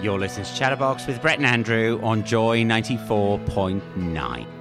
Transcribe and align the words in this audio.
You're 0.00 0.18
listening 0.18 0.46
to 0.46 0.54
Chatterbox 0.54 1.08
with 1.08 1.20
Brett 1.20 1.38
and 1.38 1.46
Andrew 1.46 2.00
on 2.04 2.22
Joy 2.22 2.62
94.9. 2.62 4.57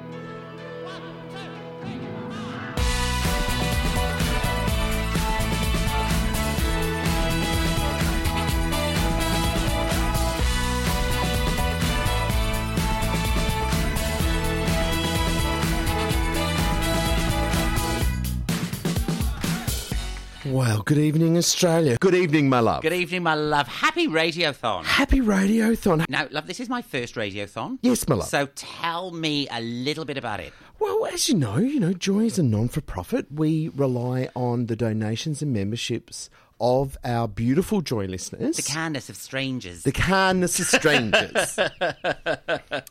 Well, 20.57 20.81
good 20.81 20.97
evening, 20.97 21.37
Australia. 21.37 21.97
Good 22.01 22.15
evening, 22.15 22.49
my 22.49 22.61
love. 22.61 22.81
Good 22.81 22.91
evening, 22.91 23.21
my 23.21 23.35
love. 23.35 23.67
Happy 23.67 24.07
Radiothon. 24.07 24.85
Happy 24.85 25.21
Radiothon. 25.21 26.09
Now, 26.09 26.27
love, 26.31 26.47
this 26.47 26.59
is 26.59 26.67
my 26.67 26.81
first 26.81 27.13
Radiothon. 27.13 27.77
Yes, 27.83 28.07
my 28.07 28.15
love. 28.15 28.27
So 28.27 28.47
tell 28.55 29.11
me 29.11 29.47
a 29.51 29.61
little 29.61 30.03
bit 30.03 30.17
about 30.17 30.39
it. 30.39 30.51
Well, 30.79 31.05
as 31.05 31.29
you 31.29 31.35
know, 31.35 31.57
you 31.57 31.79
know, 31.79 31.93
Joy 31.93 32.21
is 32.21 32.39
a 32.39 32.43
non-for-profit. 32.43 33.27
We 33.31 33.69
rely 33.69 34.29
on 34.35 34.65
the 34.65 34.75
donations 34.75 35.43
and 35.43 35.53
memberships 35.53 36.27
of 36.59 36.97
our 37.03 37.27
beautiful 37.27 37.81
Joy 37.81 38.05
listeners. 38.05 38.57
The 38.57 38.63
kindness 38.63 39.09
of 39.09 39.15
strangers. 39.15 39.83
The 39.83 39.91
kindness 39.91 40.59
of 40.59 40.67
strangers. 40.67 41.59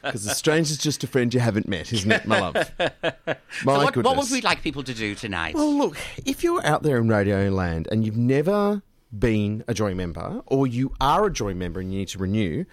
Because 0.02 0.26
a 0.26 0.34
stranger's 0.34 0.78
just 0.78 1.02
a 1.04 1.06
friend 1.06 1.34
you 1.34 1.40
haven't 1.40 1.68
met, 1.68 1.92
isn't 1.92 2.10
it, 2.10 2.26
my 2.26 2.40
love? 2.40 2.54
My 2.78 3.36
so 3.64 3.84
what, 3.84 3.94
goodness. 3.94 4.04
what 4.04 4.16
would 4.16 4.30
we 4.30 4.40
like 4.40 4.62
people 4.62 4.82
to 4.84 4.94
do 4.94 5.14
tonight? 5.14 5.54
Well, 5.54 5.76
look, 5.76 5.96
if 6.24 6.44
you're 6.44 6.64
out 6.64 6.82
there 6.82 6.98
in 6.98 7.08
Radio 7.08 7.48
Land 7.50 7.88
and 7.90 8.04
you've 8.04 8.16
never 8.16 8.82
been 9.16 9.64
a 9.66 9.74
Joy 9.74 9.94
member, 9.94 10.42
or 10.46 10.66
you 10.66 10.94
are 11.00 11.26
a 11.26 11.32
Joy 11.32 11.54
member 11.54 11.80
and 11.80 11.92
you 11.92 11.98
need 12.00 12.08
to 12.08 12.18
renew, 12.18 12.64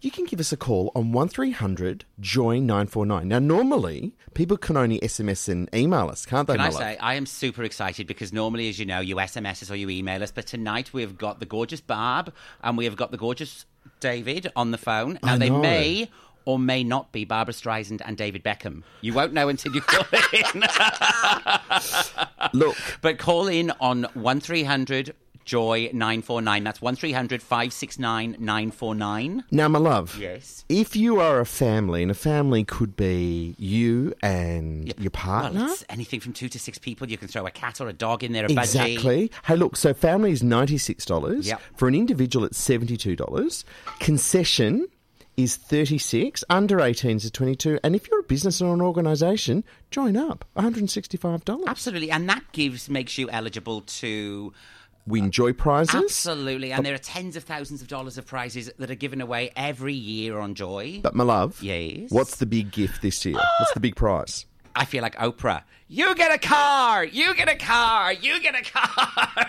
you 0.00 0.10
can 0.10 0.24
give 0.24 0.38
us 0.40 0.52
a 0.52 0.56
call 0.56 0.92
on 0.94 1.12
1300 1.12 2.04
join 2.20 2.66
949. 2.66 3.28
Now, 3.28 3.38
normally, 3.38 4.14
people 4.34 4.56
can 4.56 4.76
only 4.76 5.00
SMS 5.00 5.48
and 5.48 5.68
email 5.74 6.08
us, 6.08 6.24
can't 6.24 6.46
they, 6.46 6.54
Can 6.54 6.60
I 6.60 6.70
say, 6.70 6.96
I 6.98 7.14
am 7.14 7.26
super 7.26 7.64
excited 7.64 8.06
because 8.06 8.32
normally, 8.32 8.68
as 8.68 8.78
you 8.78 8.86
know, 8.86 9.00
you 9.00 9.16
SMS 9.16 9.62
us 9.62 9.70
or 9.70 9.76
you 9.76 9.90
email 9.90 10.22
us, 10.22 10.30
but 10.30 10.46
tonight 10.46 10.92
we've 10.92 11.18
got 11.18 11.40
the 11.40 11.46
gorgeous 11.46 11.80
Barb 11.80 12.32
and 12.62 12.78
we 12.78 12.84
have 12.84 12.96
got 12.96 13.10
the 13.10 13.16
gorgeous 13.16 13.66
David 14.00 14.52
on 14.54 14.70
the 14.70 14.78
phone. 14.78 15.18
Now, 15.22 15.36
they 15.36 15.50
may 15.50 16.10
or 16.44 16.58
may 16.58 16.82
not 16.82 17.12
be 17.12 17.24
Barbara 17.26 17.52
Streisand 17.52 18.00
and 18.04 18.16
David 18.16 18.42
Beckham. 18.42 18.82
You 19.02 19.12
won't 19.12 19.34
know 19.34 19.48
until 19.48 19.74
you 19.74 19.82
call 19.82 20.06
in. 20.32 20.64
Look, 22.58 22.76
but 23.02 23.18
call 23.18 23.48
in 23.48 23.70
on 23.80 24.04
1300 24.14 25.14
Joy 25.48 25.88
949. 25.94 26.62
That's 26.62 26.82
1300 26.82 27.42
569 27.42 28.36
949. 28.38 29.44
now, 29.50 29.66
my 29.68 29.78
love. 29.78 30.18
Yes. 30.20 30.66
If 30.68 30.94
you 30.94 31.20
are 31.20 31.40
a 31.40 31.46
family, 31.46 32.02
and 32.02 32.10
a 32.10 32.14
family 32.14 32.64
could 32.64 32.96
be 32.96 33.54
you 33.58 34.12
and 34.22 34.92
your 34.98 35.10
partner. 35.10 35.60
Well, 35.60 35.72
it's 35.72 35.84
anything 35.88 36.20
from 36.20 36.34
two 36.34 36.50
to 36.50 36.58
six 36.58 36.76
people. 36.76 37.08
You 37.08 37.16
can 37.16 37.28
throw 37.28 37.46
a 37.46 37.50
cat 37.50 37.80
or 37.80 37.88
a 37.88 37.94
dog 37.94 38.22
in 38.22 38.32
there, 38.32 38.44
a 38.44 38.48
budgie. 38.48 38.58
Exactly. 38.58 39.32
Hey, 39.44 39.56
look, 39.56 39.76
so 39.76 39.94
family 39.94 40.32
is 40.32 40.42
$96. 40.42 41.46
Yep. 41.46 41.62
For 41.76 41.88
an 41.88 41.94
individual, 41.94 42.44
it's 42.44 42.62
$72. 42.68 43.64
Concession 44.00 44.86
is 45.38 45.56
36 45.56 46.44
under 46.50 46.78
18s 46.78 47.24
is 47.24 47.30
22 47.30 47.78
and 47.84 47.94
if 47.94 48.08
you're 48.08 48.18
a 48.18 48.24
business 48.24 48.60
or 48.60 48.74
an 48.74 48.80
organisation 48.80 49.62
join 49.88 50.16
up 50.16 50.44
$165 50.56 51.64
Absolutely. 51.64 52.10
And 52.10 52.28
that 52.28 52.42
gives, 52.50 52.90
makes 52.90 53.16
you 53.16 53.30
eligible 53.30 53.82
to 53.82 54.52
win 55.08 55.30
joy 55.30 55.52
prizes 55.52 55.94
Absolutely, 55.94 56.72
and 56.72 56.84
there 56.84 56.94
are 56.94 56.98
tens 56.98 57.34
of 57.36 57.44
thousands 57.44 57.80
of 57.82 57.88
dollars 57.88 58.18
of 58.18 58.26
prizes 58.26 58.70
that 58.78 58.90
are 58.90 58.94
given 58.94 59.20
away 59.20 59.50
every 59.56 59.94
year 59.94 60.38
on 60.38 60.54
Joy. 60.54 61.00
but 61.02 61.14
my 61.14 61.24
love 61.24 61.62
Yes? 61.62 62.10
what's 62.10 62.36
the 62.36 62.46
big 62.46 62.70
gift 62.70 63.02
this 63.02 63.24
year 63.24 63.34
what's 63.58 63.72
the 63.72 63.80
big 63.80 63.96
prize 63.96 64.46
I 64.76 64.84
feel 64.84 65.02
like 65.02 65.16
Oprah. 65.16 65.62
You 65.90 66.14
get 66.14 66.34
a 66.34 66.38
car. 66.38 67.02
You 67.04 67.34
get 67.34 67.48
a 67.48 67.56
car. 67.56 68.12
You 68.12 68.40
get 68.42 68.54
a 68.54 68.62
car. 68.62 69.44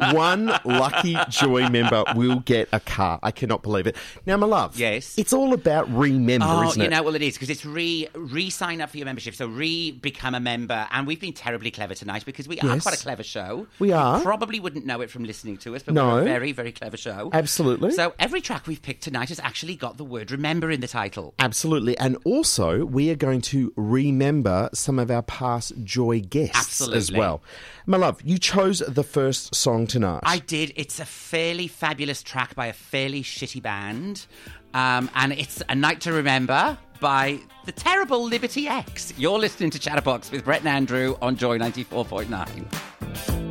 one 0.12 0.46
lucky 0.64 1.16
joy 1.28 1.68
member 1.68 2.02
will 2.16 2.40
get 2.40 2.68
a 2.72 2.80
car 2.80 3.18
i 3.22 3.30
cannot 3.30 3.62
believe 3.62 3.86
it 3.86 3.96
now 4.26 4.36
my 4.36 4.46
love 4.46 4.78
Yes? 4.78 5.16
it's 5.18 5.32
all 5.32 5.52
about 5.52 5.88
remember 5.90 6.46
Oh, 6.48 6.68
isn't 6.68 6.80
it? 6.80 6.84
you 6.84 6.90
know, 6.90 7.02
well, 7.02 7.14
it 7.14 7.22
is 7.22 7.34
because 7.34 7.50
it's 7.50 7.64
re 7.66 8.08
re 8.14 8.48
sign 8.50 8.80
up 8.80 8.90
for 8.90 8.96
your 8.96 9.04
membership. 9.06 9.34
So 9.34 9.46
re 9.46 9.90
become 9.92 10.34
a 10.34 10.40
member, 10.40 10.86
and 10.90 11.06
we've 11.06 11.20
been 11.20 11.32
terribly 11.32 11.70
clever 11.70 11.94
tonight 11.94 12.24
because 12.24 12.48
we 12.48 12.58
are 12.60 12.78
quite 12.80 12.94
a 12.94 13.02
clever 13.02 13.22
show. 13.22 13.66
We 13.78 13.92
are. 13.92 14.18
You 14.18 14.22
probably 14.24 14.58
wouldn't 14.60 14.86
know 14.86 15.00
it 15.00 15.10
from 15.10 15.24
listening 15.24 15.58
to 15.58 15.76
us, 15.76 15.82
but 15.82 15.94
No. 15.94 16.14
we're 16.14 16.20
a 16.22 16.24
very, 16.24 16.52
very 16.52 16.72
clever 16.72 16.96
show. 16.96 17.30
Absolutely. 17.32 17.90
So 17.92 18.14
every 18.18 18.40
track 18.40 18.66
we've 18.66 18.80
picked 18.82 19.02
tonight 19.02 19.28
has 19.28 19.40
actually 19.40 19.76
got 19.76 19.96
the 19.98 20.04
word 20.04 20.30
"remember" 20.30 20.70
in 20.70 20.80
the 20.80 20.88
title. 20.88 21.34
Absolutely. 21.38 21.96
And 21.98 22.16
also, 22.24 22.84
we 22.84 23.10
are 23.10 23.16
going 23.16 23.42
to 23.42 23.72
remember 23.76 24.69
some 24.72 24.98
of 24.98 25.10
our 25.10 25.22
past 25.22 25.72
Joy 25.84 26.20
guests 26.20 26.86
as 26.88 27.12
well. 27.12 27.42
My 27.86 27.96
love, 27.96 28.20
you 28.24 28.38
chose 28.38 28.80
the 28.80 29.04
first 29.04 29.54
song 29.54 29.86
tonight. 29.86 30.20
I 30.24 30.38
did. 30.38 30.72
It's 30.76 31.00
a 31.00 31.04
fairly 31.04 31.66
fabulous 31.66 32.22
track 32.22 32.54
by 32.54 32.66
a 32.66 32.72
fairly 32.72 33.22
shitty 33.22 33.62
band. 33.62 34.26
Um, 34.74 35.10
and 35.14 35.32
it's 35.32 35.62
A 35.68 35.74
Night 35.74 36.00
to 36.02 36.12
Remember 36.12 36.78
by 37.00 37.40
the 37.66 37.72
terrible 37.72 38.24
Liberty 38.24 38.68
X. 38.68 39.12
You're 39.16 39.38
listening 39.38 39.70
to 39.70 39.78
Chatterbox 39.78 40.30
with 40.30 40.44
Brett 40.44 40.60
and 40.60 40.68
Andrew 40.68 41.16
on 41.20 41.36
Joy 41.36 41.58
94.9. 41.58 43.49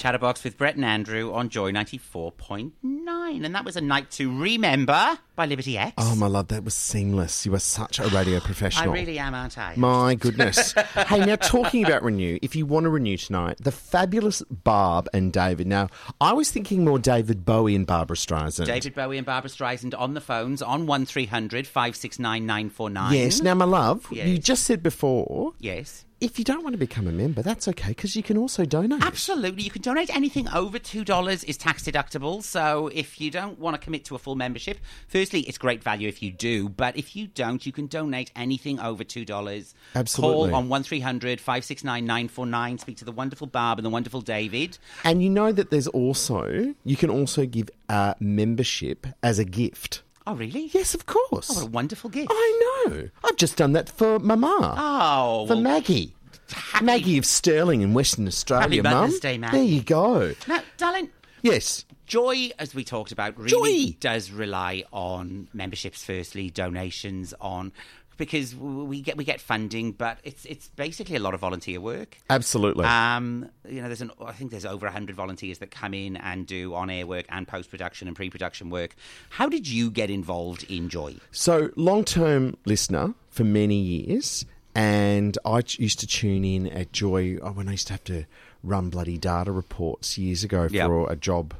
Chatterbox 0.00 0.44
with 0.44 0.56
Brett 0.56 0.76
and 0.76 0.84
Andrew 0.86 1.34
on 1.34 1.50
Joy 1.50 1.72
94.9. 1.72 2.72
And 3.14 3.54
that 3.54 3.64
was 3.64 3.76
A 3.76 3.80
Night 3.80 4.10
to 4.12 4.30
Remember 4.40 5.18
by 5.34 5.46
Liberty 5.46 5.76
X. 5.78 5.94
oh, 5.98 6.14
my 6.14 6.26
love, 6.26 6.48
that 6.48 6.62
was 6.64 6.74
seamless. 6.74 7.46
You 7.46 7.54
are 7.54 7.58
such 7.58 7.98
a 7.98 8.06
radio 8.08 8.38
professional. 8.40 8.90
I 8.90 8.92
really 8.92 9.18
am, 9.18 9.34
aren't 9.34 9.56
I? 9.58 9.74
My 9.76 10.14
goodness. 10.20 10.72
hey, 10.72 11.24
now 11.24 11.36
talking 11.36 11.84
about 11.84 12.02
renew, 12.02 12.38
if 12.42 12.54
you 12.54 12.66
want 12.66 12.84
to 12.84 12.90
renew 12.90 13.16
tonight, 13.16 13.56
the 13.60 13.72
fabulous 13.72 14.42
Barb 14.50 15.08
and 15.14 15.32
David. 15.32 15.66
Now, 15.66 15.88
I 16.20 16.32
was 16.34 16.50
thinking 16.50 16.84
more 16.84 16.98
David 16.98 17.44
Bowie 17.44 17.74
and 17.74 17.86
Barbara 17.86 18.16
Streisand. 18.16 18.66
David 18.66 18.94
Bowie 18.94 19.16
and 19.18 19.26
Barbara 19.26 19.50
Streisand 19.50 19.98
on 19.98 20.14
the 20.14 20.20
phones 20.20 20.60
on 20.62 20.86
1300 20.86 21.66
569 21.66 22.46
949. 22.46 23.12
Yes. 23.14 23.40
Now, 23.40 23.54
my 23.54 23.64
love, 23.64 24.06
Yes. 24.10 24.28
you 24.28 24.38
just 24.38 24.64
said 24.64 24.82
before 24.82 25.54
Yes. 25.58 26.04
if 26.20 26.38
you 26.38 26.44
don't 26.44 26.62
want 26.62 26.74
to 26.74 26.78
become 26.78 27.06
a 27.06 27.12
member, 27.12 27.40
that's 27.42 27.66
okay 27.68 27.88
because 27.88 28.14
you 28.14 28.22
can 28.22 28.36
also 28.36 28.64
donate. 28.66 29.02
Absolutely. 29.02 29.62
You 29.62 29.70
can 29.70 29.80
donate 29.82 30.14
anything 30.14 30.48
over 30.50 30.78
$2 30.78 31.44
is 31.48 31.56
tax 31.56 31.84
deductible. 31.84 32.42
So 32.42 32.88
if 33.00 33.20
you 33.20 33.30
don't 33.30 33.58
want 33.58 33.74
to 33.74 33.80
commit 33.84 34.04
to 34.06 34.14
a 34.14 34.18
full 34.18 34.36
membership, 34.36 34.78
firstly, 35.08 35.40
it's 35.40 35.58
great 35.58 35.82
value 35.82 36.06
if 36.08 36.22
you 36.22 36.30
do. 36.30 36.68
But 36.68 36.96
if 36.96 37.16
you 37.16 37.26
don't, 37.26 37.64
you 37.66 37.72
can 37.72 37.86
donate 37.86 38.30
anything 38.36 38.78
over 38.78 39.02
$2. 39.02 39.74
Absolutely. 39.94 40.50
Call 40.50 40.54
on 40.54 40.68
1300 40.68 41.40
569 41.40 42.04
949. 42.04 42.78
Speak 42.78 42.96
to 42.98 43.04
the 43.04 43.12
wonderful 43.12 43.46
Barb 43.46 43.78
and 43.78 43.84
the 43.86 43.90
wonderful 43.90 44.20
David. 44.20 44.78
And 45.04 45.22
you 45.22 45.30
know 45.30 45.50
that 45.50 45.70
there's 45.70 45.88
also, 45.88 46.74
you 46.84 46.96
can 46.96 47.10
also 47.10 47.46
give 47.46 47.70
a 47.88 48.14
membership 48.20 49.06
as 49.22 49.38
a 49.38 49.44
gift. 49.44 50.02
Oh, 50.26 50.34
really? 50.34 50.66
Yes, 50.72 50.94
of 50.94 51.06
course. 51.06 51.50
Oh, 51.50 51.54
what 51.54 51.64
a 51.64 51.70
wonderful 51.70 52.10
gift. 52.10 52.28
I 52.30 52.84
know. 52.86 53.08
I've 53.24 53.36
just 53.36 53.56
done 53.56 53.72
that 53.72 53.88
for 53.88 54.18
Mama. 54.18 54.74
Oh, 54.78 55.46
for 55.46 55.54
well, 55.54 55.62
Maggie. 55.62 56.14
happy- 56.52 56.84
Maggie 56.84 57.18
of 57.18 57.24
Stirling 57.24 57.80
in 57.80 57.94
Western 57.94 58.26
Australia, 58.28 58.82
Mum. 58.82 59.18
Day, 59.20 59.38
Maggie. 59.38 59.56
There 59.56 59.64
you 59.66 59.82
go. 59.82 60.34
Now, 60.46 60.60
darling, 60.76 61.08
Yes. 61.42 61.86
Joy, 62.10 62.50
as 62.58 62.74
we 62.74 62.82
talked 62.82 63.12
about, 63.12 63.38
really 63.38 63.86
Joy. 63.86 63.96
does 64.00 64.32
rely 64.32 64.82
on 64.92 65.46
memberships. 65.52 66.02
Firstly, 66.02 66.50
donations 66.50 67.32
on 67.40 67.72
because 68.16 68.54
we 68.54 69.00
get 69.00 69.16
we 69.16 69.22
get 69.24 69.40
funding, 69.40 69.92
but 69.92 70.18
it's 70.24 70.44
it's 70.44 70.66
basically 70.70 71.14
a 71.14 71.20
lot 71.20 71.34
of 71.34 71.40
volunteer 71.40 71.80
work. 71.80 72.18
Absolutely. 72.28 72.84
Um, 72.84 73.48
you 73.68 73.80
know, 73.80 73.86
there's 73.86 74.00
an 74.02 74.10
I 74.24 74.32
think 74.32 74.50
there's 74.50 74.66
over 74.66 74.88
hundred 74.90 75.14
volunteers 75.14 75.58
that 75.58 75.70
come 75.70 75.94
in 75.94 76.16
and 76.16 76.48
do 76.48 76.74
on 76.74 76.90
air 76.90 77.06
work 77.06 77.26
and 77.28 77.46
post 77.46 77.70
production 77.70 78.08
and 78.08 78.16
pre 78.16 78.28
production 78.28 78.70
work. 78.70 78.96
How 79.28 79.48
did 79.48 79.68
you 79.68 79.88
get 79.88 80.10
involved 80.10 80.64
in 80.64 80.88
Joy? 80.88 81.14
So, 81.30 81.70
long 81.76 82.04
term 82.04 82.56
listener 82.64 83.14
for 83.30 83.44
many 83.44 83.76
years, 83.76 84.44
and 84.74 85.38
I 85.44 85.62
used 85.78 86.00
to 86.00 86.08
tune 86.08 86.44
in 86.44 86.66
at 86.66 86.92
Joy 86.92 87.38
oh, 87.40 87.52
when 87.52 87.68
I 87.68 87.72
used 87.72 87.86
to 87.86 87.92
have 87.92 88.04
to 88.04 88.26
run 88.64 88.90
bloody 88.90 89.16
data 89.16 89.52
reports 89.52 90.18
years 90.18 90.42
ago 90.44 90.68
for 90.68 90.74
Yep. 90.74 91.10
a 91.10 91.16
job, 91.16 91.54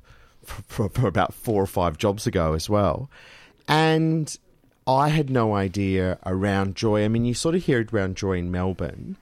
for, 0.69 0.89
for, 0.89 1.07
about 1.07 1.35
four 1.35 1.63
or 1.63 1.67
five 1.67 1.99
jobs 1.99 2.27
ago 2.27 2.55
as 2.55 2.69
well. 2.69 3.11
And 3.69 4.37
I 4.87 5.09
had 5.09 5.31
no 5.31 5.55
idea 5.55 6.19
around 6.27 6.75
Joy. 6.75 7.05
I 7.05 7.09
mean, 7.09 7.25
you 7.25 7.35
sort 7.35 7.55
of 7.55 7.65
hear 7.65 7.81
it 7.81 7.93
around 7.93 8.17
Joy 8.17 8.39
in 8.39 8.51
Melbourne. 8.51 9.17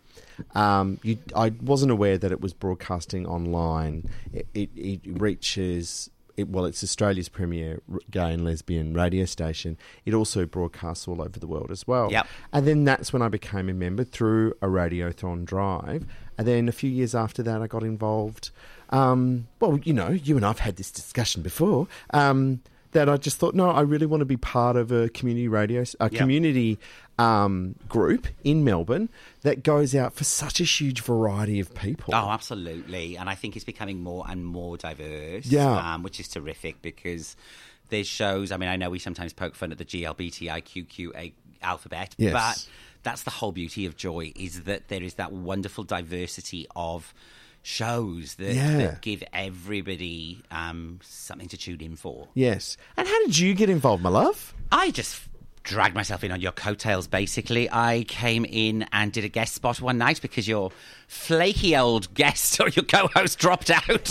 Um, 0.55 0.99
you, 1.03 1.19
I 1.35 1.51
wasn't 1.61 1.93
aware 1.93 2.17
that 2.17 2.33
it 2.33 2.41
was 2.41 2.53
broadcasting 2.53 3.27
online. 3.27 4.09
It, 4.33 4.47
it, 4.55 4.71
it 4.77 5.01
reaches, 5.05 6.11
it, 6.37 6.49
well, 6.49 6.65
it's 6.65 6.83
Australia's 6.83 7.29
premier 7.29 7.83
gay 8.11 8.33
and 8.33 8.45
lesbian 8.45 8.95
radio 8.95 9.25
station. 9.25 9.77
It 10.07 10.15
also 10.15 10.47
broadcasts 10.47 11.09
all 11.09 11.21
over 11.21 11.39
the 11.39 11.47
world 11.47 11.71
as 11.71 11.87
well. 11.87 12.11
Yep. 12.11 12.27
And 12.53 12.67
then 12.67 12.85
that's 12.85 13.13
when 13.13 13.21
I 13.21 13.29
became 13.29 13.69
a 13.69 13.75
member 13.75 14.05
through 14.05 14.53
a 14.63 14.67
Radiothon 14.67 15.45
drive. 15.45 16.07
And 16.39 16.47
then 16.47 16.69
a 16.69 16.73
few 16.73 16.91
years 16.91 17.15
after 17.15 17.43
that, 17.43 17.61
I 17.61 17.67
got 17.67 17.83
involved. 17.83 18.51
Um, 18.91 19.49
well, 19.61 19.79
you 19.85 19.93
know, 19.93 20.09
you 20.11 20.37
and 20.37 20.45
I've 20.47 20.61
had 20.61 20.77
this 20.77 20.91
discussion 20.91 21.43
before. 21.43 21.87
Um, 22.11 22.61
that 22.93 23.07
I 23.07 23.19
just 23.19 23.37
thought, 23.37 23.55
no, 23.55 23.69
I 23.71 23.83
really 23.83 24.07
want 24.07 24.23
to 24.23 24.25
be 24.25 24.39
part 24.39 24.75
of 24.75 24.91
a 24.91 25.11
community 25.11 25.47
radio, 25.47 25.85
a 26.01 26.09
community 26.09 26.79
um, 27.19 27.75
group 27.87 28.27
in 28.45 28.65
Melbourne 28.65 29.11
that 29.43 29.63
goes 29.63 29.95
out 29.95 30.15
for 30.15 30.25
such 30.25 30.59
a 30.59 30.65
huge 30.65 31.03
variety 31.03 31.61
of 31.61 31.75
people. 31.75 32.15
Oh, 32.15 32.31
absolutely. 32.31 33.17
And 33.19 33.29
I 33.29 33.35
think 33.35 33.57
it's 33.57 33.65
becoming 33.67 34.03
more 34.03 34.25
and 34.27 34.43
more 34.43 34.79
diverse. 34.79 35.45
Yeah. 35.45 35.95
Um, 35.95 36.03
which 36.03 36.19
is 36.19 36.29
terrific 36.29 36.81
because 36.81 37.37
there's 37.91 38.07
shows. 38.07 38.53
I 38.53 38.57
mean, 38.57 38.71
I 38.71 38.77
know 38.77 38.89
we 38.89 38.99
sometimes 38.99 39.35
poke 39.35 39.55
fun 39.55 39.71
at 39.71 39.77
the 39.77 39.85
GLBTIQQA 39.85 41.33
alphabet, 41.63 42.15
Yes. 42.19 42.33
but 42.33 42.69
that's 43.03 43.23
the 43.25 43.31
whole 43.31 43.53
beauty 43.53 43.85
of 43.85 43.97
Joy 43.97 44.33
is 44.35 44.63
that 44.63 44.89
there 44.89 45.03
is 45.03 45.15
that 45.15 45.31
wonderful 45.33 45.85
diversity 45.85 46.67
of 46.75 47.13
shows 47.63 48.35
that, 48.37 48.55
Yeah. 48.55 48.77
that 48.79 49.03
give 49.03 49.23
everybody 49.33 50.41
um, 50.51 51.01
something 51.03 51.49
to 51.49 51.57
tune 51.57 51.81
in 51.81 51.97
for. 51.97 52.29
Yes. 52.35 52.77
And 52.97 53.07
how 53.07 53.19
did 53.27 53.39
you 53.39 53.55
get 53.55 53.69
involved, 53.71 54.03
my 54.03 54.11
love? 54.11 54.55
I 54.73 54.91
just 54.91 55.28
dragged 55.63 55.95
myself 55.95 56.25
in 56.25 56.33
on 56.33 56.41
your 56.41 56.53
coattails, 56.53 57.07
basically. 57.07 57.69
I 57.71 58.05
came 58.09 58.45
in 58.45 58.87
and 58.93 59.13
did 59.13 59.25
a 59.25 59.29
guest 59.29 59.55
spot 59.55 59.81
one 59.81 59.99
night 59.99 60.21
because 60.23 60.49
your 60.49 60.71
flaky 61.09 61.75
old 61.77 62.13
guest 62.15 62.61
or 62.61 62.69
your 62.69 62.85
co 62.85 63.09
host 63.09 63.39
dropped 63.39 63.71
out. 63.71 64.11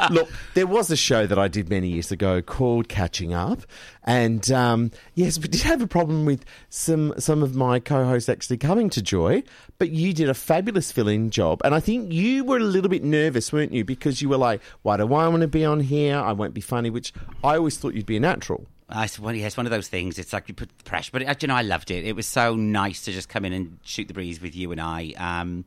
Look, 0.10 0.30
there 0.54 0.66
was 0.66 0.90
a 0.90 0.96
show 0.96 1.26
that 1.26 1.38
I 1.38 1.48
did 1.48 1.70
many 1.70 1.88
years 1.88 2.10
ago 2.10 2.42
called 2.42 2.88
Catching 2.88 3.34
Up, 3.34 3.60
and 4.04 4.50
um, 4.50 4.90
yes, 5.14 5.38
we 5.38 5.48
did 5.48 5.62
have 5.62 5.82
a 5.82 5.86
problem 5.86 6.24
with 6.24 6.44
some 6.68 7.14
some 7.18 7.42
of 7.42 7.54
my 7.54 7.78
co-hosts 7.78 8.28
actually 8.28 8.56
coming 8.56 8.90
to 8.90 9.02
Joy, 9.02 9.42
but 9.78 9.90
you 9.90 10.12
did 10.12 10.28
a 10.28 10.34
fabulous 10.34 10.90
fill-in 10.90 11.30
job, 11.30 11.60
and 11.64 11.74
I 11.74 11.80
think 11.80 12.12
you 12.12 12.44
were 12.44 12.56
a 12.56 12.60
little 12.60 12.90
bit 12.90 13.04
nervous, 13.04 13.52
weren't 13.52 13.72
you? 13.72 13.84
Because 13.84 14.22
you 14.22 14.28
were 14.28 14.36
like, 14.36 14.62
"Why 14.82 14.96
do 14.96 15.04
I 15.12 15.28
want 15.28 15.42
to 15.42 15.48
be 15.48 15.64
on 15.64 15.80
here? 15.80 16.16
I 16.16 16.32
won't 16.32 16.54
be 16.54 16.60
funny," 16.60 16.90
which 16.90 17.12
I 17.44 17.56
always 17.56 17.76
thought 17.76 17.94
you'd 17.94 18.06
be 18.06 18.16
a 18.16 18.20
natural. 18.20 18.66
I 18.88 19.06
said, 19.06 19.24
well, 19.24 19.34
yeah, 19.34 19.46
it's 19.46 19.56
one 19.56 19.66
of 19.66 19.72
those 19.72 19.88
things. 19.88 20.18
It's 20.18 20.32
like 20.32 20.48
you 20.48 20.54
put 20.54 20.70
the 20.78 20.84
pressure, 20.84 21.10
but 21.12 21.26
uh, 21.26 21.34
you 21.40 21.48
know, 21.48 21.56
I 21.56 21.62
loved 21.62 21.90
it. 21.90 22.04
It 22.04 22.14
was 22.14 22.26
so 22.26 22.54
nice 22.54 23.04
to 23.06 23.12
just 23.12 23.28
come 23.28 23.44
in 23.44 23.52
and 23.52 23.78
shoot 23.82 24.06
the 24.06 24.14
breeze 24.14 24.40
with 24.40 24.54
you 24.54 24.70
and 24.72 24.80
I. 24.80 25.12
Um, 25.16 25.64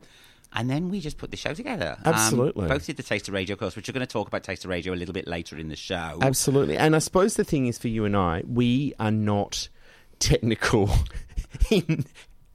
and 0.52 0.68
then 0.68 0.88
we 0.88 1.00
just 1.00 1.18
put 1.18 1.30
the 1.30 1.36
show 1.36 1.54
together. 1.54 1.96
Um, 2.04 2.14
Absolutely. 2.14 2.68
both 2.68 2.86
did 2.86 2.96
the 2.96 3.02
Taste 3.02 3.28
of 3.28 3.34
Radio 3.34 3.56
course, 3.56 3.76
which 3.76 3.88
we're 3.88 3.92
going 3.92 4.06
to 4.06 4.12
talk 4.12 4.26
about 4.26 4.42
Taste 4.42 4.64
of 4.64 4.70
Radio 4.70 4.92
a 4.92 4.96
little 4.96 5.12
bit 5.12 5.28
later 5.28 5.56
in 5.58 5.68
the 5.68 5.76
show. 5.76 6.18
Absolutely. 6.20 6.76
And 6.76 6.96
I 6.96 6.98
suppose 6.98 7.36
the 7.36 7.44
thing 7.44 7.66
is 7.66 7.78
for 7.78 7.88
you 7.88 8.04
and 8.04 8.16
I, 8.16 8.42
we 8.48 8.94
are 8.98 9.12
not 9.12 9.68
technical 10.18 10.90
in 11.70 12.04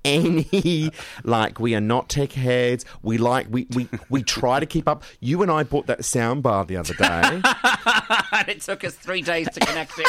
any 0.05 0.91
like 1.23 1.59
we 1.59 1.75
are 1.75 1.81
not 1.81 2.07
tech 2.09 2.31
heads. 2.31 2.85
We 3.01 3.17
like 3.17 3.47
we, 3.49 3.67
we, 3.71 3.89
we 4.09 4.23
try 4.23 4.59
to 4.59 4.65
keep 4.65 4.87
up. 4.87 5.03
You 5.19 5.41
and 5.41 5.51
I 5.51 5.63
bought 5.63 5.87
that 5.87 6.05
sound 6.05 6.43
bar 6.43 6.65
the 6.65 6.77
other 6.77 6.93
day 6.93 7.41
and 8.31 8.49
it 8.49 8.61
took 8.61 8.83
us 8.83 8.93
three 8.93 9.21
days 9.21 9.49
to 9.49 9.59
connect 9.59 9.93
it. 9.97 10.07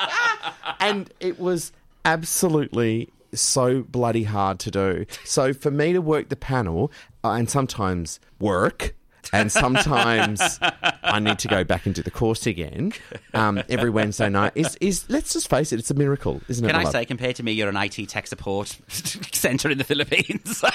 and 0.80 1.12
it 1.20 1.38
was 1.38 1.72
absolutely 2.04 3.10
so 3.34 3.82
bloody 3.82 4.24
hard 4.24 4.58
to 4.60 4.70
do. 4.70 5.04
So 5.24 5.52
for 5.52 5.70
me 5.70 5.92
to 5.92 6.00
work 6.00 6.28
the 6.28 6.36
panel 6.36 6.90
uh, 7.24 7.32
and 7.32 7.50
sometimes 7.50 8.20
work 8.38 8.94
and 9.32 9.50
sometimes 9.52 10.58
I 11.02 11.18
need 11.20 11.38
to 11.40 11.48
go 11.48 11.64
back 11.64 11.86
and 11.86 11.94
do 11.94 12.02
the 12.02 12.10
course 12.10 12.46
again 12.46 12.92
um, 13.34 13.62
every 13.68 13.90
Wednesday 13.90 14.28
night 14.28 14.52
is 14.54 14.76
is 14.80 15.08
let's 15.10 15.32
just 15.32 15.48
face 15.50 15.72
it, 15.72 15.78
it's 15.78 15.90
a 15.90 15.94
miracle, 15.94 16.40
isn't 16.48 16.64
it? 16.64 16.68
Can 16.68 16.76
I 16.80 16.84
love? 16.84 16.92
say, 16.92 17.04
compared 17.04 17.36
to 17.36 17.42
me, 17.42 17.52
you're 17.52 17.68
an 17.68 17.76
IT 17.76 18.08
tech 18.08 18.26
support 18.26 18.76
centre 19.32 19.70
in 19.70 19.78
the 19.78 19.84
Philippines. 19.84 20.62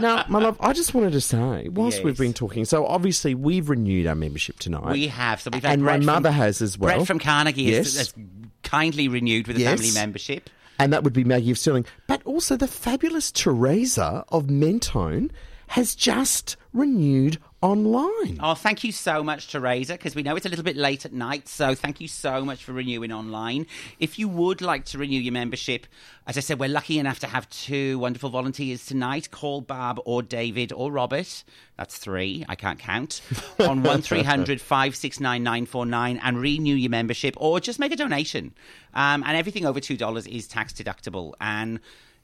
Now, 0.00 0.24
my 0.28 0.38
love, 0.38 0.56
I 0.60 0.72
just 0.72 0.94
wanted 0.94 1.12
to 1.12 1.20
say, 1.20 1.68
whilst 1.68 1.98
Yes. 1.98 2.04
we've 2.04 2.16
been 2.18 2.32
talking, 2.32 2.64
so 2.64 2.86
obviously 2.86 3.34
we've 3.34 3.68
renewed 3.68 4.06
our 4.06 4.14
membership 4.14 4.58
tonight. 4.58 4.92
we 4.92 5.08
have. 5.08 5.40
So 5.42 5.50
we've 5.52 5.62
had 5.62 5.74
and 5.74 5.82
my 5.82 5.98
mother 5.98 6.30
from, 6.30 6.36
has 6.38 6.62
as 6.62 6.78
well. 6.78 6.96
Brett 6.96 7.06
from 7.06 7.18
Carnegie 7.18 7.64
Yes. 7.64 7.96
has, 7.96 7.96
has 7.96 8.14
kindly 8.62 9.08
renewed 9.08 9.46
with 9.46 9.56
a 9.56 9.60
Yes. 9.60 9.78
family 9.78 9.92
membership. 9.92 10.48
and 10.78 10.92
that 10.92 11.04
would 11.04 11.12
be 11.12 11.24
Maggie 11.24 11.50
of 11.50 11.58
Stirling. 11.58 11.84
But 12.06 12.22
also 12.24 12.56
the 12.56 12.68
fabulous 12.68 13.30
Teresa 13.30 14.24
of 14.30 14.48
Mentone 14.48 15.30
has 15.70 15.94
just 15.94 16.56
renewed 16.72 17.38
online. 17.62 18.40
Oh, 18.42 18.54
thank 18.54 18.82
you 18.82 18.90
so 18.90 19.22
much, 19.22 19.52
Teresa, 19.52 19.92
because 19.92 20.16
we 20.16 20.24
know 20.24 20.34
it's 20.34 20.44
a 20.44 20.48
little 20.48 20.64
bit 20.64 20.76
late 20.76 21.04
at 21.04 21.12
night. 21.12 21.46
So 21.46 21.76
thank 21.76 22.00
you 22.00 22.08
so 22.08 22.44
much 22.44 22.64
for 22.64 22.72
renewing 22.72 23.12
online. 23.12 23.68
If 24.00 24.18
you 24.18 24.28
would 24.28 24.62
like 24.62 24.84
to 24.86 24.98
renew 24.98 25.20
your 25.20 25.32
membership, 25.32 25.86
as 26.26 26.36
I 26.36 26.40
said, 26.40 26.58
we're 26.58 26.68
lucky 26.68 26.98
enough 26.98 27.20
to 27.20 27.28
have 27.28 27.48
two 27.50 28.00
wonderful 28.00 28.30
volunteers 28.30 28.84
tonight. 28.84 29.30
Call 29.30 29.60
Barb 29.60 30.00
or 30.04 30.24
David 30.24 30.72
or 30.72 30.90
Robert. 30.90 31.44
That's 31.76 31.96
three. 31.96 32.44
I 32.48 32.56
can't 32.56 32.80
count. 32.80 33.22
On 33.60 33.84
1300 33.84 34.60
569 34.60 35.40
949 35.40 36.20
and 36.20 36.40
renew 36.40 36.74
your 36.74 36.90
membership 36.90 37.36
or 37.36 37.60
just 37.60 37.78
make 37.78 37.92
a 37.92 37.96
donation. 37.96 38.54
Um, 38.92 39.22
and 39.24 39.36
everything 39.36 39.66
over 39.66 39.78
$2 39.78 40.26
is 40.26 40.48
tax 40.48 40.72
deductible. 40.72 41.34
And 41.40 41.78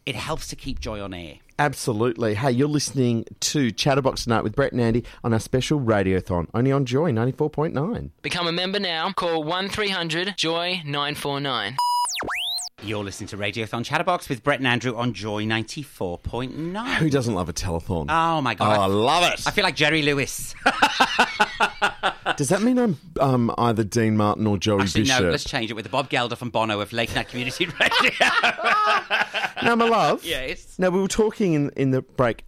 it 0.07 0.15
helps 0.15 0.47
to 0.49 0.57
keep 0.57 0.79
Joy 0.81 1.01
on 1.03 1.13
air. 1.13 1.35
Absolutely. 1.59 2.35
Hey, 2.35 2.51
you're 2.53 2.69
listening 2.69 3.25
to 3.41 3.71
Chatterbox 3.73 4.25
Tonight 4.25 4.43
with 4.45 4.55
Brett 4.55 4.73
and 4.73 4.81
Andy 4.81 5.05
on 5.25 5.33
our 5.33 5.41
special 5.41 5.81
radiothon, 5.81 6.49
only 6.55 6.71
on 6.71 6.85
Joy 6.87 7.11
94.9. 7.13 8.11
Become 8.23 8.47
a 8.47 8.53
member 8.53 8.79
now. 8.79 9.11
Call 9.13 9.43
1300 9.43 10.37
Joy 10.37 10.83
949. 10.85 11.77
You're 12.83 13.03
listening 13.03 13.29
to 13.29 13.39
Radiothon 13.39 13.87
Chatterbox 13.87 14.29
with 14.29 14.45
Brett 14.45 14.59
and 14.59 14.67
Andrew 14.69 14.95
on 14.97 15.15
Joy 15.15 15.45
94.9. 15.45 16.95
Who 16.97 17.09
doesn't 17.09 17.35
love 17.35 17.49
a 17.49 17.55
telethon? 17.55 18.07
Oh 18.11 18.43
my 18.43 18.53
Oh, 18.53 18.57
god! 18.57 18.79
I 18.79 18.85
love 18.87 19.33
it. 19.33 19.43
I 19.47 19.51
feel 19.51 19.65
like 19.65 19.77
Jerry 19.77 20.03
Lewis. 20.03 20.55
Does 22.37 22.51
that 22.51 22.61
mean 22.61 22.79
I'm 22.79 22.99
um, 23.19 23.55
either 23.57 23.83
Dean 23.83 24.15
Martin 24.19 24.47
or 24.47 24.59
Joey 24.59 24.83
Actually, 24.83 25.03
Bishop? 25.05 25.23
no. 25.23 25.31
Let's 25.31 25.45
change 25.45 25.71
it 25.71 25.75
with 25.75 25.85
the 25.85 25.89
Bob 25.91 26.11
Geldof 26.11 26.37
from 26.37 26.51
Bono 26.51 26.81
of 26.81 26.93
Late 26.93 27.15
Night 27.15 27.29
Community 27.31 27.65
Radio. 27.81 28.11
Now, 29.63 29.77
my 29.77 29.89
love. 29.89 30.25
Yes. 30.25 30.79
Now, 30.79 30.91
we 30.91 31.01
were 31.01 31.09
talking 31.09 31.55
in, 31.55 31.71
in 31.77 31.91
the 31.91 32.03
break. 32.03 32.45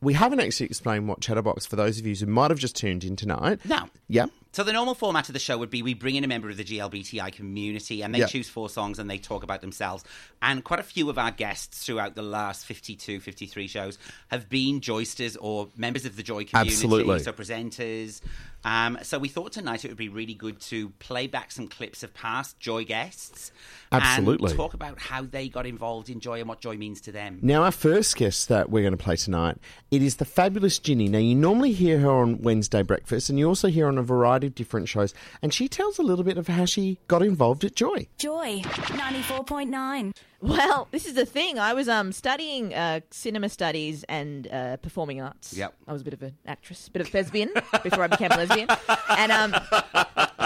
We 0.00 0.14
haven't 0.14 0.40
actually 0.40 0.66
explained 0.66 1.08
what 1.08 1.20
Chatterbox 1.20 1.64
for 1.66 1.76
those 1.76 1.98
of 1.98 2.06
you 2.06 2.14
who 2.14 2.26
might 2.26 2.50
have 2.50 2.58
just 2.58 2.74
tuned 2.76 3.04
in 3.04 3.16
tonight. 3.16 3.60
No. 3.64 3.88
Yep. 4.08 4.30
So 4.52 4.62
the 4.62 4.72
normal 4.72 4.94
format 4.94 5.28
of 5.28 5.32
the 5.32 5.38
show 5.38 5.56
would 5.56 5.70
be 5.70 5.82
we 5.82 5.94
bring 5.94 6.14
in 6.14 6.24
a 6.24 6.26
member 6.26 6.50
of 6.50 6.58
the 6.58 6.64
GLBTI 6.64 7.32
community 7.32 8.02
and 8.02 8.14
they 8.14 8.18
Yeah. 8.20 8.26
choose 8.26 8.50
four 8.50 8.68
songs 8.68 8.98
and 8.98 9.08
they 9.08 9.16
talk 9.16 9.42
about 9.42 9.62
themselves. 9.62 10.04
And 10.42 10.62
quite 10.62 10.78
a 10.78 10.82
few 10.82 11.08
of 11.08 11.16
our 11.18 11.30
guests 11.30 11.84
throughout 11.84 12.14
the 12.16 12.22
last 12.22 12.66
52, 12.66 13.18
53 13.18 13.66
shows 13.66 13.98
have 14.28 14.50
been 14.50 14.80
joysters 14.82 15.38
or 15.40 15.68
members 15.76 16.04
of 16.04 16.16
the 16.16 16.22
Joy 16.22 16.44
community. 16.44 16.74
Absolutely. 16.74 17.18
So 17.20 17.32
presenters. 17.32 18.20
Um, 18.64 18.98
so 19.02 19.18
we 19.18 19.28
thought 19.28 19.50
tonight 19.52 19.84
it 19.84 19.88
would 19.88 19.96
be 19.96 20.08
really 20.08 20.34
good 20.34 20.60
to 20.60 20.90
play 21.00 21.26
back 21.26 21.50
some 21.50 21.66
clips 21.66 22.02
of 22.04 22.14
past 22.14 22.60
Joy 22.60 22.84
guests. 22.84 23.50
Absolutely. 23.90 24.50
And 24.50 24.56
talk 24.56 24.74
about 24.74 25.00
how 25.00 25.22
they 25.22 25.48
got 25.48 25.66
involved 25.66 26.08
in 26.08 26.20
Joy 26.20 26.38
and 26.40 26.48
what 26.48 26.60
Joy 26.60 26.76
means 26.76 27.00
to 27.02 27.12
them. 27.12 27.38
Now, 27.42 27.64
our 27.64 27.72
first 27.72 28.16
guest 28.16 28.48
that 28.50 28.70
we're 28.70 28.82
going 28.82 28.96
to 28.96 29.02
play 29.02 29.16
tonight, 29.16 29.58
it 29.90 30.00
is 30.02 30.16
the 30.16 30.24
fabulous 30.24 30.78
Ginny. 30.78 31.08
Now, 31.08 31.18
you 31.18 31.34
normally 31.34 31.72
hear 31.72 31.98
her 32.00 32.10
on 32.10 32.40
Wednesday 32.42 32.82
Breakfast, 32.82 33.28
and 33.30 33.38
you 33.38 33.48
also 33.48 33.68
hear 33.68 33.88
on 33.88 33.98
a 33.98 34.02
variety 34.02 34.41
of 34.42 34.54
different 34.54 34.88
shows, 34.88 35.14
and 35.40 35.52
she 35.52 35.68
tells 35.68 35.98
a 35.98 36.02
little 36.02 36.24
bit 36.24 36.38
of 36.38 36.48
how 36.48 36.64
she 36.64 36.98
got 37.08 37.22
involved 37.22 37.64
at 37.64 37.74
Joy. 37.74 38.08
Joy 38.18 38.60
94.9. 38.62 40.12
Well, 40.42 40.88
this 40.90 41.06
is 41.06 41.14
the 41.14 41.24
thing. 41.24 41.60
I 41.60 41.72
was 41.72 41.88
um 41.88 42.10
studying 42.10 42.74
uh, 42.74 43.00
cinema 43.10 43.48
studies 43.48 44.04
and 44.08 44.48
uh, 44.48 44.76
performing 44.78 45.20
arts. 45.22 45.54
Yep. 45.54 45.72
I 45.86 45.92
was 45.92 46.02
a 46.02 46.04
bit 46.04 46.14
of 46.14 46.22
an 46.22 46.36
actress, 46.46 46.88
a 46.88 46.90
bit 46.90 47.00
of 47.00 47.06
a 47.06 47.10
thespian 47.12 47.50
before 47.84 48.02
I 48.02 48.08
became 48.08 48.32
a 48.32 48.36
lesbian, 48.38 48.68
and 49.10 49.30
um, 49.30 49.52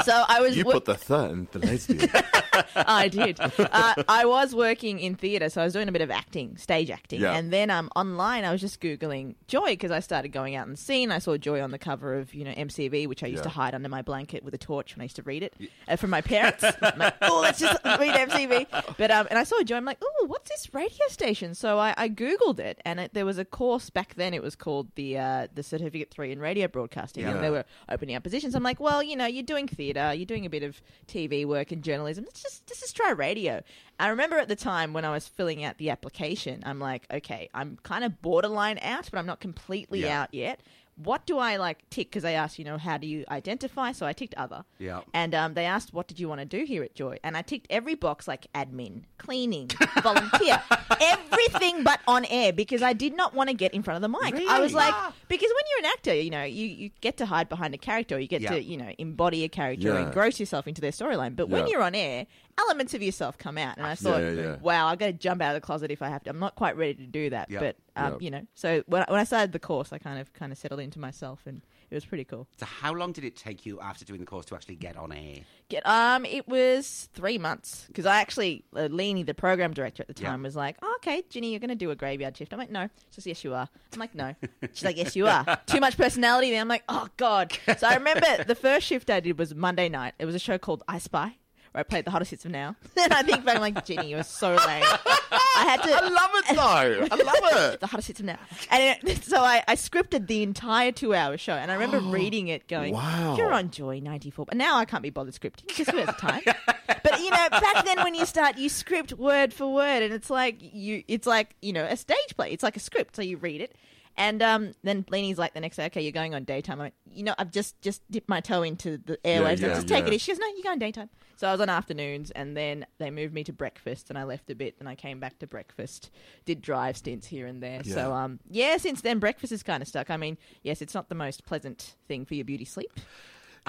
so 0.04 0.24
I 0.28 0.40
was. 0.42 0.54
You 0.54 0.64
wo- 0.64 0.72
put 0.72 0.84
the 0.84 0.96
third 0.96 1.30
in 1.30 1.48
the 1.50 1.60
lesbian. 1.60 2.10
I 2.76 3.08
did. 3.08 3.38
Uh, 3.40 3.94
I 4.08 4.24
was 4.26 4.54
working 4.54 4.98
in 4.98 5.14
theatre, 5.14 5.48
so 5.48 5.62
I 5.62 5.64
was 5.64 5.72
doing 5.72 5.88
a 5.88 5.92
bit 5.92 6.02
of 6.02 6.10
acting, 6.10 6.56
stage 6.58 6.90
acting, 6.90 7.20
Yeah. 7.22 7.34
and 7.34 7.50
then 7.52 7.70
um, 7.70 7.90
online 7.96 8.44
I 8.44 8.52
was 8.52 8.60
just 8.60 8.80
googling 8.82 9.34
Joy 9.46 9.68
because 9.68 9.90
I 9.90 10.00
started 10.00 10.28
going 10.28 10.56
out 10.56 10.66
and 10.66 10.78
seeing. 10.78 11.10
I 11.10 11.18
saw 11.20 11.38
Joy 11.38 11.62
on 11.62 11.70
the 11.70 11.78
cover 11.78 12.16
of 12.18 12.34
you 12.34 12.44
know 12.44 12.52
MCV, 12.52 13.06
which 13.08 13.22
I 13.22 13.28
used 13.28 13.44
to 13.44 13.48
hide 13.48 13.74
under 13.74 13.88
my 13.88 14.02
blanket 14.02 14.44
with 14.44 14.52
a 14.52 14.58
torch 14.58 14.94
when 14.94 15.00
I 15.00 15.04
used 15.04 15.16
to 15.16 15.22
read 15.22 15.42
it 15.42 15.54
uh, 15.88 15.96
from 15.96 16.10
my 16.10 16.20
parents. 16.20 16.62
I'm 16.82 16.98
like, 16.98 17.14
oh, 17.22 17.40
let's 17.40 17.58
just 17.60 17.82
read 17.84 18.14
MCV. 18.28 18.66
But 18.98 19.10
um, 19.10 19.26
and 19.30 19.38
I 19.38 19.44
saw 19.44 19.62
Joy. 19.62 19.85
I'm 19.86 19.90
like, 19.90 20.02
oh, 20.02 20.26
what's 20.26 20.50
this 20.50 20.74
radio 20.74 21.06
station? 21.08 21.54
So 21.54 21.78
I, 21.78 21.94
I 21.96 22.08
googled 22.08 22.58
it, 22.58 22.80
and 22.84 22.98
it, 22.98 23.14
there 23.14 23.24
was 23.24 23.38
a 23.38 23.44
course 23.44 23.88
back 23.88 24.14
then. 24.16 24.34
It 24.34 24.42
was 24.42 24.56
called 24.56 24.88
the 24.96 25.16
uh, 25.16 25.46
the 25.54 25.62
Certificate 25.62 26.10
Three 26.10 26.32
in 26.32 26.40
Radio 26.40 26.66
Broadcasting, 26.66 27.24
and 27.24 27.44
they 27.44 27.50
were 27.50 27.64
opening 27.88 28.16
up 28.16 28.24
positions. 28.24 28.56
I'm 28.56 28.64
like, 28.64 28.80
well, 28.80 29.00
you 29.00 29.14
know, 29.14 29.26
you're 29.26 29.44
doing 29.44 29.68
theatre, 29.68 30.12
you're 30.12 30.26
doing 30.26 30.44
a 30.44 30.50
bit 30.50 30.64
of 30.64 30.82
TV 31.06 31.46
work 31.46 31.70
and 31.70 31.84
journalism. 31.84 32.24
Let's 32.24 32.42
just 32.42 32.64
let's 32.68 32.80
just 32.80 32.96
try 32.96 33.12
radio. 33.12 33.62
I 34.00 34.08
remember 34.08 34.38
at 34.38 34.48
the 34.48 34.56
time 34.56 34.92
when 34.92 35.04
I 35.04 35.12
was 35.12 35.28
filling 35.28 35.62
out 35.62 35.78
the 35.78 35.90
application, 35.90 36.64
I'm 36.66 36.80
like, 36.80 37.06
okay, 37.08 37.48
I'm 37.54 37.78
kind 37.84 38.02
of 38.02 38.20
borderline 38.20 38.80
out, 38.82 39.08
but 39.08 39.18
I'm 39.18 39.26
not 39.26 39.38
completely 39.38 40.08
out 40.08 40.34
yet. 40.34 40.60
What 41.02 41.26
do 41.26 41.36
I 41.38 41.56
like 41.58 41.88
tick? 41.90 42.08
Because 42.08 42.22
they 42.22 42.34
asked, 42.34 42.58
you 42.58 42.64
know, 42.64 42.78
how 42.78 42.96
do 42.96 43.06
you 43.06 43.24
identify? 43.30 43.92
So 43.92 44.06
I 44.06 44.14
ticked 44.14 44.34
other. 44.36 44.64
Yeah. 44.78 45.00
And 45.12 45.34
um, 45.34 45.52
they 45.52 45.66
asked, 45.66 45.92
what 45.92 46.08
did 46.08 46.18
you 46.18 46.26
want 46.28 46.40
to 46.40 46.46
do 46.46 46.64
here 46.64 46.82
at 46.82 46.94
Joy? 46.94 47.18
And 47.22 47.36
I 47.36 47.42
ticked 47.42 47.66
every 47.68 47.94
box 47.94 48.26
like 48.26 48.46
admin, 48.54 49.02
cleaning, 49.18 49.70
volunteer, 50.02 50.62
everything 51.00 51.82
but 51.82 52.00
on 52.08 52.24
air 52.26 52.52
because 52.52 52.82
I 52.82 52.92
did 52.92 53.14
not 53.16 53.34
want 53.34 53.50
to 53.50 53.54
get 53.54 53.74
in 53.74 53.82
front 53.82 53.96
of 53.96 54.02
the 54.02 54.08
mic. 54.18 54.34
I 54.48 54.58
was 54.60 54.72
Really? 54.72 54.86
like, 54.90 54.94
because 55.28 55.48
when 55.50 55.64
you're 55.70 55.78
an 55.80 55.92
actor, 55.96 56.14
you 56.14 56.30
know, 56.30 56.44
you, 56.44 56.66
you 56.66 56.90
get 57.00 57.16
to 57.18 57.26
hide 57.26 57.48
behind 57.48 57.74
a 57.74 57.78
character, 57.78 58.16
or 58.16 58.18
you 58.18 58.26
get 58.28 58.40
Yeah. 58.40 58.50
to, 58.52 58.62
you 58.62 58.76
know, 58.76 58.90
embody 58.98 59.44
a 59.44 59.48
character 59.48 59.90
or 59.92 59.98
Yeah. 60.00 60.06
engross 60.06 60.40
yourself 60.40 60.66
into 60.66 60.80
their 60.80 60.92
storyline. 60.92 61.36
But 61.36 61.48
when 61.48 61.66
you're 61.66 61.82
on 61.82 61.94
air, 61.94 62.26
elements 62.58 62.94
of 62.94 63.02
yourself 63.02 63.36
come 63.38 63.58
out. 63.58 63.76
And 63.76 63.86
I 63.86 63.94
thought, 63.94 64.20
yeah, 64.22 64.30
yeah. 64.30 64.56
wow, 64.60 64.86
I've 64.86 64.98
got 64.98 65.06
to 65.06 65.12
jump 65.12 65.42
out 65.42 65.54
of 65.54 65.60
the 65.62 65.64
closet 65.66 65.90
if 65.90 66.02
I 66.02 66.08
have 66.08 66.22
to. 66.24 66.30
I'm 66.30 66.38
not 66.38 66.54
quite 66.54 66.76
ready 66.76 66.94
to 66.94 67.06
do 67.06 67.30
that. 67.30 67.50
Yeah. 67.50 67.60
But, 67.60 67.76
um, 67.96 68.12
Yeah. 68.14 68.18
you 68.20 68.30
know, 68.30 68.46
so 68.54 68.82
when, 68.86 69.02
I- 69.02 69.10
when 69.10 69.20
I 69.20 69.24
started 69.24 69.52
the 69.52 69.58
course, 69.58 69.92
I 69.92 69.98
kind 69.98 70.18
of 70.18 70.32
kind 70.32 70.52
of 70.52 70.58
settled 70.58 70.80
into 70.80 70.98
myself 70.98 71.40
and 71.46 71.62
it 71.88 71.94
was 71.94 72.04
pretty 72.04 72.24
cool. 72.24 72.48
So 72.56 72.66
how 72.66 72.92
long 72.92 73.12
did 73.12 73.22
it 73.24 73.36
take 73.36 73.64
you 73.64 73.78
after 73.80 74.04
doing 74.04 74.18
the 74.20 74.26
course 74.26 74.44
to 74.46 74.54
actually 74.56 74.74
get 74.76 74.96
on 74.96 75.12
air? 75.12 75.36
Get 75.68 75.86
um, 75.86 76.24
it 76.24 76.48
was 76.48 77.08
three 77.14 77.38
months 77.38 77.84
because 77.86 78.06
I 78.06 78.20
actually 78.20 78.64
uh, 78.74 78.88
Leanie, 78.88 79.24
the 79.24 79.34
program 79.34 79.72
director 79.72 80.04
at 80.08 80.12
the 80.14 80.20
Yeah. 80.20 80.30
time, 80.30 80.42
was 80.42 80.56
like, 80.56 80.76
oh, 80.82 80.94
"Okay, 81.00 81.22
Ginny, 81.30 81.50
you're 81.50 81.60
going 81.60 81.68
to 81.68 81.74
do 81.76 81.90
a 81.92 81.94
graveyard 81.96 82.36
shift." 82.36 82.52
I'm 82.52 82.58
like, 82.58 82.70
"No." 82.72 82.88
She 83.10 83.14
says, 83.20 83.26
"Yes, 83.28 83.44
you 83.44 83.54
are." 83.54 83.68
I'm 83.92 84.00
like, 84.00 84.14
"No." 84.16 84.34
She's 84.72 84.84
like, 84.84 84.96
"Yes, 84.96 85.14
you 85.14 85.28
are." 85.28 85.44
Too 85.66 85.78
much 85.78 85.96
personality. 85.96 86.50
Then 86.50 86.60
I'm 86.60 86.68
like, 86.68 86.82
"Oh 86.88 87.06
God." 87.16 87.56
So 87.78 87.86
I 87.86 87.94
remember 87.94 88.42
the 88.44 88.54
first 88.56 88.86
shift 88.86 89.08
I 89.10 89.20
did 89.20 89.38
was 89.38 89.54
Monday 89.54 89.88
night. 89.88 90.14
It 90.18 90.24
was 90.26 90.34
a 90.34 90.40
show 90.40 90.58
called 90.58 90.82
I 90.88 90.98
Spy. 90.98 91.36
Where 91.76 91.80
I 91.80 91.82
played 91.82 92.06
the 92.06 92.10
hottest 92.10 92.30
hits 92.30 92.46
of 92.46 92.52
now, 92.52 92.74
and 92.96 93.12
I 93.12 93.22
think 93.22 93.44
back, 93.44 93.56
I'm 93.56 93.60
like, 93.60 93.84
Ginny, 93.84 94.08
you 94.08 94.16
were 94.16 94.22
so 94.22 94.48
lame. 94.48 94.82
I 94.82 95.64
had 95.66 95.82
to. 95.82 95.90
I 95.92 96.08
love 96.08 96.30
it, 96.34 96.56
though. 96.56 97.14
I 97.14 97.22
love 97.22 97.74
it. 97.74 97.80
the 97.80 97.86
hottest 97.86 98.08
hits 98.08 98.20
of 98.20 98.24
now. 98.24 98.38
And 98.70 98.96
it, 99.06 99.22
so 99.24 99.42
I, 99.42 99.62
I 99.68 99.74
scripted 99.74 100.26
the 100.26 100.42
entire 100.42 100.90
two 100.90 101.14
hour 101.14 101.36
show. 101.36 101.52
And 101.52 101.70
I 101.70 101.74
remember 101.74 102.00
reading 102.10 102.48
it 102.48 102.66
going, 102.66 102.94
Wow. 102.94 103.36
You're 103.36 103.52
on 103.52 103.70
Joy 103.70 104.00
94. 104.00 104.46
But 104.46 104.56
now 104.56 104.78
I 104.78 104.86
can't 104.86 105.02
be 105.02 105.10
bothered 105.10 105.34
scripting 105.34 105.66
because 105.66 105.90
who 105.90 105.98
has 105.98 106.06
the 106.06 106.12
time? 106.12 106.40
but, 106.86 107.20
you 107.20 107.28
know, 107.28 107.48
back 107.50 107.84
then 107.84 108.02
when 108.02 108.14
you 108.14 108.24
start, 108.24 108.56
you 108.56 108.70
script 108.70 109.12
word 109.12 109.52
for 109.52 109.70
word. 109.70 110.02
And 110.02 110.14
it's 110.14 110.30
like, 110.30 110.56
you, 110.58 111.04
it's 111.08 111.26
like, 111.26 111.56
you 111.60 111.74
know, 111.74 111.84
a 111.84 111.98
stage 111.98 112.36
play. 112.38 112.52
It's 112.52 112.62
like 112.62 112.76
a 112.78 112.80
script. 112.80 113.16
So 113.16 113.20
you 113.20 113.36
read 113.36 113.60
it. 113.60 113.74
And 114.18 114.42
um, 114.42 114.72
then 114.82 115.04
Leanie's 115.10 115.38
like 115.38 115.52
the 115.52 115.60
next 115.60 115.76
day, 115.76 115.86
okay, 115.86 116.00
you're 116.00 116.12
going 116.12 116.34
on 116.34 116.44
daytime. 116.44 116.80
I 116.80 116.84
went, 116.84 116.94
you 117.12 117.22
know, 117.22 117.34
I've 117.38 117.50
just 117.50 117.80
just 117.82 118.02
dipped 118.10 118.28
my 118.28 118.40
toe 118.40 118.62
into 118.62 118.96
the 118.98 119.18
airwaves. 119.18 119.60
yeah, 119.60 119.68
Let's 119.68 119.78
just 119.78 119.88
take 119.88 120.04
yeah. 120.04 120.12
it. 120.12 120.14
easy." 120.14 120.18
She 120.18 120.32
goes, 120.32 120.38
no, 120.38 120.46
you're 120.54 120.62
going 120.62 120.78
daytime. 120.78 121.10
So 121.36 121.46
I 121.46 121.52
was 121.52 121.60
on 121.60 121.68
afternoons, 121.68 122.30
and 122.30 122.56
then 122.56 122.86
they 122.96 123.10
moved 123.10 123.34
me 123.34 123.44
to 123.44 123.52
breakfast, 123.52 124.08
and 124.08 124.18
I 124.18 124.24
left 124.24 124.48
a 124.50 124.54
bit, 124.54 124.76
and 124.80 124.88
I 124.88 124.94
came 124.94 125.20
back 125.20 125.38
to 125.40 125.46
breakfast. 125.46 126.10
Did 126.46 126.62
drive 126.62 126.96
stints 126.96 127.26
here 127.26 127.46
and 127.46 127.62
there. 127.62 127.84
So 127.84 128.14
um, 128.14 128.40
yeah, 128.48 128.78
since 128.78 129.02
then 129.02 129.18
breakfast 129.18 129.52
is 129.52 129.62
kind 129.62 129.82
of 129.82 129.88
stuck. 129.88 130.10
I 130.10 130.16
mean, 130.16 130.38
yes, 130.62 130.80
it's 130.80 130.94
not 130.94 131.10
the 131.10 131.14
most 131.14 131.44
pleasant 131.44 131.94
thing 132.08 132.24
for 132.24 132.34
your 132.34 132.46
beauty 132.46 132.64
sleep. 132.64 132.90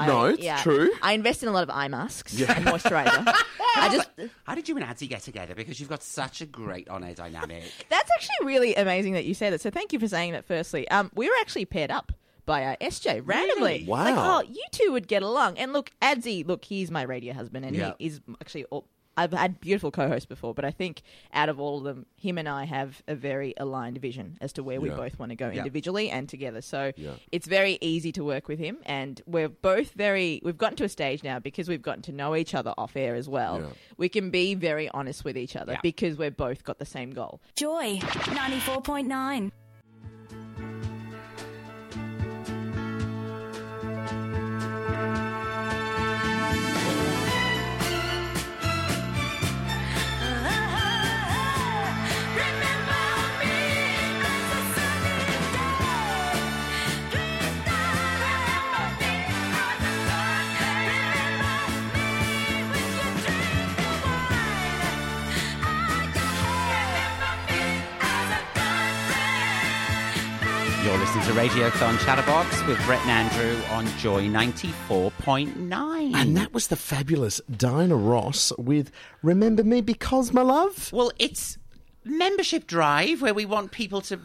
No, 0.06 0.26
I, 0.28 0.36
it's 0.38 0.62
true. 0.62 0.92
I 1.02 1.14
invest 1.14 1.44
in 1.44 1.50
a 1.50 1.52
lot 1.52 1.64
of 1.64 1.70
eye 1.70 1.88
masks 1.88 2.34
yeah. 2.34 2.54
and 2.56 2.66
moisturizer. 2.66 3.26
I 3.76 3.90
just 3.92 4.10
How 4.44 4.56
did 4.56 4.68
you 4.70 4.76
and 4.78 4.86
Adzi 4.86 5.08
get 5.10 5.22
together? 5.22 5.56
Because 5.56 5.80
you've 5.80 5.90
got 5.90 6.04
such 6.04 6.42
a 6.42 6.46
great 6.46 6.90
on-air 6.90 7.14
dynamic. 7.14 7.64
That's 7.90 8.10
actually 8.18 8.48
really 8.48 8.76
amazing 8.76 9.14
that 9.14 9.26
you 9.26 9.34
say 9.34 9.50
that. 9.50 9.62
So 9.62 9.70
thank 9.70 9.94
you 9.94 10.00
for 10.00 10.08
saying 10.08 10.34
that. 10.34 10.46
Firstly, 10.46 10.88
um, 10.90 11.12
we 11.16 11.28
were 11.28 11.36
actually 11.42 11.66
paired 11.66 11.92
up 11.92 12.12
by 12.46 12.64
uh, 12.64 12.76
SJ 12.82 13.22
randomly. 13.26 13.86
Wow. 13.88 14.04
Like, 14.04 14.16
oh, 14.18 14.50
you 14.50 14.64
two 14.72 14.92
would 14.94 15.08
get 15.08 15.22
along. 15.22 15.58
And 15.58 15.74
look, 15.74 15.92
Adzi, 16.02 16.48
look, 16.48 16.66
he's 16.66 16.90
my 16.90 17.04
radio 17.04 17.34
husband, 17.34 17.66
and 17.66 17.76
Yeah. 17.76 17.94
he 18.00 18.06
is 18.08 18.22
actually. 18.42 18.66
All, 19.18 19.24
I've 19.24 19.34
had 19.34 19.60
beautiful 19.60 19.92
co-hosts 19.92 20.26
before, 20.26 20.54
but 20.54 20.66
I 20.66 20.72
think 20.72 21.02
out 21.34 21.50
of 21.50 21.60
all 21.60 21.80
of 21.80 21.84
them, 21.84 22.06
him 22.16 22.38
and 22.38 22.48
I 22.48 22.66
have 22.66 23.02
a 23.08 23.16
very 23.16 23.54
aligned 23.58 23.98
vision 24.00 24.38
as 24.42 24.54
to 24.54 24.64
where 24.64 24.80
we 24.80 24.90
Yeah. 24.90 24.96
both 24.96 25.20
want 25.20 25.32
to 25.32 25.36
go 25.36 25.50
Yeah. 25.50 25.60
individually 25.60 26.10
and 26.10 26.30
together. 26.30 26.62
So 26.62 26.92
Yeah. 26.96 27.12
it's 27.32 27.48
very 27.48 27.78
easy 27.82 28.12
to 28.14 28.24
work 28.24 28.48
with 28.48 28.60
him, 28.60 28.78
and 28.86 29.22
we're 29.26 29.50
both 29.50 29.92
very. 29.94 30.42
We've 30.44 30.58
gotten 30.58 30.78
to 30.78 30.84
a 30.86 30.90
stage 30.90 31.24
now 31.24 31.40
because 31.40 31.68
we've 31.68 31.82
gotten 31.82 32.02
to 32.04 32.12
know 32.12 32.36
each 32.36 32.54
other 32.54 32.74
off 32.78 32.96
air 32.96 33.16
as 33.16 33.28
well. 33.28 33.60
Yeah. 33.62 33.68
We 33.98 34.10
can 34.10 34.30
be 34.30 34.54
very 34.56 34.90
honest 34.90 35.24
with 35.26 35.38
each 35.38 35.56
other 35.56 35.74
Yeah. 35.74 35.80
because 35.82 36.18
we've 36.18 36.36
both 36.38 36.64
got 36.64 36.80
the 36.80 36.86
same 36.86 37.12
goal. 37.12 37.42
Joy 37.56 38.00
94.9. 38.00 39.52
Radiothon 71.38 72.00
Chatterbox 72.00 72.66
with 72.66 72.84
Brett 72.88 73.00
and 73.06 73.32
Andrew 73.32 73.64
on 73.66 73.86
Joy 74.00 74.24
94.9. 74.24 76.16
And 76.16 76.36
that 76.36 76.52
was 76.52 76.66
the 76.66 76.76
fabulous 76.76 77.40
Diana 77.42 77.96
Ross 77.96 78.52
with 78.58 78.90
Remember 79.22 79.64
Me 79.64 79.82
Because, 79.82 80.34
My 80.34 80.42
Love. 80.42 80.92
Well, 80.92 81.12
it's 81.20 81.60
membership 82.04 82.66
drive 82.66 83.22
where 83.22 83.36
we 83.36 83.46
want 83.46 83.72
people 83.72 84.02
to 84.02 84.20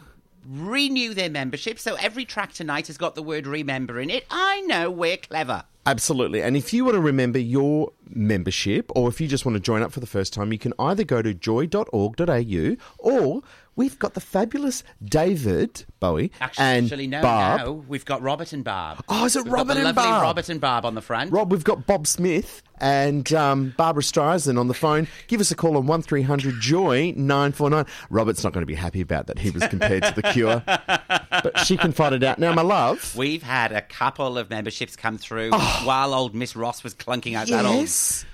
renew 0.49 1.13
their 1.13 1.29
membership. 1.29 1.77
So 1.77 1.93
every 1.97 2.25
track 2.25 2.53
tonight 2.53 2.87
has 2.87 2.97
got 2.97 3.13
the 3.13 3.21
word 3.21 3.45
remember 3.45 3.99
in 3.99 4.09
it. 4.09 4.25
I 4.31 4.61
know 4.61 4.89
we're 4.89 5.17
clever. 5.17 5.65
Absolutely. 5.85 6.41
And 6.41 6.57
if 6.57 6.73
you 6.73 6.85
want 6.85 6.95
to 6.95 7.01
remember 7.01 7.37
your 7.37 7.91
membership, 8.09 8.89
or 8.95 9.09
if 9.09 9.19
you 9.21 9.27
just 9.27 9.45
want 9.45 9.55
to 9.55 9.59
join 9.59 9.83
up 9.83 9.91
for 9.91 9.99
the 9.99 10.07
first 10.07 10.33
time, 10.33 10.51
you 10.51 10.57
can 10.57 10.73
either 10.79 11.03
go 11.03 11.21
to 11.21 11.33
joy.org.au 11.33 12.75
or 12.97 13.41
we've 13.75 13.97
got 13.99 14.13
the 14.13 14.21
fabulous 14.21 14.83
David 15.03 15.85
Bowie 15.99 16.31
Actually, 16.41 16.65
and 17.05 17.11
no, 17.11 17.21
Barb. 17.21 17.61
no. 17.61 17.71
We've 17.87 18.05
got 18.05 18.21
Robert 18.21 18.53
and 18.53 18.63
Barb. 18.63 19.03
Oh, 19.09 19.25
is 19.25 19.35
it 19.35 19.43
We've 19.43 19.51
got 19.51 19.53
Robert 19.53 19.73
the 19.75 19.79
and 19.79 19.85
lovely 19.85 20.03
Barb? 20.03 20.23
Robert 20.23 20.49
and 20.49 20.61
Barb 20.61 20.85
on 20.85 20.95
the 20.95 21.01
front. 21.01 21.31
Rob, 21.31 21.51
we've 21.51 21.63
got 21.63 21.85
Bob 21.85 22.07
Smith 22.07 22.61
and 22.79 23.31
um, 23.33 23.73
Barbara 23.77 24.03
Streisand 24.03 24.59
on 24.59 24.67
the 24.67 24.73
phone. 24.73 25.07
Give 25.27 25.39
us 25.39 25.51
a 25.51 25.55
call 25.55 25.77
on 25.77 25.85
one 25.87 26.01
three 26.01 26.21
hundred 26.21 26.59
Joy 26.59 27.13
949. 27.15 27.85
Robert's 28.09 28.43
not 28.43 28.53
going 28.53 28.61
to 28.63 28.67
be 28.67 28.75
happy 28.75 29.01
about 29.01 29.27
that 29.27 29.39
he 29.39 29.49
was 29.51 29.65
compared 29.67 30.03
to 30.03 30.13
The 30.13 30.23
Cure, 30.23 30.63
but 30.67 31.59
she 31.59 31.77
it 32.13 32.23
out. 32.23 32.39
Now, 32.39 32.53
my 32.53 32.61
love. 32.61 33.15
We've 33.15 33.43
had 33.43 33.71
a 33.71 33.81
couple 33.81 34.37
of 34.37 34.49
memberships 34.49 34.95
come 34.95 35.17
through 35.17 35.51
while 35.51 36.13
old 36.13 36.35
Miss 36.35 36.55
Ross 36.55 36.83
was 36.83 36.93
clunking 36.93 37.35
out 37.35 37.47
that 37.47 37.65
old 37.65 37.75
Oh. 37.75 37.79
Yes. 37.79 38.25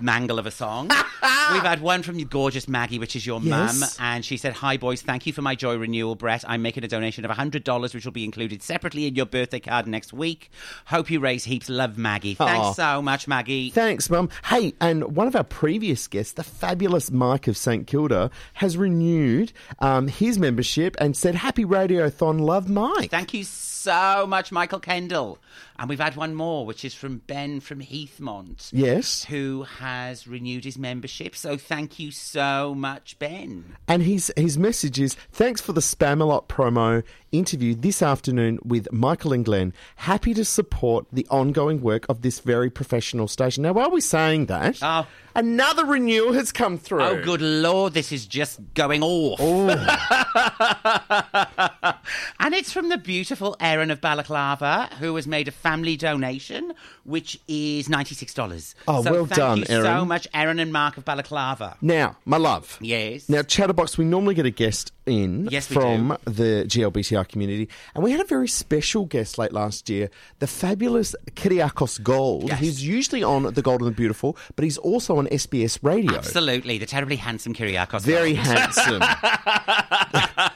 Mangle 0.00 0.38
of 0.38 0.46
a 0.46 0.50
song. 0.50 0.88
We've 1.52 1.62
had 1.62 1.80
one 1.82 2.02
from 2.02 2.18
gorgeous 2.24 2.68
Maggie, 2.68 2.98
which 2.98 3.14
is 3.16 3.26
your 3.26 3.40
Yes. 3.40 3.80
mum, 3.80 3.88
and 4.00 4.24
she 4.24 4.36
said, 4.36 4.54
"Hi 4.54 4.76
boys, 4.76 5.02
thank 5.02 5.26
you 5.26 5.32
for 5.32 5.42
my 5.42 5.54
joy 5.54 5.76
renewal, 5.76 6.14
Brett. 6.14 6.44
I'm 6.46 6.62
making 6.62 6.84
a 6.84 6.88
donation 6.88 7.24
of 7.24 7.30
hundred 7.32 7.64
dollars, 7.64 7.94
which 7.94 8.04
will 8.04 8.12
be 8.12 8.24
included 8.24 8.62
separately 8.62 9.06
in 9.06 9.14
your 9.14 9.26
birthday 9.26 9.60
card 9.60 9.86
next 9.86 10.12
week. 10.12 10.50
Hope 10.86 11.10
you 11.10 11.20
raise 11.20 11.44
heaps. 11.44 11.68
Love, 11.68 11.98
Maggie. 11.98 12.34
Thanks 12.34 12.66
Aw. 12.66 12.72
so 12.72 13.02
much, 13.02 13.26
Maggie. 13.28 13.70
Thanks, 13.70 14.08
Mum. 14.08 14.28
Hey, 14.44 14.74
and 14.80 15.16
one 15.16 15.26
of 15.26 15.36
our 15.36 15.44
previous 15.44 16.06
guests, 16.08 16.32
the 16.32 16.44
fabulous 16.44 17.10
Mike 17.10 17.48
of 17.48 17.56
St 17.56 17.86
Kilda, 17.86 18.30
has 18.54 18.76
renewed 18.76 19.52
um, 19.80 20.08
his 20.08 20.38
membership 20.38 20.96
and 21.00 21.16
said, 21.16 21.34
Happy 21.34 21.64
Radiothon, 21.64 22.40
love 22.40 22.68
Mike. 22.68 23.10
Thank 23.10 23.34
you 23.34 23.44
so 23.44 23.71
much, 23.86 24.52
Michael 24.52 24.80
Kendall. 24.80 25.38
And 25.78 25.88
we've 25.88 25.98
had 25.98 26.16
one 26.16 26.34
more, 26.34 26.64
which 26.64 26.84
is 26.84 26.94
from 26.94 27.18
Ben 27.26 27.58
from 27.60 27.80
Heathmont. 27.80 28.68
Yes. 28.72 29.24
Who 29.24 29.64
has 29.64 30.28
renewed 30.28 30.64
his 30.64 30.78
membership. 30.78 31.34
So 31.34 31.56
thank 31.56 31.98
you 31.98 32.10
so 32.12 32.74
much, 32.74 33.18
Ben. 33.18 33.76
And 33.88 34.02
his 34.02 34.32
his 34.36 34.56
message 34.58 35.00
is 35.00 35.14
thanks 35.32 35.60
for 35.60 35.72
the 35.72 35.80
Spamalot 35.80 36.46
promo 36.46 37.02
interview 37.32 37.74
this 37.74 38.02
afternoon 38.02 38.58
with 38.62 38.92
Michael 38.92 39.32
and 39.32 39.44
Glenn. 39.44 39.72
Happy 39.96 40.34
to 40.34 40.44
support 40.44 41.06
the 41.12 41.26
ongoing 41.30 41.80
work 41.80 42.04
of 42.08 42.20
this 42.22 42.38
very 42.40 42.70
professional 42.70 43.26
station. 43.26 43.62
Now, 43.62 43.72
while 43.72 43.90
we're 43.90 44.00
saying 44.00 44.46
that, 44.46 44.78
Oh. 44.82 45.06
another 45.34 45.84
renewal 45.86 46.34
has 46.34 46.52
come 46.52 46.76
through. 46.78 47.02
Oh, 47.02 47.22
good 47.24 47.40
lord, 47.40 47.94
this 47.94 48.12
is 48.12 48.26
just 48.26 48.60
going 48.74 49.02
off. 49.02 49.40
and 52.38 52.54
it's 52.54 52.70
from 52.72 52.90
the 52.90 52.98
beautiful 52.98 53.56
Erin 53.72 53.90
of 53.90 54.02
Balaclava, 54.02 54.90
who 54.98 55.16
has 55.16 55.26
made 55.26 55.48
a 55.48 55.50
family 55.50 55.96
donation, 55.96 56.74
which 57.04 57.40
is 57.48 57.88
$96. 57.88 58.74
Oh, 58.86 59.02
so 59.02 59.10
well 59.10 59.24
thank 59.24 59.36
done, 59.36 59.58
you 59.60 59.64
so 59.64 60.04
much, 60.04 60.28
Erin 60.34 60.58
and 60.58 60.70
Mark 60.70 60.98
of 60.98 61.06
Balaclava. 61.06 61.78
Now, 61.80 62.18
my 62.26 62.36
love. 62.36 62.76
Yes. 62.82 63.30
Now, 63.30 63.40
Chatterbox, 63.40 63.96
we 63.96 64.04
normally 64.04 64.34
get 64.34 64.44
a 64.44 64.50
guest 64.50 64.92
in 65.06 65.48
Yes, 65.50 65.70
we 65.70 65.74
from 65.74 66.18
the 66.24 66.64
GLBTI 66.68 67.26
community, 67.28 67.70
and 67.94 68.04
we 68.04 68.12
had 68.12 68.20
a 68.20 68.24
very 68.24 68.46
special 68.46 69.06
guest 69.06 69.38
late 69.38 69.54
last 69.54 69.88
year, 69.88 70.10
the 70.38 70.46
fabulous 70.46 71.16
Kyriakos 71.30 72.02
Gold. 72.02 72.48
Yes. 72.48 72.60
He's 72.60 72.86
usually 72.86 73.22
on 73.22 73.54
The 73.54 73.62
Gold 73.62 73.80
and 73.80 73.90
the 73.90 73.96
Beautiful, 73.96 74.36
but 74.54 74.64
he's 74.64 74.76
also 74.76 75.16
on 75.16 75.28
SBS 75.28 75.78
Radio. 75.82 76.18
Absolutely, 76.18 76.76
the 76.76 76.84
terribly 76.84 77.16
handsome 77.16 77.54
Kyriakos. 77.54 78.02
Very 78.02 78.34
handsome. 78.34 79.02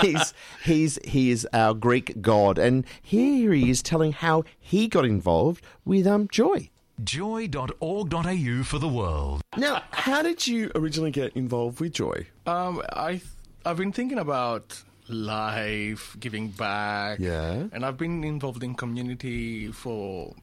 he's 0.00 0.34
he's 0.64 0.98
he 1.04 1.30
is 1.30 1.46
our 1.52 1.74
Greek 1.74 2.20
god, 2.22 2.58
and 2.58 2.84
here 3.00 3.52
he 3.52 3.70
is 3.70 3.82
telling 3.82 4.12
how 4.12 4.44
he 4.58 4.88
got 4.88 5.04
involved 5.04 5.64
with 5.84 6.06
um 6.06 6.28
Joy. 6.30 6.68
Joy.org.au 7.02 8.62
for 8.64 8.78
the 8.78 8.88
world. 8.88 9.40
Now, 9.56 9.82
how 9.90 10.22
did 10.22 10.46
you 10.46 10.70
originally 10.74 11.10
get 11.10 11.32
involved 11.36 11.80
with 11.80 11.92
Joy? 11.92 12.26
Um, 12.46 12.82
I 12.92 13.12
th- 13.12 13.24
I've 13.64 13.76
been 13.76 13.92
thinking 13.92 14.18
about 14.18 14.82
life, 15.08 16.16
giving 16.20 16.48
back. 16.48 17.18
Yeah. 17.18 17.64
And 17.72 17.84
I've 17.84 17.96
been 17.98 18.22
involved 18.24 18.62
in 18.62 18.74
community 18.74 19.72
for 19.72 20.28
it, 20.28 20.36
it- 20.36 20.38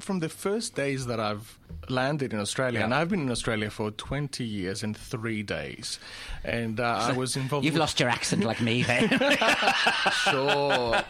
from 0.00 0.20
the 0.20 0.28
first 0.28 0.74
days 0.74 1.06
that 1.06 1.20
I've 1.20 1.58
landed 1.88 2.32
in 2.32 2.40
Australia, 2.40 2.80
and 2.80 2.92
I've 2.94 3.08
been 3.08 3.20
in 3.20 3.30
Australia 3.30 3.70
for 3.70 3.90
20 3.90 4.44
years 4.44 4.82
and 4.82 4.96
three 4.96 5.42
days, 5.42 5.98
and 6.44 6.78
uh, 6.80 7.08
I 7.08 7.12
was 7.12 7.36
involved. 7.36 7.64
You've 7.64 7.74
with- 7.74 7.80
lost 7.80 8.00
your 8.00 8.08
accent 8.10 8.44
like 8.44 8.60
me 8.60 8.82
then. 8.82 9.08
sure. 10.30 11.02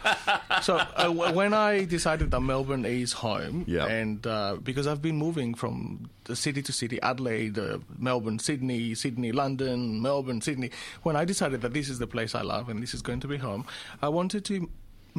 so 0.61 0.77
uh, 0.77 1.03
w- 1.03 1.33
when 1.33 1.53
I 1.53 1.85
decided 1.85 2.31
that 2.31 2.39
Melbourne 2.41 2.85
is 2.85 3.13
home, 3.13 3.65
Yeah. 3.67 3.85
and 3.87 4.25
uh, 4.25 4.57
because 4.63 4.87
I've 4.87 5.01
been 5.01 5.17
moving 5.17 5.53
from 5.53 6.09
the 6.25 6.35
city 6.35 6.61
to 6.61 6.71
city, 6.71 7.01
Adelaide, 7.01 7.57
uh, 7.57 7.79
Melbourne, 7.97 8.39
Sydney, 8.39 8.95
Sydney, 8.95 9.31
London, 9.31 10.01
Melbourne, 10.01 10.41
Sydney. 10.41 10.71
When 11.03 11.15
I 11.15 11.25
decided 11.25 11.61
that 11.61 11.73
this 11.73 11.89
is 11.89 11.99
the 11.99 12.07
place 12.07 12.35
I 12.35 12.41
love 12.41 12.69
and 12.69 12.81
this 12.83 12.93
is 12.93 13.01
going 13.01 13.19
to 13.21 13.27
be 13.27 13.37
home, 13.37 13.65
I 14.01 14.09
wanted 14.09 14.45
to 14.45 14.69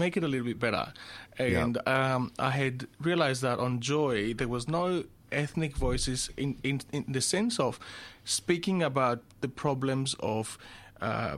make 0.05 0.17
it 0.19 0.25
a 0.25 0.29
little 0.29 0.47
bit 0.53 0.59
better, 0.67 0.87
and 1.39 1.75
um, 1.87 2.23
I 2.39 2.51
had 2.63 2.77
realized 3.09 3.43
that 3.43 3.59
on 3.67 3.73
Joy 3.81 4.35
there 4.35 4.49
was 4.57 4.65
no 4.67 5.05
ethnic 5.33 5.77
voices 5.77 6.29
in, 6.37 6.57
in, 6.65 6.81
in 6.93 7.05
the 7.17 7.21
sense 7.21 7.61
of 7.61 7.79
speaking 8.25 8.83
about 8.83 9.19
the 9.43 9.49
problems 9.49 10.17
of 10.21 10.59
uh, 11.01 11.37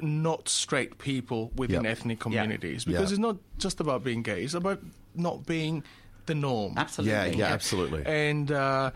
not 0.00 0.48
straight 0.48 0.92
people 0.98 1.50
within 1.56 1.82
Yep. 1.84 1.92
ethnic 1.92 2.18
communities 2.18 2.84
because 2.84 3.10
Yeah. 3.10 3.14
it's 3.14 3.26
not 3.28 3.36
just 3.58 3.80
about 3.80 4.00
being 4.08 4.22
gay 4.22 4.40
it's 4.44 4.54
about 4.54 4.80
not 5.14 5.36
being 5.46 5.82
the 6.26 6.34
norm 6.34 6.72
Absolutely. 6.76 7.12
Yeah, 7.14 7.24
yeah, 7.42 7.52
absolutely. 7.58 8.02
and 8.06 8.50
uh, 8.50 8.90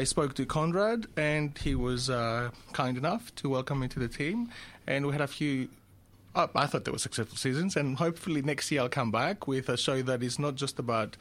I 0.00 0.04
spoke 0.04 0.32
to 0.34 0.44
Conrad, 0.46 1.06
and 1.16 1.56
he 1.66 1.74
was 1.76 2.10
uh, 2.10 2.50
kind 2.72 2.96
enough 3.02 3.24
to 3.36 3.48
welcome 3.56 3.78
me 3.82 3.88
to 3.94 3.98
the 4.00 4.08
team. 4.08 4.48
And 4.86 5.06
we 5.06 5.12
had 5.12 5.20
a 5.20 5.28
few. 5.38 5.68
Uh, 6.34 6.46
I 6.54 6.66
thought 6.66 6.84
there 6.84 6.92
were 6.92 6.98
successful 6.98 7.36
seasons, 7.36 7.76
and 7.76 7.96
hopefully 7.96 8.42
next 8.42 8.70
year 8.70 8.82
I'll 8.82 8.88
come 8.88 9.10
back 9.10 9.46
with 9.46 9.68
a 9.68 9.76
show 9.76 10.02
that 10.02 10.22
is 10.22 10.38
not 10.38 10.54
just 10.54 10.78
about 10.78 11.16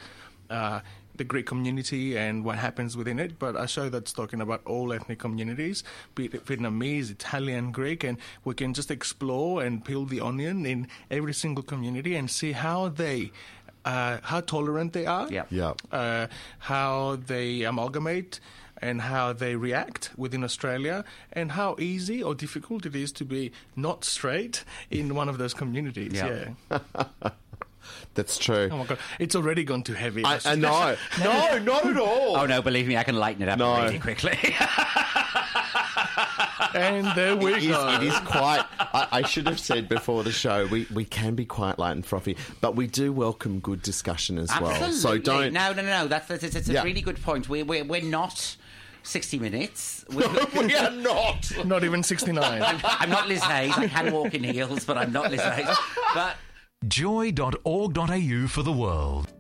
uh, 0.50 0.80
the 1.16 1.24
Greek 1.26 1.46
community 1.46 2.18
and 2.18 2.44
what 2.46 2.58
happens 2.58 2.96
within 2.96 3.20
it, 3.20 3.38
but 3.38 3.60
a 3.60 3.68
show 3.68 3.90
that's 3.90 4.14
talking 4.14 4.40
about 4.42 4.62
all 4.66 4.94
ethnic 4.94 5.20
communities, 5.20 5.84
be 6.16 6.26
it 6.26 6.46
Vietnamese, 6.46 7.12
Italian, 7.12 7.72
Greek, 7.72 8.04
and 8.04 8.18
we 8.46 8.54
can 8.54 8.74
just 8.74 8.90
explore 8.90 9.64
and 9.64 9.84
peel 9.84 10.06
the 10.06 10.22
onion 10.22 10.66
in 10.66 10.88
every 11.10 11.34
single 11.34 11.64
community 11.64 12.16
and 12.16 12.30
see 12.30 12.54
how 12.54 12.88
they. 12.88 13.32
Uh, 13.84 14.20
how 14.22 14.40
tolerant 14.40 14.94
they 14.94 15.08
are, 15.08 15.28
yeah. 15.32 15.44
Yeah. 15.50 15.74
uh, 15.92 16.28
how 16.60 17.18
they 17.26 17.64
amalgamate 17.64 18.40
and 18.82 19.02
how 19.02 19.34
they 19.34 19.56
react 19.56 20.10
within 20.18 20.44
Australia, 20.44 21.04
and 21.34 21.52
how 21.54 21.76
easy 21.80 22.22
or 22.24 22.34
difficult 22.36 22.86
it 22.86 22.96
is 22.96 23.12
to 23.14 23.26
be 23.26 23.52
not 23.76 24.04
straight 24.04 24.64
in 24.90 25.14
one 25.16 25.30
of 25.30 25.38
those 25.38 25.54
communities. 25.54 26.14
Yeah. 26.14 26.50
Yeah. 26.72 26.80
That's 28.14 28.38
true. 28.38 28.70
Oh 28.72 28.78
my 28.78 28.86
god, 28.86 29.00
it's 29.20 29.36
already 29.36 29.64
gone 29.64 29.84
too 29.84 29.94
heavy. 29.94 30.24
I, 30.26 30.40
I 30.46 30.56
know. 30.56 30.96
no, 31.24 31.58
not 31.60 31.86
at 31.86 31.98
all. 31.98 32.38
oh, 32.38 32.46
no, 32.46 32.62
believe 32.62 32.88
me, 32.88 32.96
I 32.98 33.04
can 33.04 33.16
lighten 33.16 33.42
it 33.44 33.50
up 33.50 33.58
No. 33.60 33.82
really 33.84 34.00
quickly. 34.00 34.38
and 36.74 37.06
there 37.16 37.36
we 37.36 37.54
It 37.54 37.64
is, 37.64 37.68
go. 37.70 37.90
it 37.94 38.04
is 38.04 38.18
quite. 38.20 38.64
I, 38.80 39.08
I 39.12 39.22
should 39.24 39.48
have 39.48 39.60
said 39.60 39.88
before 39.90 40.24
the 40.24 40.32
show, 40.32 40.68
we, 40.68 40.88
we 40.94 41.06
can 41.06 41.36
be 41.36 41.46
quite 41.46 41.80
light 41.80 41.92
and 41.94 42.06
frothy, 42.06 42.38
but 42.62 42.76
we 42.76 42.88
do 42.88 43.12
welcome 43.14 43.60
good 43.60 43.82
discussion 43.82 44.38
as 44.38 44.50
well. 44.60 44.92
So 44.92 45.18
don't. 45.18 45.54
No, 45.54 45.74
no, 45.74 45.82
no, 45.82 46.04
no. 46.04 46.08
That's, 46.08 46.28
that's, 46.28 46.44
it's 46.44 46.70
a 46.70 46.74
Yeah. 46.74 46.84
really 46.84 47.02
good 47.02 47.22
point. 47.22 47.50
We're, 47.50 47.66
we're, 47.66 47.84
we're 47.84 48.02
not 48.04 48.56
60 49.04 49.40
minutes. 49.40 50.06
We- 50.14 50.26
we 50.68 50.76
are 50.76 50.92
not. 50.92 51.52
Not 51.66 51.84
even 51.84 52.04
69. 52.04 52.64
I'm 52.84 53.10
not 53.10 53.28
Liz 53.28 53.42
Hayes. 53.44 53.74
I 53.78 53.88
can 53.88 54.14
walk 54.14 54.34
in 54.34 54.44
heels, 54.44 54.86
but 54.86 54.98
I'm 54.98 55.12
not 55.12 55.32
Liz 55.32 55.42
Hayes. 55.42 55.76
But 56.14 56.36
Joy.org.au 56.88 58.48
for 58.48 58.64
the 58.64 58.72
world. 58.72 59.32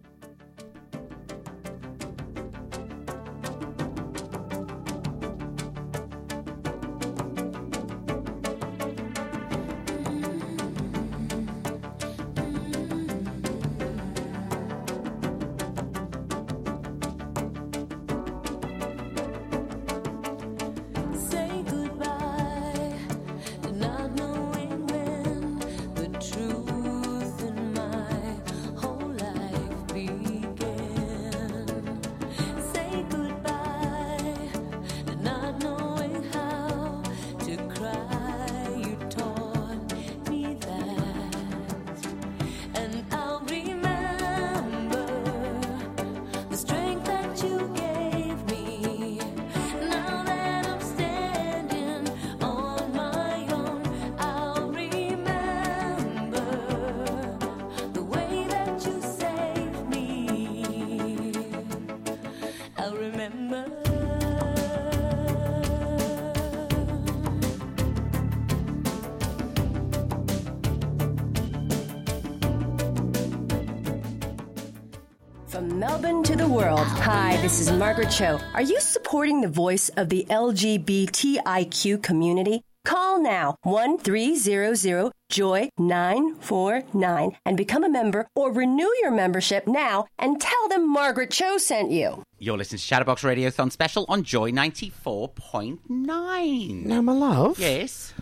World. 76.61 76.87
Hi, 77.01 77.37
this 77.37 77.59
is 77.59 77.71
Margaret 77.71 78.11
Cho. 78.11 78.39
Are 78.53 78.61
you 78.61 78.79
supporting 78.79 79.41
the 79.41 79.47
voice 79.47 79.89
of 79.97 80.09
the 80.09 80.27
LGBTIQ 80.29 82.03
community? 82.03 82.61
Call 82.85 83.19
now 83.19 83.55
1 83.63 83.97
300 83.97 85.11
Joy 85.29 85.69
949 85.79 87.37
and 87.45 87.57
become 87.57 87.83
a 87.83 87.89
member 87.89 88.27
or 88.35 88.51
renew 88.51 88.89
your 89.01 89.11
membership 89.11 89.65
now 89.65 90.05
and 90.19 90.39
tell 90.39 90.69
them 90.69 90.91
Margaret 90.91 91.31
Cho 91.31 91.57
sent 91.57 91.89
you. 91.89 92.21
You're 92.37 92.57
listening 92.57 92.79
to 92.79 92.85
Chatterbox 92.85 93.23
Radiothon 93.23 93.71
special 93.71 94.05
on 94.07 94.23
Joy 94.23 94.51
94.9. 94.51 96.85
Now, 96.85 97.01
my 97.01 97.13
love. 97.13 97.57
Yes. 97.57 98.13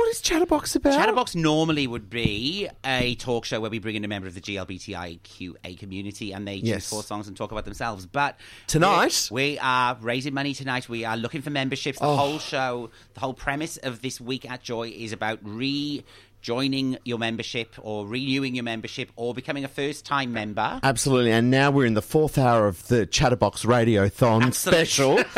What 0.00 0.08
is 0.08 0.22
Chatterbox 0.22 0.74
about? 0.76 0.94
Chatterbox 0.94 1.34
normally 1.34 1.86
would 1.86 2.08
be 2.08 2.66
a 2.86 3.16
talk 3.16 3.44
show 3.44 3.60
where 3.60 3.70
we 3.70 3.78
bring 3.78 3.96
in 3.96 4.04
a 4.04 4.08
member 4.08 4.26
of 4.26 4.34
the 4.34 4.40
GLBTIQA 4.40 5.78
community 5.78 6.32
and 6.32 6.48
they 6.48 6.60
choose 6.60 6.68
Yes. 6.68 6.88
four 6.88 7.02
songs 7.02 7.28
and 7.28 7.36
talk 7.36 7.52
about 7.52 7.66
themselves. 7.66 8.06
But 8.06 8.40
Tonight- 8.66 9.28
we, 9.30 9.42
we 9.52 9.58
are 9.58 9.98
raising 10.00 10.32
money 10.32 10.54
tonight. 10.54 10.88
We 10.88 11.04
are 11.04 11.18
looking 11.18 11.42
for 11.42 11.50
memberships. 11.50 11.98
The 11.98 12.06
Oh. 12.06 12.16
whole 12.16 12.38
show, 12.38 12.88
the 13.12 13.20
whole 13.20 13.34
premise 13.34 13.76
of 13.76 14.00
this 14.00 14.18
week 14.22 14.50
at 14.50 14.62
Joy 14.62 14.88
is 14.88 15.12
about 15.12 15.38
re. 15.42 16.02
Joining 16.42 16.96
your 17.04 17.18
membership 17.18 17.74
or 17.78 18.06
renewing 18.06 18.54
your 18.54 18.64
membership 18.64 19.10
or 19.16 19.34
becoming 19.34 19.64
a 19.64 19.68
first 19.68 20.04
time 20.06 20.32
member. 20.32 20.80
Absolutely, 20.82 21.32
and 21.32 21.50
now 21.50 21.70
we're 21.70 21.84
in 21.86 21.94
the 21.94 22.02
fourth 22.02 22.38
hour 22.38 22.66
of 22.66 22.86
the 22.88 23.04
Chatterbox 23.06 23.64
Radiothon 23.64 24.42
Absolutely. 24.44 24.84
special. 24.86 25.16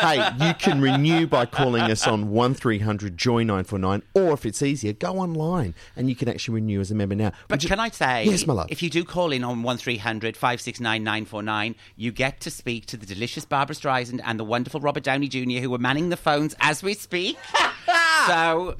hey, 0.00 0.28
you 0.46 0.54
can 0.54 0.80
renew 0.80 1.26
by 1.26 1.46
calling 1.46 1.82
us 1.82 2.06
on 2.06 2.30
one 2.30 2.54
949 2.64 4.02
or 4.14 4.32
if 4.32 4.44
it's 4.46 4.62
easier, 4.62 4.92
go 4.92 5.18
online 5.18 5.74
and 5.96 6.08
you 6.08 6.16
can 6.16 6.28
actually 6.28 6.56
renew 6.56 6.80
as 6.80 6.90
a 6.90 6.94
member 6.94 7.14
now. 7.14 7.30
But 7.48 7.56
Would 7.56 7.62
you- 7.64 7.68
can 7.68 7.80
I 7.80 7.90
say, 7.90 8.24
Yes, 8.24 8.46
my 8.46 8.54
love. 8.54 8.66
if 8.70 8.82
you 8.82 8.90
do 8.90 9.04
call 9.04 9.32
in 9.32 9.44
on 9.44 9.62
1300 9.62 10.36
569 10.36 11.02
949, 11.04 11.74
you 11.96 12.10
get 12.12 12.40
to 12.40 12.50
speak 12.50 12.86
to 12.86 12.96
the 12.96 13.06
delicious 13.06 13.44
Barbara 13.44 13.76
Streisand 13.76 14.20
and 14.24 14.38
the 14.40 14.44
wonderful 14.44 14.80
Robert 14.80 15.02
Downey 15.04 15.28
Jr., 15.28 15.60
who 15.60 15.72
are 15.74 15.78
manning 15.78 16.08
the 16.08 16.16
phones 16.16 16.54
as 16.60 16.82
we 16.82 16.94
speak. 16.94 17.36
so, 18.26 18.76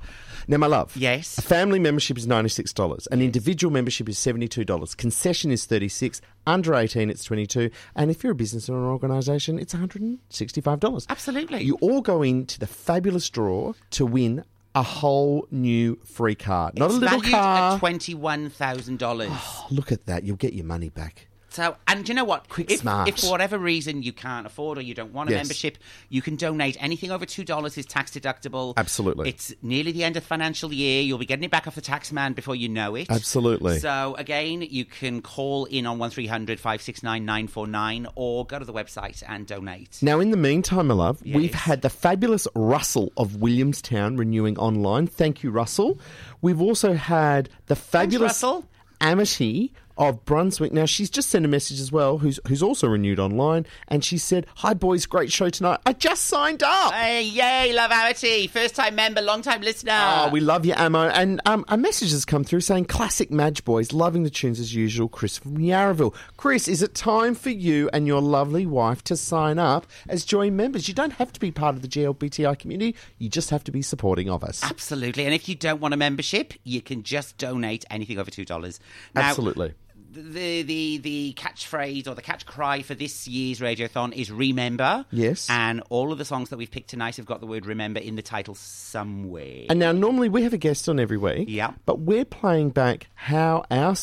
Now, 0.49 0.59
my 0.59 0.67
love. 0.67 0.97
Yes. 0.97 1.39
A 1.39 1.43
family 1.43 1.79
membership 1.79 2.19
is 2.19 2.27
$96. 2.27 3.07
An 3.11 3.23
individual 3.23 3.73
membership 3.73 4.09
is 4.09 4.17
$72. 4.19 4.97
Concession 4.97 5.51
is 5.51 5.65
36 5.67 6.21
Under 6.47 6.75
18, 6.75 7.09
it's 7.11 7.25
22 7.25 7.71
And 7.97 8.11
if 8.11 8.23
you're 8.23 8.33
a 8.33 8.35
business 8.35 8.69
or 8.69 8.77
an 8.77 8.85
organisation, 8.85 9.59
it's 9.59 9.75
$165. 9.75 11.07
Absolutely. 11.09 11.63
You 11.63 11.77
all 11.81 12.01
go 12.01 12.23
into 12.23 12.59
the 12.59 12.67
fabulous 12.67 13.29
draw 13.31 13.73
to 13.91 14.07
win 14.07 14.45
a 14.75 14.83
whole 14.83 15.47
new 15.51 15.99
free 16.05 16.35
car. 16.35 16.73
Not 16.75 16.87
it's 16.87 16.97
a 16.97 16.99
little 16.99 17.21
valued 17.21 17.33
car. 17.33 17.75
at 17.77 17.81
$21,000. 17.81 19.71
Look 19.71 19.93
at 19.93 20.07
that. 20.07 20.25
You'll 20.25 20.37
get 20.37 20.53
your 20.53 20.65
money 20.67 20.89
back. 20.89 21.29
So, 21.55 21.77
and 21.87 22.05
do 22.05 22.11
you 22.11 22.17
know 22.17 22.25
what? 22.25 22.49
Quick 22.49 22.71
if, 22.71 22.81
smart. 22.81 23.09
if 23.09 23.21
for 23.21 23.31
whatever 23.31 23.59
reason 23.59 24.03
you 24.03 24.13
can't 24.13 24.45
afford 24.45 24.77
or 24.77 24.81
you 24.81 24.93
don't 24.93 25.13
want 25.13 25.31
a 25.31 25.33
Yes. 25.33 25.45
membership, 25.45 25.79
you 26.09 26.21
can 26.21 26.35
donate. 26.35 26.77
Anything 26.81 27.13
over 27.13 27.25
$2 27.25 27.79
is 27.79 27.87
tax 27.87 28.11
deductible. 28.11 28.75
Absolutely. 28.77 29.29
It's 29.29 29.55
nearly 29.63 29.93
the 29.93 30.03
end 30.03 30.17
of 30.17 30.25
the 30.25 30.27
financial 30.27 30.73
year. 30.73 31.03
You'll 31.03 31.19
be 31.19 31.27
getting 31.27 31.45
it 31.45 31.53
back 31.53 31.69
off 31.69 31.77
the 31.77 31.81
tax 31.81 32.11
man 32.11 32.33
before 32.33 32.57
you 32.57 32.69
know 32.69 32.97
it. 32.97 33.07
Absolutely. 33.09 33.79
So, 33.79 34.17
again, 34.19 34.63
you 34.63 34.85
can 34.85 35.23
call 35.23 35.67
in 35.67 35.87
on 35.87 35.99
1300 35.99 36.59
569 36.59 37.25
949 37.25 38.09
or 38.17 38.45
go 38.47 38.59
to 38.59 38.65
the 38.65 38.73
website 38.73 39.23
and 39.29 39.47
donate. 39.47 39.99
Now, 40.03 40.19
in 40.19 40.33
the 40.33 40.37
meantime, 40.37 40.89
my 40.89 40.95
love, 40.95 41.23
we've 41.25 41.55
had 41.55 41.83
the 41.83 41.91
fabulous 41.91 42.49
Russell 42.57 43.13
of 43.17 43.37
Williamstown 43.37 44.17
renewing 44.17 44.59
online. 44.59 45.07
Thank 45.07 45.45
you, 45.45 45.51
Russell. 45.53 46.01
We've 46.43 46.61
also 46.61 46.95
had 46.95 47.49
the 47.67 47.77
fabulous 47.77 48.43
Russell. 48.43 48.65
Amity 49.01 49.73
of 49.97 50.25
Brunswick. 50.25 50.73
Now, 50.73 50.87
she's 50.87 51.11
just 51.11 51.31
sent 51.31 51.45
a 51.45 51.49
message 51.49 51.81
as 51.81 51.93
well, 51.93 52.19
who's 52.19 52.41
who's 52.49 52.63
also 52.63 52.89
renewed 52.89 53.19
online, 53.19 53.67
and 53.89 54.05
she 54.05 54.19
said, 54.19 54.47
"Hi, 54.57 54.75
boys, 54.75 55.07
great 55.07 55.31
show 55.33 55.49
tonight. 55.51 55.81
I 55.87 55.93
just 55.93 56.27
signed 56.27 56.63
up." 56.63 56.93
Hey, 56.93 57.23
yay, 57.23 57.73
love 57.73 57.91
Amity. 57.91 58.47
First 58.47 58.75
time 58.75 58.95
member, 58.95 59.21
long 59.21 59.43
time 59.43 59.61
listener. 59.61 59.93
Oh, 59.95 60.29
we 60.31 60.41
love 60.41 60.65
you, 60.65 60.75
Ammo. 60.77 61.09
And 61.09 61.41
um, 61.47 61.65
a 61.69 61.77
message 61.77 62.11
has 62.13 62.25
come 62.25 62.45
through 62.45 62.61
saying, 62.61 62.87
classic 62.87 63.31
Madge 63.31 63.65
Boys, 63.65 63.93
loving 63.93 64.23
the 64.23 64.31
tunes 64.31 64.61
as 64.61 64.75
usual. 64.75 65.09
Chris 65.09 65.39
from 65.39 65.59
Yarraville. 65.59 66.15
Chris, 66.37 66.69
is 66.69 66.83
it 66.83 66.95
time 66.95 67.35
for 67.35 67.51
you 67.51 67.89
and 67.93 68.07
your 68.07 68.21
lovely 68.21 68.67
wife 68.67 69.03
to 69.05 69.17
sign 69.17 69.59
up 69.59 69.87
as 70.09 70.25
Joy 70.25 70.51
members? 70.51 70.89
You 70.89 70.95
don't 70.95 71.15
have 71.15 71.33
to 71.33 71.41
be 71.41 71.51
part 71.51 71.77
of 71.77 71.83
the 71.83 71.89
GLBTI 71.89 72.59
community, 72.59 72.97
you 73.19 73.29
just 73.29 73.51
have 73.51 73.65
to 73.65 73.73
be 73.73 73.83
supporting 73.83 74.31
of 74.31 74.45
us. 74.45 74.63
Absolutely. 74.65 75.25
And 75.25 75.35
if 75.35 75.49
you 75.49 75.55
don't 75.55 75.81
want 75.81 75.95
a 75.95 75.97
membership, 75.97 76.55
you 76.65 76.81
can 76.81 77.03
just 77.03 77.39
donate 77.39 77.85
anything 77.91 78.19
over 78.19 78.31
$2. 78.31 78.79
Absolutely. 79.17 79.75
The 80.15 80.63
the 80.63 80.99
the 80.99 81.35
catchphrase 81.35 82.07
or 82.07 82.15
the 82.15 82.23
catch 82.23 82.47
cry 82.47 82.83
for 82.83 82.95
this 82.95 83.27
year's 83.27 83.61
radiothon 83.61 84.13
is 84.13 84.31
remember. 84.31 85.05
Yes. 85.11 85.49
And 85.51 85.83
all 85.91 86.13
of 86.13 86.19
the 86.19 86.25
songs 86.25 86.51
that 86.51 86.57
we've 86.57 86.71
picked 86.71 86.91
tonight 86.91 87.17
have 87.17 87.27
got 87.27 87.41
the 87.41 87.47
word 87.47 87.67
remember 87.67 88.01
in 88.01 88.17
the 88.17 88.23
title 88.23 88.55
somewhere. 88.55 89.65
And 89.69 89.79
now, 89.79 89.93
normally 89.93 90.29
we 90.29 90.43
have 90.43 90.53
a 90.53 90.59
guest 90.59 90.89
on 90.89 91.01
every 91.01 91.19
week. 91.19 91.49
Yeah. 91.49 91.73
But 91.87 92.01
we're 92.01 92.25
playing 92.25 92.71
back 92.71 93.09
how 93.15 93.65
our 93.71 93.97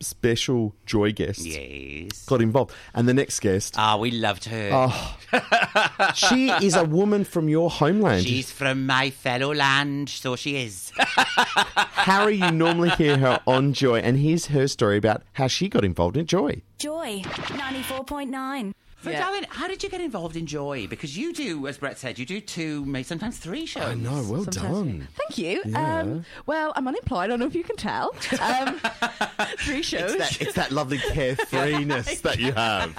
special 0.00 0.74
Joy 0.86 1.12
guest 1.12 1.40
yes. 1.44 2.24
got 2.26 2.40
involved. 2.40 2.72
And 2.94 3.06
the 3.08 3.14
next 3.14 3.40
guest, 3.40 3.74
Ah, 3.76 3.96
we 3.96 4.10
loved 4.10 4.44
her. 4.46 4.70
oh, 4.72 5.18
she 6.14 6.50
is 6.50 6.74
a 6.76 6.84
woman 6.84 7.24
from 7.24 7.48
your 7.48 7.68
homeland. 7.70 8.24
She's 8.24 8.50
from 8.50 8.86
my 8.86 9.10
fellow 9.10 9.52
land, 9.54 10.08
so 10.08 10.36
she 10.36 10.56
is. 10.56 10.92
Harry, 10.98 12.36
you 12.36 12.50
normally 12.50 12.90
hear 12.90 13.18
her 13.18 13.40
on 13.46 13.72
Joy, 13.72 13.98
and 13.98 14.18
here's 14.18 14.46
her 14.46 14.66
story 14.68 14.96
about 14.96 15.22
how 15.34 15.46
she 15.48 15.68
got 15.68 15.84
involved 15.84 16.16
in 16.16 16.26
Joy. 16.26 16.62
Joy 16.78 17.22
94.9. 17.24 18.72
So, 19.04 19.12
darling, 19.12 19.44
how 19.48 19.68
did 19.68 19.82
you 19.82 19.88
get 19.88 20.00
involved 20.00 20.36
in 20.36 20.46
Joy? 20.46 20.86
Because 20.88 21.16
you 21.16 21.32
do, 21.32 21.66
as 21.68 21.78
Brett 21.78 21.98
said, 21.98 22.18
you 22.18 22.26
do 22.26 22.40
two, 22.40 22.84
maybe 22.84 23.04
sometimes 23.04 23.38
three 23.38 23.64
shows. 23.64 23.84
I 23.84 23.94
know, 23.94 24.26
well 24.28 24.44
done. 24.44 25.06
Thank 25.14 25.38
you. 25.38 25.62
Yeah. 25.64 26.00
Um, 26.00 26.24
well, 26.46 26.72
I'm 26.74 26.86
unemployed. 26.88 27.20
I 27.24 27.26
don't 27.28 27.38
know 27.38 27.46
if 27.46 27.54
you 27.54 27.62
can 27.64 27.76
tell. 27.76 28.12
Um, 28.40 28.80
three 29.58 29.82
shows. 29.82 30.14
It's 30.14 30.18
that, 30.38 30.40
it's 30.42 30.54
that 30.54 30.72
lovely 30.72 30.98
carefreeness 30.98 32.22
that 32.22 32.38
you 32.40 32.52
have. 32.52 32.96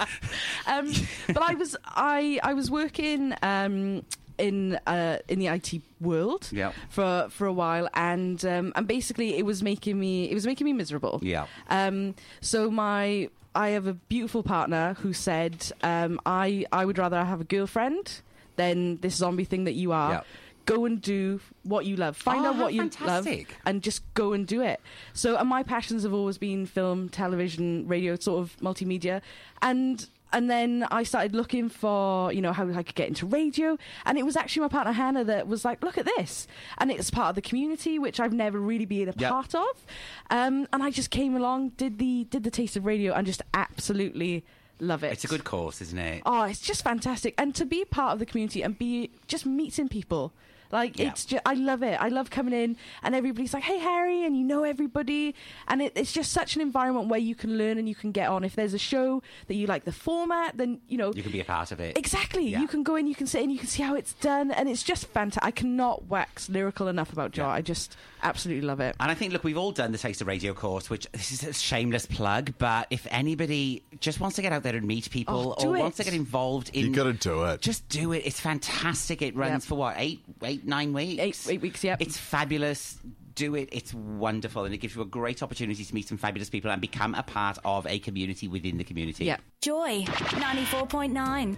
um, 0.66 0.90
but 1.28 1.42
I 1.42 1.54
was 1.54 1.76
I 1.84 2.40
I 2.42 2.54
was 2.54 2.70
working 2.70 3.34
um, 3.42 4.02
in 4.38 4.78
uh, 4.86 5.18
in 5.28 5.38
the 5.38 5.48
IT 5.48 5.82
world 6.00 6.48
Yeah. 6.50 6.72
for 6.88 7.28
for 7.30 7.46
a 7.46 7.52
while, 7.52 7.88
and 7.94 8.42
um, 8.46 8.72
and 8.74 8.86
basically 8.88 9.36
it 9.36 9.44
was 9.44 9.62
making 9.62 10.00
me 10.00 10.30
it 10.30 10.34
was 10.34 10.46
making 10.46 10.64
me 10.64 10.72
miserable. 10.72 11.20
Yeah. 11.22 11.46
Um, 11.68 12.14
so 12.40 12.70
my 12.70 13.28
I 13.54 13.70
have 13.70 13.86
a 13.86 13.94
beautiful 13.94 14.42
partner 14.42 14.94
who 15.00 15.12
said 15.12 15.70
um, 15.82 16.20
I 16.26 16.64
I 16.72 16.84
would 16.84 16.98
rather 16.98 17.24
have 17.24 17.40
a 17.40 17.44
girlfriend 17.44 18.20
than 18.56 18.98
this 18.98 19.14
zombie 19.16 19.44
thing 19.44 19.64
that 19.64 19.74
you 19.74 19.92
are. 19.92 20.10
Yeah. 20.12 20.20
Go 20.66 20.84
and 20.84 21.00
do 21.02 21.40
what 21.64 21.84
you 21.86 21.96
love. 21.96 22.16
Find 22.16 22.44
Oh, 22.46 22.50
out 22.50 22.56
what 22.56 22.74
you 22.74 22.88
love 23.00 23.26
and 23.66 23.82
just 23.82 24.02
go 24.14 24.34
and 24.34 24.46
do 24.46 24.60
it. 24.62 24.80
So, 25.14 25.36
and 25.36 25.48
my 25.48 25.64
passions 25.64 26.04
have 26.04 26.12
always 26.12 26.38
been 26.38 26.64
film, 26.66 27.08
television, 27.08 27.88
radio, 27.88 28.14
sort 28.16 28.40
of 28.42 28.56
multimedia, 28.58 29.20
and 29.62 30.06
and 30.32 30.50
then 30.50 30.86
I 30.90 31.02
started 31.02 31.34
looking 31.34 31.68
for 31.68 32.32
you 32.32 32.40
know 32.40 32.52
how 32.52 32.68
I 32.68 32.82
could 32.82 32.94
get 32.94 33.08
into 33.08 33.26
radio, 33.26 33.76
and 34.06 34.18
it 34.18 34.24
was 34.24 34.36
actually 34.36 34.62
my 34.62 34.68
partner 34.68 34.92
Hannah 34.92 35.24
that 35.24 35.46
was 35.48 35.64
like, 35.64 35.82
look 35.82 35.98
at 35.98 36.06
this, 36.16 36.46
and 36.78 36.90
it's 36.90 37.10
part 37.10 37.30
of 37.30 37.34
the 37.34 37.42
community 37.42 37.98
which 37.98 38.20
I've 38.20 38.32
never 38.32 38.58
really 38.58 38.86
been 38.86 39.08
a 39.08 39.14
Yeah. 39.16 39.30
part 39.30 39.54
of, 39.54 39.84
um, 40.30 40.66
and 40.72 40.82
I 40.82 40.90
just 40.90 41.10
came 41.10 41.34
along, 41.36 41.70
did 41.70 41.98
the 41.98 42.24
did 42.30 42.44
the 42.44 42.50
taste 42.50 42.76
of 42.76 42.84
radio, 42.84 43.12
and 43.14 43.26
just 43.26 43.42
absolutely 43.54 44.44
love 44.78 45.04
it. 45.04 45.12
It's 45.12 45.24
a 45.24 45.28
good 45.28 45.44
course, 45.44 45.82
isn't 45.82 45.98
it? 45.98 46.22
Oh, 46.24 46.42
it's 46.44 46.60
just 46.60 46.82
fantastic, 46.84 47.34
and 47.36 47.54
to 47.54 47.64
be 47.64 47.84
part 47.84 48.12
of 48.14 48.18
the 48.18 48.26
community 48.26 48.62
and 48.62 48.78
be 48.78 49.10
just 49.26 49.44
meeting 49.46 49.88
people. 49.88 50.32
Like 50.72 50.98
Yeah. 50.98 51.08
it's 51.08 51.24
just, 51.24 51.42
I 51.46 51.54
love 51.54 51.82
it. 51.82 52.00
I 52.00 52.08
love 52.08 52.30
coming 52.30 52.54
in 52.54 52.76
and 53.02 53.14
everybody's 53.14 53.52
like, 53.54 53.62
"Hey, 53.64 53.78
Harry," 53.78 54.24
and 54.24 54.36
you 54.36 54.44
know 54.44 54.62
everybody, 54.64 55.34
and 55.68 55.82
it, 55.82 55.92
it's 55.96 56.12
just 56.12 56.32
such 56.32 56.56
an 56.56 56.62
environment 56.62 57.08
where 57.08 57.20
you 57.20 57.34
can 57.34 57.58
learn 57.58 57.78
and 57.78 57.88
you 57.88 57.94
can 57.94 58.12
get 58.12 58.28
on. 58.28 58.44
If 58.44 58.54
there's 58.56 58.74
a 58.74 58.78
show 58.78 59.22
that 59.48 59.54
you 59.54 59.66
like 59.66 59.84
the 59.84 59.92
format, 59.92 60.56
then 60.56 60.80
you 60.88 60.96
know 60.98 61.12
You 61.14 61.22
can 61.22 61.32
be 61.32 61.40
a 61.40 61.44
part 61.44 61.72
of 61.72 61.80
it. 61.80 61.96
exactly. 61.98 62.48
Yeah. 62.48 62.60
You 62.60 62.68
can 62.68 62.82
go 62.82 62.96
in, 62.96 63.06
you 63.06 63.14
can 63.14 63.26
sit 63.26 63.42
in, 63.42 63.50
you 63.50 63.58
can 63.58 63.68
see 63.68 63.82
how 63.82 63.94
it's 63.94 64.12
done, 64.14 64.50
and 64.50 64.68
it's 64.68 64.82
just 64.82 65.06
fantastic. 65.06 65.44
I 65.44 65.50
cannot 65.50 66.06
wax 66.06 66.48
lyrical 66.48 66.88
enough 66.88 67.12
about 67.12 67.32
Joy. 67.32 67.42
Yeah. 67.42 67.48
I 67.50 67.60
just 67.62 67.96
absolutely 68.22 68.66
love 68.66 68.80
it. 68.80 68.94
And 69.00 69.10
I 69.10 69.14
think, 69.14 69.32
look, 69.32 69.44
we've 69.44 69.56
all 69.58 69.72
done 69.72 69.92
the 69.92 69.98
Taste 69.98 70.20
of 70.20 70.26
Radio 70.26 70.52
course, 70.54 70.90
which 70.90 71.06
this 71.12 71.32
is 71.32 71.42
a 71.42 71.52
shameless 71.52 72.06
plug, 72.06 72.52
but 72.58 72.86
if 72.90 73.06
anybody 73.10 73.82
just 74.00 74.20
wants 74.20 74.36
to 74.36 74.42
get 74.42 74.52
out 74.52 74.62
there 74.62 74.76
and 74.76 74.86
meet 74.86 75.10
people 75.10 75.56
Oh, 75.58 75.66
or 75.68 75.76
it. 75.76 75.80
wants 75.80 75.96
to 75.98 76.04
get 76.04 76.14
involved 76.14 76.70
in. 76.74 76.86
You 76.86 76.92
gotta 76.92 77.12
do 77.14 77.44
it. 77.44 77.60
Just 77.60 77.88
do 77.88 78.12
it. 78.12 78.22
It's 78.26 78.38
fantastic. 78.40 79.22
It 79.22 79.34
runs 79.36 79.64
Yep. 79.64 79.68
for 79.68 79.74
what, 79.76 79.94
eight, 79.98 80.20
eight, 80.42 80.59
nine 80.64 80.92
weeks? 80.92 81.20
Eight- 81.48 81.54
eight 81.54 81.60
weeks, 81.60 81.82
yep. 81.84 82.00
It's 82.00 82.16
fabulous. 82.16 82.98
do 83.36 83.54
it. 83.54 83.68
It's 83.72 83.94
wonderful, 83.94 84.64
and 84.66 84.74
it 84.74 84.78
gives 84.78 84.94
you 84.94 85.00
a 85.00 85.06
great 85.06 85.42
opportunity 85.42 85.82
to 85.82 85.94
meet 85.94 86.06
some 86.08 86.18
fabulous 86.18 86.50
people 86.50 86.70
and 86.70 86.78
become 86.80 87.14
a 87.14 87.22
part 87.22 87.56
of 87.64 87.86
a 87.86 87.98
community 88.00 88.48
within 88.48 88.76
the 88.76 88.84
community. 88.84 89.24
Yeah. 89.24 89.38
Joy 89.62 90.02
94.9. 90.04 91.56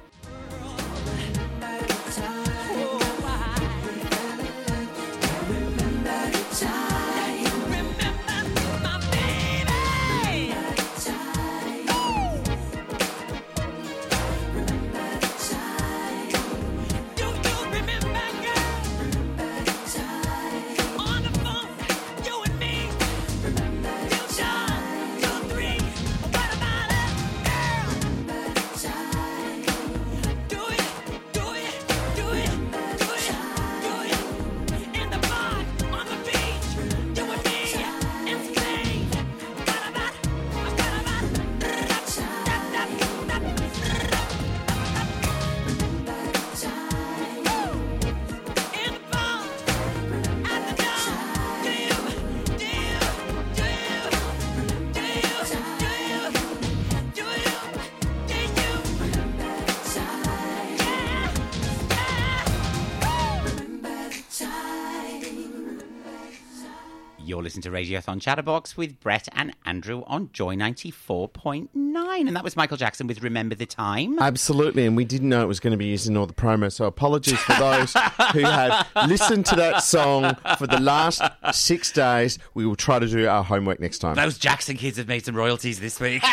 You're 67.54 67.62
to 67.62 67.70
Radiothon 67.70 68.18
Chatterbox 68.18 68.78
with 68.78 68.98
Brett 68.98 69.28
and 69.32 69.54
Andrew 69.66 70.04
on 70.06 70.30
Joy 70.32 70.56
94.9. 70.56 71.81
And 71.96 72.36
that 72.36 72.44
was 72.44 72.56
Michael 72.56 72.76
Jackson 72.78 73.06
with 73.06 73.22
Remember 73.22 73.54
the 73.54 73.66
Time. 73.66 74.18
Absolutely, 74.18 74.86
and 74.86 74.96
we 74.96 75.04
didn't 75.04 75.28
know 75.28 75.42
it 75.42 75.46
was 75.48 75.60
going 75.60 75.72
to 75.72 75.76
be 75.76 75.86
used 75.86 76.06
in 76.08 76.16
all 76.16 76.24
the 76.26 76.32
promo, 76.32 76.72
so 76.72 76.84
apologies 76.86 77.38
for 77.40 77.52
those 77.54 77.92
who 78.32 78.40
have 78.40 78.86
listened 79.08 79.44
to 79.46 79.56
that 79.56 79.82
song 79.82 80.34
for 80.58 80.66
the 80.66 80.80
last 80.80 81.20
six 81.52 81.90
days. 81.92 82.38
We 82.54 82.64
will 82.64 82.76
try 82.76 82.98
to 82.98 83.06
do 83.06 83.26
our 83.28 83.42
homework 83.44 83.80
next 83.80 83.98
time. 83.98 84.14
Those 84.14 84.38
Jackson 84.38 84.76
kids 84.76 84.96
have 84.98 85.08
made 85.08 85.24
some 85.24 85.34
royalties 85.34 85.80
this 85.80 86.00
week. 86.00 86.22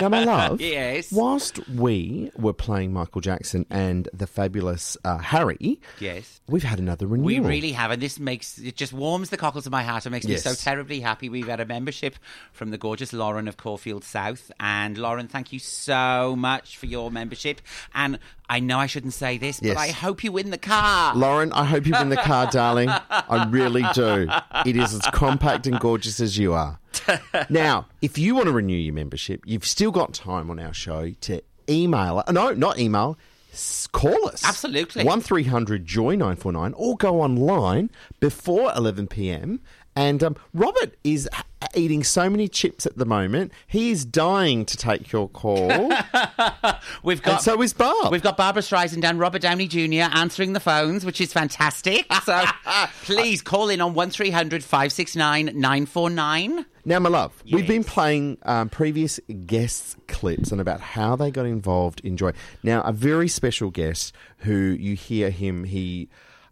Now, 0.00 0.08
my 0.08 0.24
love, 0.24 0.60
Yes. 0.60 1.10
whilst 1.12 1.66
we 1.68 2.30
were 2.36 2.52
playing 2.52 2.92
Michael 2.92 3.20
Jackson 3.20 3.64
and 3.70 4.08
the 4.12 4.26
fabulous 4.26 4.96
uh, 5.04 5.18
Harry, 5.18 5.80
yes. 6.00 6.40
we've 6.48 6.62
had 6.62 6.78
another 6.78 7.06
renewal. 7.06 7.26
We 7.26 7.38
really 7.40 7.72
have, 7.72 7.90
and 7.90 8.00
this 8.02 8.18
makes 8.18 8.58
it 8.58 8.76
just 8.76 8.92
warms 8.92 9.30
the 9.30 9.36
cockles 9.36 9.64
of 9.66 9.72
my 9.72 9.82
heart. 9.82 10.04
It 10.06 10.10
makes 10.10 10.26
Yes. 10.26 10.44
me 10.44 10.52
so 10.52 10.62
terribly 10.62 11.00
happy. 11.00 11.28
We've 11.28 11.46
had 11.46 11.60
a 11.60 11.66
membership 11.66 12.16
from 12.52 12.70
the 12.70 12.78
gorgeous 12.78 13.12
Lauren 13.12 13.48
of 13.48 13.56
Caulfield 13.56 14.04
South, 14.04 14.45
and 14.60 14.96
Lauren, 14.98 15.28
thank 15.28 15.52
you 15.52 15.58
so 15.58 16.34
much 16.36 16.76
for 16.76 16.86
your 16.86 17.10
membership. 17.10 17.60
And 17.94 18.18
I 18.48 18.60
know 18.60 18.78
I 18.78 18.86
shouldn't 18.86 19.14
say 19.14 19.38
this, 19.38 19.60
Yes. 19.62 19.74
but 19.74 19.80
I 19.80 19.88
hope 19.88 20.22
you 20.24 20.32
win 20.32 20.50
the 20.50 20.58
car. 20.58 21.14
Lauren, 21.14 21.52
I 21.52 21.64
hope 21.64 21.86
you 21.86 21.92
win 21.92 22.08
the 22.08 22.16
car, 22.16 22.50
darling. 22.50 22.88
I 23.10 23.46
really 23.50 23.84
do. 23.94 24.28
It 24.64 24.76
is 24.76 24.94
as 24.94 25.02
compact 25.12 25.66
and 25.66 25.78
gorgeous 25.80 26.20
as 26.20 26.36
you 26.38 26.52
are. 26.54 26.78
Now, 27.50 27.86
if 28.00 28.18
you 28.18 28.34
want 28.34 28.46
to 28.46 28.52
renew 28.52 28.76
your 28.76 28.94
membership, 28.94 29.42
you've 29.44 29.66
still 29.66 29.90
got 29.90 30.14
time 30.14 30.50
on 30.50 30.58
our 30.58 30.72
show 30.72 31.10
to 31.22 31.42
email. 31.68 32.22
No, 32.30 32.52
not 32.52 32.78
email. 32.78 33.18
Call 33.92 34.28
us. 34.28 34.44
Absolutely. 34.44 35.04
One 35.04 35.20
949 35.20 36.74
or 36.76 36.96
go 36.96 37.20
online 37.20 37.90
before 38.20 38.72
11 38.76 39.06
p.m. 39.08 39.60
And 39.94 40.22
um, 40.22 40.36
Robert 40.52 40.94
is 41.04 41.28
eating 41.74 42.04
so 42.04 42.28
many 42.30 42.48
chips 42.48 42.86
at 42.86 42.96
the 42.96 43.04
moment. 43.04 43.52
He 43.66 43.90
is 43.90 44.04
dying 44.04 44.64
to 44.66 44.76
take 44.76 45.12
your 45.12 45.28
call. 45.28 45.68
We've 47.02 47.22
got 47.22 47.34
and 47.34 47.42
so 47.42 47.62
is 47.62 47.72
Bob. 47.72 48.12
We've 48.12 48.22
got 48.22 48.36
Barbara 48.36 48.62
Streisand 48.62 49.04
and 49.04 49.18
Robert 49.18 49.42
Downey 49.42 49.66
Jr. 49.66 50.10
answering 50.16 50.52
the 50.52 50.60
phones, 50.60 51.04
which 51.04 51.20
is 51.20 51.32
fantastic. 51.32 52.06
So 52.24 52.44
please 53.02 53.42
call 53.42 53.68
in 53.68 53.80
on 53.80 53.94
1300 53.94 54.62
569 54.62 55.46
949. 55.54 56.66
Now, 56.84 57.00
my 57.00 57.08
love, 57.08 57.42
we've 57.50 57.66
been 57.66 57.82
playing 57.82 58.38
um, 58.44 58.68
previous 58.68 59.18
guests' 59.46 59.96
clips 60.06 60.52
and 60.52 60.60
about 60.60 60.80
how 60.80 61.16
they 61.16 61.32
got 61.32 61.44
involved 61.44 62.00
in 62.04 62.16
Joy. 62.16 62.32
Now, 62.62 62.82
a 62.82 62.92
very 62.92 63.26
special 63.26 63.70
guest 63.70 64.14
who 64.38 64.54
you 64.54 64.94
hear 64.94 65.30
him, 65.30 65.64
he, 65.64 66.08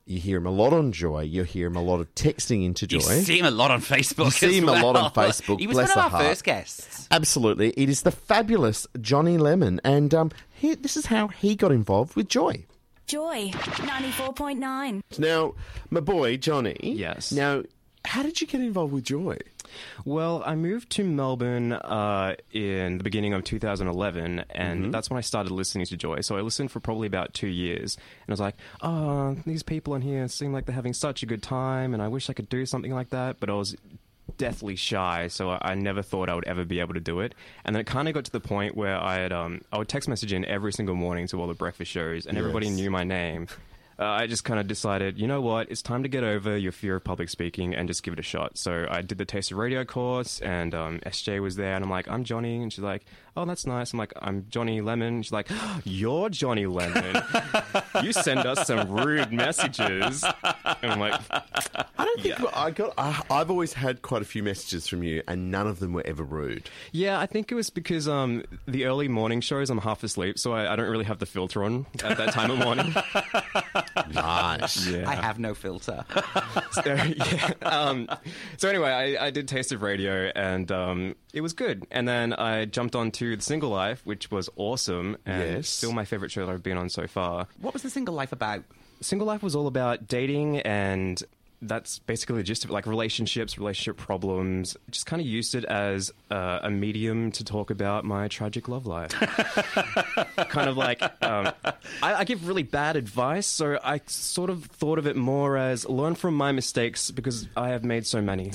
you 0.06 0.18
hear 0.20 0.36
him 0.38 0.46
a 0.46 0.50
lot 0.50 0.72
on 0.72 0.92
Joy. 0.92 1.22
You 1.22 1.44
hear 1.44 1.66
him 1.68 1.76
a 1.76 1.82
lot 1.82 2.00
of 2.00 2.14
texting 2.14 2.64
into 2.64 2.86
Joy. 2.86 2.98
You 2.98 3.22
see 3.22 3.38
him 3.38 3.46
a 3.46 3.50
lot 3.50 3.70
on 3.70 3.80
Facebook. 3.80 4.26
You 4.26 4.30
see 4.32 4.46
as 4.48 4.54
him 4.56 4.68
a 4.68 4.72
lot 4.82 4.96
on. 4.96 5.10
Facebook, 5.12 5.58
He 5.60 5.66
was 5.66 5.76
bless 5.76 5.88
one 5.96 5.98
of 5.98 6.04
our 6.04 6.10
heart. 6.10 6.24
first 6.24 6.44
guests. 6.44 7.08
Absolutely, 7.10 7.70
it 7.70 7.88
is 7.88 8.02
the 8.02 8.10
fabulous 8.10 8.86
Johnny 9.00 9.38
Lemon, 9.38 9.80
and 9.84 10.14
um, 10.14 10.30
he, 10.54 10.74
this 10.74 10.96
is 10.96 11.06
how 11.06 11.28
he 11.28 11.54
got 11.56 11.72
involved 11.72 12.16
with 12.16 12.28
Joy. 12.28 12.64
Joy 13.06 13.50
94.9. 13.52 15.02
Now, 15.18 15.54
my 15.90 16.00
boy 16.00 16.36
Johnny. 16.36 16.76
Yes. 16.82 17.32
Now, 17.32 17.62
how 18.04 18.22
did 18.22 18.40
you 18.40 18.46
get 18.46 18.60
involved 18.60 18.92
with 18.92 19.04
Joy? 19.04 19.38
Well, 20.04 20.42
I 20.44 20.54
moved 20.54 20.90
to 20.90 21.04
Melbourne 21.04 21.72
uh, 21.72 22.34
in 22.52 22.98
the 22.98 23.04
beginning 23.04 23.32
of 23.34 23.44
2011, 23.44 24.44
and 24.50 24.80
Mm-hmm. 24.82 24.90
that's 24.90 25.10
when 25.10 25.18
I 25.18 25.22
started 25.22 25.52
listening 25.52 25.86
to 25.86 25.96
Joy. 25.96 26.20
So 26.20 26.36
I 26.36 26.40
listened 26.40 26.70
for 26.70 26.80
probably 26.80 27.06
about 27.06 27.34
two 27.34 27.48
years, 27.48 27.96
and 27.96 28.28
I 28.28 28.32
was 28.32 28.40
like, 28.40 28.56
"Oh, 28.82 29.36
these 29.46 29.62
people 29.62 29.94
in 29.94 30.02
here 30.02 30.26
seem 30.28 30.52
like 30.52 30.66
they're 30.66 30.74
having 30.74 30.94
such 30.94 31.22
a 31.22 31.26
good 31.26 31.42
time, 31.42 31.94
and 31.94 32.02
I 32.02 32.08
wish 32.08 32.28
I 32.30 32.32
could 32.32 32.48
do 32.48 32.66
something 32.66 32.92
like 32.92 33.10
that." 33.10 33.40
But 33.40 33.50
I 33.50 33.54
was 33.54 33.76
deathly 34.38 34.74
shy, 34.74 35.28
so 35.28 35.50
I, 35.50 35.58
I 35.62 35.74
never 35.74 36.02
thought 36.02 36.28
I 36.28 36.34
would 36.34 36.46
ever 36.48 36.64
be 36.64 36.80
able 36.80 36.94
to 36.94 37.00
do 37.00 37.20
it. 37.20 37.34
And 37.64 37.76
then 37.76 37.80
it 37.82 37.86
kind 37.86 38.08
of 38.08 38.14
got 38.14 38.24
to 38.24 38.32
the 38.32 38.40
point 38.40 38.74
where 38.74 38.96
I 38.96 39.16
had 39.16 39.32
um, 39.32 39.60
I 39.72 39.78
would 39.78 39.88
text 39.88 40.08
message 40.08 40.32
in 40.32 40.44
every 40.46 40.72
single 40.72 40.94
morning 40.94 41.26
to 41.28 41.40
all 41.40 41.46
the 41.46 41.54
breakfast 41.54 41.90
shows, 41.90 42.26
and 42.26 42.36
everybody 42.38 42.70
knew 42.70 42.90
my 42.90 43.04
name. 43.04 43.48
Uh, 43.98 44.04
I 44.04 44.26
just 44.26 44.44
kind 44.44 44.58
of 44.58 44.66
decided, 44.66 45.18
you 45.18 45.26
know 45.26 45.40
what, 45.40 45.70
it's 45.70 45.82
time 45.82 46.02
to 46.02 46.08
get 46.08 46.24
over 46.24 46.56
your 46.56 46.72
fear 46.72 46.96
of 46.96 47.04
public 47.04 47.28
speaking 47.28 47.74
and 47.74 47.88
just 47.88 48.02
give 48.02 48.12
it 48.12 48.18
a 48.18 48.22
shot. 48.22 48.58
So 48.58 48.86
I 48.90 49.02
did 49.02 49.18
the 49.18 49.24
Taste 49.24 49.52
of 49.52 49.58
Radio 49.58 49.84
course, 49.84 50.40
and 50.40 50.74
um, 50.74 51.00
SJ 51.06 51.40
was 51.40 51.56
there, 51.56 51.74
and 51.74 51.84
I'm 51.84 51.90
like, 51.90 52.08
I'm 52.08 52.24
Johnny, 52.24 52.62
and 52.62 52.72
she's 52.72 52.82
like, 52.84 53.04
oh, 53.36 53.44
that's 53.44 53.66
nice. 53.66 53.92
I'm 53.92 53.98
like, 53.98 54.12
I'm 54.20 54.46
Johnny 54.48 54.80
Lemon. 54.80 55.22
She's 55.22 55.32
like, 55.32 55.48
you're 55.84 56.28
Johnny 56.28 56.66
Lemon. 56.66 57.22
you 58.02 58.12
send 58.12 58.40
us 58.40 58.66
some 58.66 58.90
rude 58.90 59.32
messages. 59.32 60.24
And 60.82 60.92
I'm 60.92 61.00
like, 61.00 61.20
I 61.30 62.04
don't 62.04 62.20
think 62.20 62.56
I 62.56 62.70
got. 62.70 62.94
I, 62.98 63.22
I've 63.30 63.50
always 63.50 63.72
had 63.72 64.02
quite 64.02 64.22
a 64.22 64.24
few 64.24 64.42
messages 64.42 64.86
from 64.86 65.02
you, 65.02 65.22
and 65.26 65.50
none 65.50 65.66
of 65.66 65.80
them 65.80 65.92
were 65.92 66.06
ever 66.06 66.22
rude. 66.22 66.68
yeah, 66.92 67.18
I 67.18 67.26
think 67.26 67.50
it 67.50 67.54
was 67.54 67.70
because 67.70 68.08
um, 68.08 68.44
the 68.66 68.84
early 68.86 69.08
morning 69.08 69.40
shows, 69.40 69.70
I'm 69.70 69.78
half 69.78 70.02
asleep, 70.02 70.38
so 70.38 70.52
I, 70.52 70.72
I 70.72 70.76
don't 70.76 70.88
really 70.90 71.04
have 71.04 71.18
the 71.18 71.26
filter 71.26 71.64
on 71.64 71.86
at 72.02 72.16
that 72.18 72.32
time 72.32 72.50
of 72.50 72.58
morning. 72.58 72.94
Nice. 74.12 74.86
Yeah. 74.86 75.08
I 75.08 75.14
have 75.14 75.38
no 75.38 75.54
filter. 75.54 76.04
so, 76.72 76.94
yeah. 76.94 77.50
um, 77.62 78.08
so 78.56 78.68
anyway, 78.68 78.90
I, 78.90 79.26
I 79.26 79.30
did 79.30 79.48
Taste 79.48 79.72
of 79.72 79.82
Radio, 79.82 80.30
and 80.34 80.70
um, 80.70 81.16
it 81.34 81.40
was 81.42 81.52
good. 81.52 81.86
And 81.90 82.06
then 82.08 82.32
I 82.32 82.64
jumped 82.64 82.94
on 82.96 83.10
to 83.12 83.36
The 83.36 83.42
Single 83.42 83.68
Life, 83.70 84.00
which 84.04 84.30
was 84.30 84.48
awesome, 84.56 85.16
and 85.26 85.56
Yes. 85.56 85.68
still 85.68 85.92
my 85.92 86.04
favorite 86.04 86.30
show 86.30 86.46
that 86.46 86.52
I've 86.52 86.62
been 86.62 86.78
on 86.78 86.88
so 86.88 87.06
far. 87.06 87.48
what 87.60 87.74
was 87.74 87.82
the 87.82 87.90
single 87.90 88.14
life 88.14 88.32
about? 88.32 88.62
Single 89.00 89.26
Life 89.26 89.42
was 89.42 89.54
all 89.56 89.66
about 89.66 90.06
dating 90.08 90.58
and 90.60 91.22
that's 91.68 91.98
basically 92.00 92.36
the 92.36 92.42
gist 92.42 92.64
of 92.64 92.70
it, 92.70 92.72
like 92.72 92.86
relationships, 92.86 93.58
relationship 93.58 93.96
problems. 93.96 94.76
Just 94.90 95.06
kind 95.06 95.20
of 95.20 95.26
used 95.26 95.54
it 95.54 95.64
as 95.64 96.12
uh, 96.30 96.60
a 96.62 96.70
medium 96.70 97.30
to 97.32 97.44
talk 97.44 97.70
about 97.70 98.04
my 98.04 98.28
tragic 98.28 98.68
love 98.68 98.86
life. 98.86 99.10
kind 100.48 100.68
of 100.68 100.76
like 100.76 101.02
um, 101.22 101.52
I, 102.02 102.14
I 102.14 102.24
give 102.24 102.46
really 102.46 102.62
bad 102.62 102.96
advice, 102.96 103.46
so 103.46 103.78
I 103.82 104.00
sort 104.06 104.50
of 104.50 104.64
thought 104.66 104.98
of 104.98 105.06
it 105.06 105.16
more 105.16 105.56
as 105.56 105.88
learn 105.88 106.14
from 106.14 106.34
my 106.34 106.52
mistakes 106.52 107.10
because 107.10 107.48
I 107.56 107.68
have 107.70 107.84
made 107.84 108.06
so 108.06 108.20
many. 108.20 108.52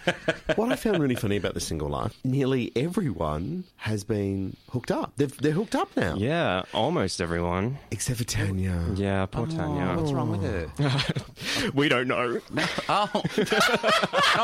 what 0.56 0.70
I 0.72 0.76
found 0.76 0.98
really 0.98 1.14
funny 1.14 1.36
about 1.36 1.54
the 1.54 1.60
single 1.60 1.88
life, 1.88 2.16
nearly 2.24 2.72
everyone 2.76 3.64
has 3.76 4.04
been 4.04 4.56
hooked 4.70 4.90
up. 4.90 5.12
They've, 5.16 5.36
they're 5.38 5.52
hooked 5.52 5.74
up 5.74 5.96
now. 5.96 6.14
yeah, 6.16 6.62
almost 6.74 7.20
everyone. 7.20 7.78
Except 7.90 8.18
for 8.18 8.24
Tanya. 8.24 8.78
Yeah, 8.94 9.26
poor 9.26 9.46
Oh, 9.50 9.56
Tanya. 9.56 9.96
what's 9.98 10.12
wrong 10.12 10.30
with 10.30 10.42
her? 10.78 11.70
We 11.74 11.88
don't 11.88 12.08
know. 12.08 12.40
Oh, 12.88 13.08
no, 13.14 13.22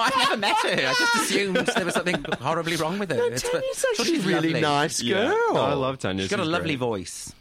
I've 0.01 0.17
never 0.17 0.37
met 0.37 0.57
her. 0.63 0.69
I 0.89 0.95
just 0.99 1.15
assumed 1.17 1.57
there 1.57 1.85
was 1.85 1.95
something 1.95 2.25
horribly 2.41 2.77
wrong 2.77 2.99
with 2.99 3.11
her. 3.11 3.17
It's- 3.27 3.43
Tanya's 3.43 3.85
but 3.99 4.01
actually 4.01 4.19
a 4.19 4.21
really 4.23 4.35
lovely. 4.53 4.61
nice 4.61 5.03
Yeah. 5.03 5.29
girl. 5.29 5.57
I 5.59 5.73
love 5.75 5.99
Tanya. 5.99 6.23
She's 6.23 6.31
got 6.31 6.41
a 6.41 6.45
lovely 6.45 6.77
great. 6.77 6.89
voice. 6.89 7.33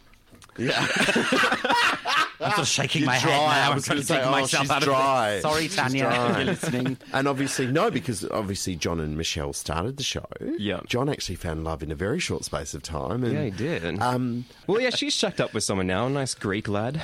I'm 0.57 2.51
sort 2.51 2.59
of 2.59 2.67
shaking 2.67 3.01
You're 3.01 3.07
my 3.11 3.19
dry. 3.19 3.29
head 3.31 3.37
now. 3.39 3.45
I 3.45 3.67
I'm 3.69 3.75
was 3.75 3.85
trying 3.85 3.97
going 3.97 4.01
to 4.05 4.07
to 4.07 4.13
say, 4.13 4.17
take 4.19 4.27
oh, 4.27 4.31
myself 4.31 4.63
she's 4.63 4.71
out 4.71 4.81
dry. 4.81 5.27
of 5.29 5.37
it. 5.37 5.41
Sorry, 5.41 5.67
Tanya, 5.67 6.03
dry. 6.03 6.29
if 6.29 6.35
you're 6.37 6.45
listening. 6.45 6.97
And 7.13 7.27
obviously, 7.27 7.67
no, 7.67 7.91
because 7.91 8.25
obviously 8.29 8.75
John 8.75 8.99
and 8.99 9.17
Michelle 9.17 9.53
started 9.53 9.97
the 9.97 10.03
show. 10.03 10.25
Yeah. 10.57 10.79
John 10.87 11.09
actually 11.09 11.35
found 11.35 11.63
love 11.63 11.83
in 11.83 11.91
a 11.91 11.95
very 11.95 12.19
short 12.19 12.45
space 12.45 12.73
of 12.73 12.83
time. 12.83 13.23
And, 13.23 13.33
Yeah, 13.33 13.43
he 13.43 13.51
did. 13.51 13.99
Um, 14.01 14.45
well, 14.67 14.79
yeah, 14.79 14.89
she's 14.91 15.13
shacked 15.13 15.41
up 15.41 15.53
with 15.53 15.63
someone 15.63 15.87
now. 15.87 16.07
A 16.07 16.09
nice 16.09 16.33
Greek 16.35 16.67
lad. 16.67 17.01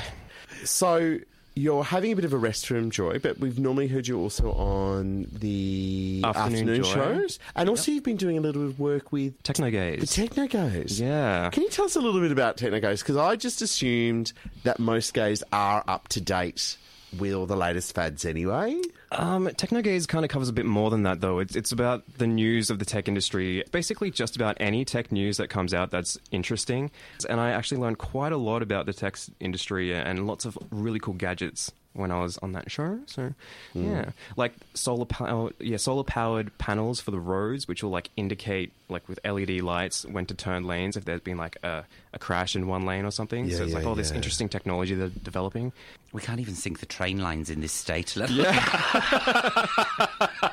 so 0.64 1.18
you're 1.54 1.84
having 1.84 2.12
a 2.12 2.16
bit 2.16 2.26
of 2.26 2.34
a 2.34 2.38
restroom 2.38 2.90
Joy, 2.90 3.20
but 3.20 3.40
we've 3.40 3.60
normally 3.60 3.88
heard 3.88 4.08
you 4.08 4.18
also 4.18 4.52
on 4.54 5.28
the 5.32 6.22
Afternoon 6.24 6.70
afternoon, 6.70 6.84
shows. 6.84 7.40
And 7.56 7.70
also, 7.70 7.92
you've 7.92 8.04
been 8.04 8.18
doing 8.18 8.38
a 8.38 8.42
little 8.42 8.62
bit 8.62 8.72
of 8.72 8.80
work 8.80 9.12
with 9.12 9.42
Techno 9.44 9.70
gaze. 9.70 10.00
the 10.00 10.08
Techno 10.08 10.48
Gays. 10.48 11.00
Yeah. 11.00 11.50
Can 11.50 11.64
you 11.64 11.70
tell 11.70 11.86
us 11.86 11.96
a 11.96 12.02
little 12.02 12.22
bit 12.22 12.32
about 12.32 12.58
Techno 12.58 12.80
Gays? 12.80 13.02
Because 13.02 13.18
I 13.18 13.36
just 13.36 13.62
assumed 13.62 14.34
that 14.64 14.80
most 14.80 15.14
gays 15.14 15.44
are 15.52 15.84
up 15.88 16.08
to 16.10 16.22
date 16.22 16.78
with 17.18 17.34
all 17.34 17.46
the 17.46 17.56
latest 17.56 17.94
fads 17.94 18.26
anyway. 18.26 18.80
Um, 19.12 19.48
Technogaze 19.48 20.08
kind 20.08 20.24
of 20.24 20.32
covers 20.32 20.50
a 20.50 20.54
bit 20.54 20.66
more 20.66 20.90
than 20.90 21.04
that, 21.04 21.22
though. 21.22 21.40
It's, 21.40 21.56
it's 21.56 21.72
about 21.72 22.04
the 22.18 22.28
news 22.28 22.70
of 22.70 22.80
the 22.80 22.86
tech 22.86 23.08
industry, 23.08 23.64
basically 23.72 24.12
just 24.12 24.36
about 24.36 24.58
any 24.60 24.86
tech 24.86 25.12
news 25.12 25.38
that 25.38 25.50
comes 25.50 25.74
out 25.74 25.92
that's 25.92 26.18
interesting. 26.32 26.92
And 27.30 27.40
I 27.40 27.52
actually 27.52 27.82
learned 27.82 27.98
quite 27.98 28.32
a 28.32 28.38
lot 28.38 28.62
about 28.62 28.86
the 28.86 28.94
tech 28.94 29.18
industry 29.40 29.94
and 29.94 30.28
lots 30.28 30.46
of 30.46 30.58
really 30.72 31.00
cool 31.00 31.14
gadgets 31.14 31.72
when 31.94 32.12
I 32.12 32.22
was 32.22 32.38
on 32.38 32.54
that 32.54 32.72
show. 32.72 33.00
So, 33.06 33.34
hmm. 33.74 33.92
yeah, 33.92 34.12
like 34.38 34.54
solar 34.74 35.06
power, 35.06 35.30
oh, 35.30 35.52
yeah, 35.60 35.78
solar 35.78 36.04
powered 36.04 36.58
panels 36.58 37.02
for 37.02 37.12
the 37.12 37.20
roads, 37.20 37.68
which 37.68 37.84
will 37.84 37.90
like 37.90 38.10
indicate 38.16 38.72
like 38.90 39.08
with 39.10 39.20
LED 39.26 39.62
lights 39.62 40.06
when 40.06 40.26
to 40.26 40.34
turn 40.34 40.66
lanes 40.66 40.98
if 40.98 41.06
there's 41.06 41.22
been 41.22 41.38
like 41.38 41.58
a, 41.64 41.86
a 42.14 42.20
crash 42.20 42.56
in 42.56 42.68
one 42.68 42.86
lane 42.86 43.06
or 43.06 43.12
something. 43.12 43.46
Yeah, 43.46 43.58
so 43.58 43.64
it's 43.64 43.74
like 43.74 43.84
yeah, 43.84 43.90
all 43.90 43.96
this 43.96 44.12
interesting 44.12 44.50
technology 44.50 44.96
they're 44.96 45.10
developing. 45.10 45.74
We 46.14 46.22
can't 46.22 46.40
even 46.42 46.56
sync 46.56 46.80
the 46.80 46.86
train 46.86 47.20
lines 47.20 47.50
in 47.50 47.62
this 47.62 47.72
state. 47.72 48.16
Let 48.18 48.30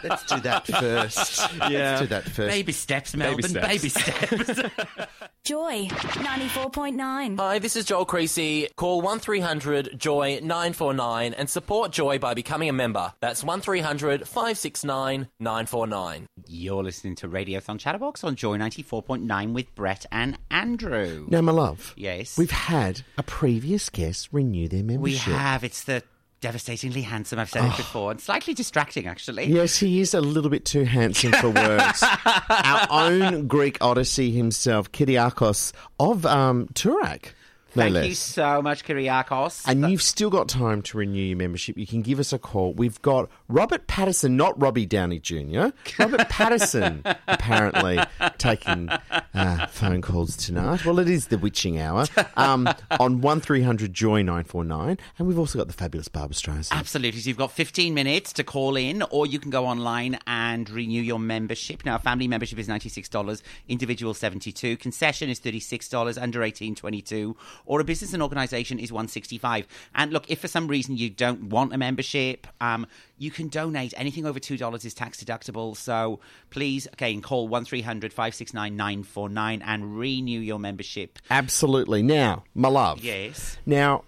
Let's 0.05 0.25
do 0.25 0.41
that 0.41 0.67
first. 0.67 1.51
Yeah. 1.69 1.69
Let's 1.69 2.01
do 2.03 2.07
that 2.09 2.25
first. 2.25 2.49
Baby 2.49 2.73
steps, 2.73 3.17
Melbourne. 3.17 3.43
steps. 3.43 3.67
Baby 3.67 3.89
steps. 3.89 4.61
Joy 5.49 5.87
94.9. 5.87 7.39
Hi, 7.39 7.59
this 7.59 7.75
is 7.75 7.87
Joel 7.87 8.05
Creasy. 8.05 8.69
Call 8.77 9.01
1300 9.01 9.99
Joy 9.99 10.41
949 10.43 11.33
and 11.33 11.49
support 11.49 11.91
Joy 11.91 12.19
by 12.19 12.35
becoming 12.35 12.69
a 12.69 12.75
member. 12.75 13.15
That's 13.21 13.43
1300 13.43 14.29
569 14.29 15.29
949. 15.41 16.27
You're 16.47 16.85
listening 16.85 17.15
to 17.15 17.31
Radiothon 17.31 17.79
Chatterbox 17.79 18.25
on 18.25 18.37
Joy 18.37 18.59
94.9 18.59 19.55
with 19.55 19.75
Brett 19.75 20.05
and 20.13 20.37
Andrew. 20.51 21.27
Now, 21.31 21.41
my 21.41 21.53
love. 21.53 21.95
Yes. 21.97 22.37
We've 22.37 22.51
had 22.51 23.01
a 23.17 23.23
previous 23.23 23.89
guest 23.89 24.29
renew 24.31 24.69
their 24.69 24.85
membership. 24.85 25.29
we 25.29 25.33
have. 25.33 25.65
It's 25.65 25.85
the 25.85 26.03
devastatingly 26.41 27.03
handsome. 27.03 27.39
I've 27.39 27.51
said 27.51 27.63
Oh. 27.63 27.71
it 27.73 27.77
before. 27.77 28.11
And 28.11 28.21
slightly 28.21 28.55
distracting, 28.55 29.07
actually. 29.07 29.47
Yes, 29.47 29.77
he 29.79 30.01
is 30.01 30.15
a 30.15 30.21
little 30.21 30.51
bit 30.51 30.65
too 30.65 30.85
handsome 30.85 31.33
for 31.33 31.51
words. 31.51 32.03
Our 32.49 32.87
own 32.91 33.47
Greek 33.49 33.79
Odyssey 33.81 34.31
himself, 34.31 34.93
Kyriakos 34.93 35.73
of 35.99 36.25
um, 36.27 36.69
Toorak. 36.75 37.33
No 37.75 37.83
Thank 37.83 37.95
less. 37.95 38.07
you 38.07 38.15
so 38.15 38.63
much, 38.63 38.85
Kyriakos. 38.85 39.65
And 39.67 39.91
you've 39.91 40.03
still 40.03 40.31
got 40.31 40.49
time 40.49 40.81
to 40.83 40.97
renew 40.97 41.21
your 41.21 41.37
membership. 41.37 41.77
You 41.77 41.87
can 41.87 42.01
give 42.01 42.19
us 42.19 42.33
a 42.33 42.39
call. 42.39 42.73
We've 42.73 43.01
got 43.03 43.29
Robert 43.47 43.87
Patterson, 43.87 44.37
not 44.37 44.61
Robbie 44.61 44.87
Downey 44.87 45.19
Jr. 45.19 45.69
Robert 45.99 46.29
Patterson, 46.31 47.03
apparently 47.27 47.99
taking 48.39 48.89
uh, 49.35 49.67
phone 49.67 50.01
calls 50.01 50.37
tonight. 50.37 50.87
Well, 50.87 50.99
it 50.99 51.11
is 51.11 51.27
the 51.27 51.37
witching 51.37 51.79
hour 51.79 52.07
um, 52.37 52.69
on 52.99 53.21
one 53.21 53.41
three 53.41 53.63
hundred 53.63 53.93
Joy 53.93 54.23
nine 54.23 54.45
four 54.45 54.65
nine, 54.65 54.99
and 55.19 55.29
we've 55.29 55.39
also 55.39 55.59
got 55.59 55.67
the 55.67 55.75
fabulous 55.75 56.09
Barbra 56.09 56.35
Streisand. 56.35 56.73
Absolutely. 56.73 57.21
So 57.21 57.29
you've 57.29 57.37
got 57.37 57.53
15 57.53 57.93
minutes 57.93 58.33
to 58.35 58.45
call 58.45 58.77
in, 58.77 59.03
or 59.03 59.27
you 59.27 59.39
can 59.39 59.51
go 59.51 59.67
online 59.67 60.19
and 60.27 60.69
renew 60.71 61.03
your 61.03 61.19
membership. 61.19 61.85
Now, 61.85 61.99
family 61.99 62.29
membership 62.29 62.59
is 62.59 62.67
$96, 62.69 63.43
individual 63.69 64.15
72 64.15 64.77
concession 64.79 65.29
is 65.29 65.39
$36, 65.41 66.21
under 66.21 66.43
18 66.43 66.75
22 66.75 67.37
or 67.69 67.81
a 67.81 67.85
business 67.85 68.13
and 68.15 68.23
organisation 68.23 68.79
is 68.79 68.91
165 68.91 69.69
And 69.95 70.13
look, 70.13 70.29
if 70.29 70.41
for 70.41 70.49
some 70.49 70.67
reason 70.67 70.97
you 70.97 71.11
don't 71.11 71.45
want 71.51 71.73
a 71.73 71.79
membership, 71.79 72.47
um, 72.61 72.87
you 73.19 73.31
can 73.31 73.49
donate. 73.49 73.95
Anything 73.97 74.27
over 74.27 74.41
$2 74.41 74.85
is 74.85 74.95
tax 74.95 75.23
deductible. 75.23 75.77
So 75.77 76.19
please, 76.51 76.87
again, 76.93 77.21
call 77.21 77.47
1300 77.47 78.13
569 78.13 78.75
949 78.75 79.63
and 79.63 79.99
renew 79.99 80.41
your 80.41 80.59
membership. 80.59 81.19
Absolutely. 81.31 82.03
Now, 82.03 82.45
my 82.55 82.69
love. 82.69 83.05
Yes. 83.05 83.59
Now, 83.67 84.05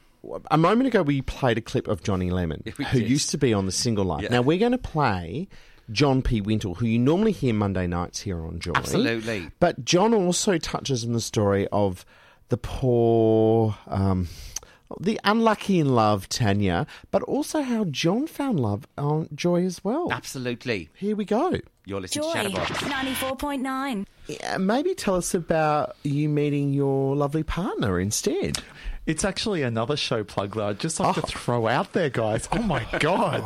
a 0.50 0.58
moment 0.58 0.88
ago, 0.88 1.02
we 1.02 1.22
played 1.22 1.58
a 1.58 1.62
clip 1.62 1.86
of 1.86 2.02
Johnny 2.02 2.30
Lemon, 2.30 2.62
who 2.76 2.84
did. 2.84 3.08
used 3.08 3.30
to 3.30 3.38
be 3.38 3.52
on 3.52 3.66
the 3.66 3.72
Single 3.72 4.04
Life. 4.04 4.22
Yeah. 4.22 4.30
Now, 4.30 4.42
we're 4.42 4.58
going 4.58 4.72
to 4.72 4.78
play 4.78 5.48
John 5.92 6.22
P. 6.22 6.40
Wintle, 6.40 6.76
who 6.76 6.86
you 6.86 6.98
normally 6.98 7.32
hear 7.32 7.52
Monday 7.52 7.86
nights 7.86 8.20
here 8.20 8.40
on 8.40 8.58
Joy. 8.58 8.72
Absolutely. 8.74 9.50
But 9.60 9.84
John 9.84 10.14
also 10.14 10.56
touches 10.56 11.04
on 11.04 11.12
the 11.12 11.20
story 11.20 11.68
of 11.72 12.06
the 12.50 12.58
poor, 12.58 13.76
um, 13.86 14.28
the 15.00 15.18
unlucky 15.24 15.78
in 15.78 15.94
love, 15.94 16.28
Tanya, 16.28 16.86
but 17.10 17.22
also 17.22 17.62
how 17.62 17.84
John 17.84 18.26
found 18.26 18.60
love 18.60 18.86
on 18.98 19.28
Joy 19.34 19.64
as 19.64 19.82
well. 19.82 20.12
Absolutely. 20.12 20.90
Here 20.94 21.16
we 21.16 21.24
go. 21.24 21.54
You're 21.86 22.00
listening 22.00 22.24
Joy 22.24 22.42
to 22.42 22.50
Chatterbox. 22.50 22.70
94.9. 22.82 24.06
Yeah, 24.26 24.58
maybe 24.58 24.94
tell 24.94 25.16
us 25.16 25.34
about 25.34 25.96
you 26.02 26.28
meeting 26.28 26.72
your 26.72 27.16
lovely 27.16 27.42
partner 27.42 27.98
instead. 27.98 28.62
It's 29.10 29.24
actually 29.24 29.62
another 29.62 29.96
show 29.96 30.22
plug 30.22 30.54
that 30.54 30.62
I'd 30.62 30.78
just 30.78 31.00
like 31.00 31.16
to 31.16 31.22
throw 31.22 31.66
out 31.66 31.92
there, 31.94 32.10
guys. 32.10 32.48
Oh 32.52 32.62
my 32.62 32.86
god! 33.00 33.42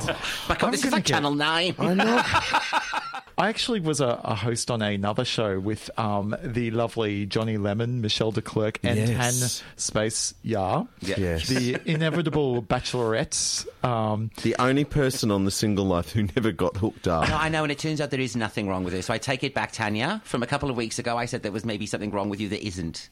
My 0.48 0.54
God, 0.56 0.62
I'm 0.64 0.70
this 0.72 0.80
is 0.80 0.84
gonna 0.84 0.96
like 0.96 1.04
get- 1.06 1.14
Channel 1.14 1.34
9. 1.34 1.74
I 1.78 1.94
know. 1.94 2.22
I 3.36 3.48
actually 3.48 3.80
was 3.80 4.00
a, 4.00 4.20
a 4.22 4.34
host 4.36 4.70
on 4.70 4.80
another 4.80 5.24
show 5.24 5.58
with 5.58 5.90
um, 5.98 6.36
the 6.40 6.70
lovely 6.70 7.26
Johnny 7.26 7.56
Lemon, 7.56 8.00
Michelle 8.00 8.30
de 8.30 8.40
Klerk, 8.40 8.78
and 8.84 8.96
Yes. 8.96 9.58
Tan 9.58 9.64
Space 9.76 10.34
Yar. 10.44 10.86
Yes. 11.00 11.48
The 11.48 11.80
inevitable 11.84 12.62
bachelorettes. 12.62 13.66
Um, 13.84 14.30
the 14.42 14.54
only 14.60 14.84
person 14.84 15.32
on 15.32 15.44
the 15.46 15.50
Single 15.50 15.84
Life 15.84 16.12
who 16.12 16.22
never 16.36 16.52
got 16.52 16.76
hooked 16.76 17.08
up. 17.08 17.28
No, 17.28 17.36
I 17.36 17.48
know, 17.48 17.64
and 17.64 17.72
it 17.72 17.78
turns 17.80 18.00
out 18.00 18.10
there 18.10 18.20
is 18.20 18.36
nothing 18.36 18.68
wrong 18.68 18.84
with 18.84 18.94
it. 18.94 19.02
So 19.04 19.12
I 19.12 19.18
take 19.18 19.42
it 19.42 19.52
back, 19.52 19.72
Tanya. 19.72 20.22
From 20.24 20.44
a 20.44 20.46
couple 20.46 20.70
of 20.70 20.76
weeks 20.76 21.00
ago, 21.00 21.16
I 21.18 21.24
said 21.24 21.42
there 21.42 21.50
was 21.50 21.64
maybe 21.64 21.86
something 21.86 22.12
wrong 22.12 22.28
with 22.28 22.40
you 22.40 22.48
that 22.50 22.64
isn't. 22.64 23.08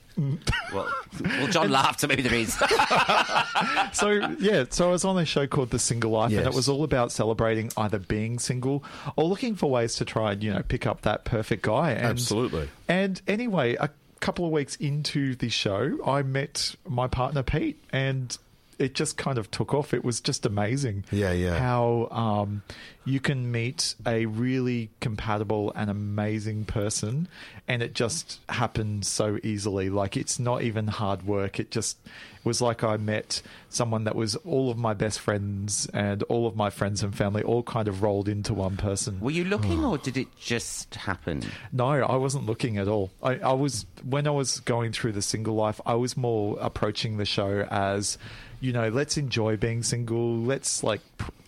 well, 0.72 0.88
well, 1.20 1.46
John 1.48 1.68
laughed, 1.72 1.98
so 2.00 2.06
maybe 2.06 2.22
there 2.22 2.34
is. 2.34 2.41
so 3.92 4.10
yeah, 4.38 4.64
so 4.70 4.88
I 4.88 4.92
was 4.92 5.04
on 5.04 5.18
a 5.18 5.24
show 5.24 5.46
called 5.46 5.70
The 5.70 5.78
Single 5.78 6.10
Life, 6.10 6.32
and 6.32 6.46
it 6.46 6.54
was 6.54 6.68
all 6.68 6.84
about 6.84 7.12
celebrating 7.12 7.70
either 7.76 7.98
being 7.98 8.38
single 8.38 8.84
or 9.16 9.24
looking 9.24 9.54
for 9.54 9.70
ways 9.70 9.94
to 9.96 10.04
try 10.04 10.32
and 10.32 10.42
you 10.42 10.52
know 10.52 10.62
pick 10.62 10.86
up 10.86 11.02
that 11.02 11.24
perfect 11.24 11.62
guy. 11.62 11.92
And, 11.92 12.06
Absolutely. 12.06 12.68
And 12.88 13.20
anyway, 13.26 13.76
a 13.76 13.90
couple 14.20 14.44
of 14.44 14.52
weeks 14.52 14.76
into 14.76 15.34
the 15.34 15.48
show, 15.48 15.98
I 16.06 16.22
met 16.22 16.74
my 16.88 17.08
partner 17.08 17.42
Pete, 17.42 17.82
and 17.90 18.36
it 18.82 18.94
just 18.94 19.16
kind 19.16 19.38
of 19.38 19.50
took 19.50 19.72
off. 19.72 19.94
It 19.94 20.04
was 20.04 20.20
just 20.20 20.44
amazing. 20.44 21.04
Yeah, 21.12 21.32
yeah. 21.32 21.58
How 21.58 22.08
um, 22.10 22.62
you 23.04 23.20
can 23.20 23.50
meet 23.50 23.94
a 24.06 24.26
really 24.26 24.90
compatible 25.00 25.72
and 25.74 25.88
amazing 25.88 26.64
person, 26.64 27.28
and 27.68 27.82
it 27.82 27.94
just 27.94 28.40
happens 28.48 29.08
so 29.08 29.38
easily. 29.42 29.88
Like 29.88 30.16
it's 30.16 30.38
not 30.38 30.62
even 30.62 30.88
hard 30.88 31.24
work. 31.24 31.60
It 31.60 31.70
just 31.70 31.98
it 32.04 32.44
was 32.44 32.60
like 32.60 32.82
I 32.82 32.96
met 32.96 33.40
someone 33.68 34.04
that 34.04 34.16
was 34.16 34.34
all 34.36 34.70
of 34.70 34.76
my 34.76 34.94
best 34.94 35.20
friends 35.20 35.88
and 35.94 36.22
all 36.24 36.46
of 36.46 36.56
my 36.56 36.70
friends 36.70 37.02
and 37.02 37.14
family 37.14 37.42
all 37.42 37.62
kind 37.62 37.86
of 37.86 38.02
rolled 38.02 38.28
into 38.28 38.52
one 38.52 38.76
person. 38.76 39.20
Were 39.20 39.30
you 39.30 39.44
looking, 39.44 39.84
or 39.84 39.96
did 39.96 40.16
it 40.16 40.28
just 40.38 40.96
happen? 40.96 41.42
No, 41.72 41.88
I 41.88 42.16
wasn't 42.16 42.46
looking 42.46 42.78
at 42.78 42.88
all. 42.88 43.10
I, 43.22 43.36
I 43.36 43.52
was 43.52 43.86
when 44.04 44.26
I 44.26 44.30
was 44.30 44.60
going 44.60 44.92
through 44.92 45.12
the 45.12 45.22
single 45.22 45.54
life. 45.54 45.80
I 45.86 45.94
was 45.94 46.16
more 46.16 46.58
approaching 46.60 47.16
the 47.16 47.24
show 47.24 47.66
as, 47.70 48.18
you 48.62 48.72
know, 48.72 48.88
let's 48.88 49.16
enjoy 49.18 49.56
being 49.58 49.82
single. 49.82 50.38
Let's 50.38 50.82
like, 50.82 51.00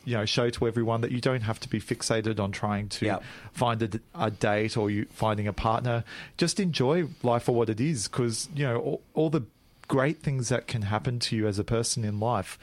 you 0.04 0.16
know, 0.16 0.26
show 0.26 0.50
to 0.50 0.66
everyone 0.66 1.00
that 1.00 1.12
you 1.12 1.20
don't 1.20 1.42
have 1.42 1.60
to 1.60 1.68
be 1.68 1.80
fixated 1.80 2.38
on 2.40 2.50
trying 2.52 2.88
to 2.90 3.06
Yep. 3.06 3.22
find 3.52 4.00
a 4.14 4.30
date 4.30 4.76
or 4.76 4.90
you 4.90 5.06
finding 5.10 5.46
a 5.46 5.52
partner. 5.52 6.04
Just 6.36 6.58
enjoy 6.60 7.06
life 7.22 7.44
for 7.44 7.52
what 7.54 7.70
it 7.70 7.80
is, 7.80 8.08
because 8.08 8.48
you 8.54 8.64
know 8.64 8.78
all, 8.78 9.02
all 9.14 9.30
the 9.30 9.42
great 9.86 10.18
things 10.22 10.48
that 10.48 10.66
can 10.66 10.82
happen 10.82 11.18
to 11.20 11.36
you 11.36 11.46
as 11.46 11.58
a 11.58 11.64
person 11.64 12.04
in 12.04 12.18
life. 12.18 12.58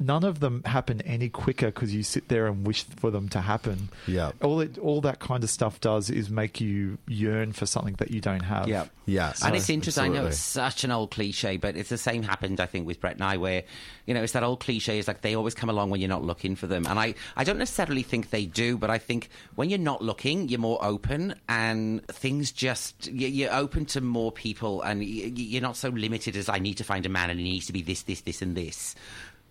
None 0.00 0.24
of 0.24 0.40
them 0.40 0.62
happen 0.64 1.00
any 1.02 1.28
quicker 1.28 1.66
because 1.66 1.94
you 1.94 2.02
sit 2.02 2.28
there 2.28 2.46
and 2.46 2.66
wish 2.66 2.82
for 2.84 3.10
them 3.10 3.28
to 3.30 3.40
happen. 3.40 3.88
Yeah. 4.06 4.32
All 4.42 4.60
it, 4.60 4.76
all 4.78 5.00
that 5.02 5.20
kind 5.20 5.44
of 5.44 5.50
stuff 5.50 5.80
does 5.80 6.10
is 6.10 6.28
make 6.30 6.60
you 6.60 6.98
yearn 7.06 7.52
for 7.52 7.64
something 7.66 7.94
that 7.94 8.10
you 8.10 8.20
don't 8.20 8.42
have. 8.42 8.66
Yeah. 8.68 8.86
Yeah, 9.06 9.34
and 9.44 9.54
it's 9.54 9.68
interesting. 9.68 10.04
I 10.04 10.08
know 10.08 10.24
it's 10.28 10.38
such 10.38 10.82
an 10.82 10.90
old 10.90 11.10
cliche, 11.10 11.58
but 11.58 11.76
it's 11.76 11.90
the 11.90 11.98
same 11.98 12.22
happened, 12.22 12.58
I 12.58 12.64
think, 12.64 12.86
with 12.86 13.00
Brett 13.02 13.16
and 13.16 13.22
I, 13.22 13.36
where, 13.36 13.64
you 14.06 14.14
know, 14.14 14.22
it's 14.22 14.32
that 14.32 14.42
old 14.42 14.60
cliche 14.60 14.98
is 14.98 15.06
like 15.06 15.20
they 15.20 15.34
always 15.36 15.52
come 15.54 15.68
along 15.68 15.90
when 15.90 16.00
you're 16.00 16.08
not 16.08 16.24
looking 16.24 16.56
for 16.56 16.66
them. 16.66 16.86
And 16.86 16.98
I, 16.98 17.14
I 17.36 17.44
don't 17.44 17.58
necessarily 17.58 18.02
think 18.02 18.30
they 18.30 18.46
do, 18.46 18.78
but 18.78 18.88
I 18.88 18.96
think 18.96 19.28
when 19.56 19.68
you're 19.68 19.78
not 19.78 20.00
looking, 20.02 20.48
you're 20.48 20.58
more 20.58 20.82
open 20.82 21.34
and 21.50 22.02
things 22.08 22.50
just, 22.50 23.06
you- 23.08 23.28
you're 23.28 23.52
open 23.52 23.84
to 23.86 24.00
more 24.00 24.32
people 24.32 24.80
and 24.80 25.00
y- 25.00 25.06
y- 25.06 25.32
you're 25.34 25.60
not 25.60 25.76
so 25.76 25.90
limited 25.90 26.34
as 26.34 26.48
I 26.48 26.58
need 26.58 26.78
to 26.78 26.84
find 26.84 27.04
a 27.04 27.10
man 27.10 27.28
and 27.28 27.38
he 27.38 27.44
needs 27.44 27.66
to 27.66 27.74
be 27.74 27.82
this, 27.82 28.04
this, 28.04 28.22
this, 28.22 28.40
and 28.40 28.56
this. 28.56 28.94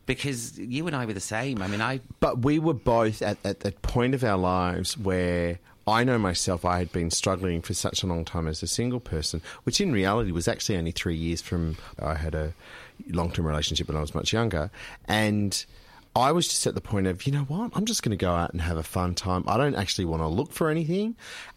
Because 0.06 0.58
you 0.58 0.88
and 0.88 0.96
I 0.96 1.06
were 1.06 1.14
the 1.14 1.20
same. 1.20 1.62
I 1.62 1.68
mean, 1.68 1.82
I 1.82 2.02
But 2.20 2.40
we 2.40 2.60
were 2.60 2.74
both 2.74 3.22
at, 3.22 3.38
at 3.44 3.62
the 3.62 3.72
point 3.72 4.14
of 4.14 4.24
our 4.24 4.38
lives 4.38 4.98
where 4.98 5.60
I 5.86 6.04
know 6.04 6.18
myself, 6.18 6.64
I 6.64 6.78
had 6.80 6.92
been 6.92 7.12
struggling 7.12 7.62
for 7.62 7.74
such 7.74 8.04
a 8.04 8.08
long 8.08 8.24
time 8.24 8.48
as 8.48 8.64
a 8.64 8.68
single 8.68 9.00
person, 9.00 9.42
which 9.64 9.82
in 9.82 9.92
reality 9.92 10.32
was 10.32 10.48
actually 10.48 10.78
only 10.78 10.92
three 10.92 11.16
years 11.16 11.42
from 11.42 11.78
I 12.02 12.16
had 12.16 12.36
a 12.36 12.54
long 13.10 13.32
term 13.32 13.46
relationship 13.46 13.88
when 13.88 13.98
I 13.98 14.02
was 14.02 14.16
much 14.16 14.32
younger. 14.32 14.72
And 15.06 15.66
I 16.16 16.32
was 16.32 16.48
just 16.48 16.68
at 16.68 16.76
the 16.76 16.82
point 16.82 17.08
of, 17.08 17.26
you 17.26 17.34
know 17.34 17.44
what, 17.44 17.72
I'm 17.74 17.86
just 17.86 18.04
going 18.04 18.12
to 18.12 18.18
go 18.18 18.34
out 18.34 18.54
and 18.54 18.62
have 18.62 18.78
a 18.78 18.84
fun 18.84 19.16
time. 19.16 19.44
I 19.48 19.58
don't 19.58 19.76
actually 19.76 20.06
want 20.06 20.22
to 20.22 20.28
look 20.28 20.54
for 20.54 20.70
anything. 20.70 21.16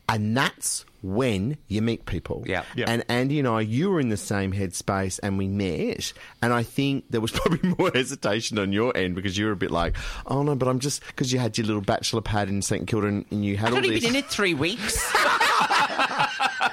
And 0.09 0.37
that's 0.37 0.85
when 1.15 1.57
you 1.69 1.83
meet 1.83 2.07
people. 2.07 2.45
Yeah. 2.47 2.65
Yeah. 2.75 2.87
And 2.89 3.05
Andy 3.09 3.39
and 3.39 3.49
I, 3.49 3.61
you 3.61 3.91
were 3.91 4.01
in 4.01 4.09
the 4.09 4.17
same 4.17 4.53
headspace 4.53 5.21
and 5.23 5.39
we 5.39 5.49
met. 5.49 6.13
And 6.43 6.53
I 6.53 6.63
think 6.63 7.05
there 7.11 7.21
was 7.21 7.31
probably 7.35 7.75
more 7.79 7.91
hesitation 7.95 8.59
on 8.59 8.73
your 8.73 8.97
end 8.97 9.15
because 9.15 9.37
you 9.39 9.47
were 9.47 9.53
a 9.53 9.57
bit 9.57 9.71
like, 9.71 9.97
oh 10.27 10.43
no, 10.43 10.55
but 10.55 10.69
I'm 10.69 10.79
just, 10.81 11.07
because 11.07 11.33
you 11.33 11.39
had 11.39 11.57
your 11.57 11.67
little 11.67 11.83
bachelor 11.83 12.21
pad 12.21 12.49
in 12.49 12.63
St 12.63 12.87
Kilda 12.87 13.07
and, 13.07 13.25
and 13.31 13.45
you 13.45 13.57
had 13.57 13.69
I've 13.69 13.73
all 13.75 13.79
only 13.79 13.91
this. 13.91 14.01
been 14.05 14.11
in 14.11 14.17
it 14.17 14.27
three 14.27 14.55
weeks. 14.55 15.13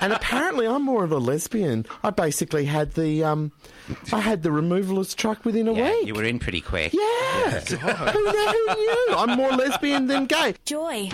and 0.02 0.14
apparently 0.14 0.68
I'm 0.68 0.84
more 0.84 1.04
of 1.04 1.12
a 1.12 1.18
lesbian. 1.18 1.86
I 2.04 2.10
basically 2.10 2.66
had 2.66 2.94
the, 2.94 3.24
um, 3.24 3.52
I 4.12 4.20
had 4.20 4.44
the 4.44 4.50
removalist 4.50 5.16
truck 5.16 5.44
within 5.46 5.68
a 5.68 5.74
yeah, 5.74 5.90
week. 5.92 6.08
you 6.08 6.14
were 6.14 6.24
in 6.24 6.40
pretty 6.40 6.62
quick. 6.62 6.94
yeah. 6.94 7.60
who, 7.60 7.76
knew, 7.78 8.48
who 8.48 8.76
knew? 8.76 9.16
I'm 9.16 9.38
more 9.38 9.52
lesbian 9.52 10.08
than 10.08 10.26
gay. 10.26 10.56
Joy 10.66 11.10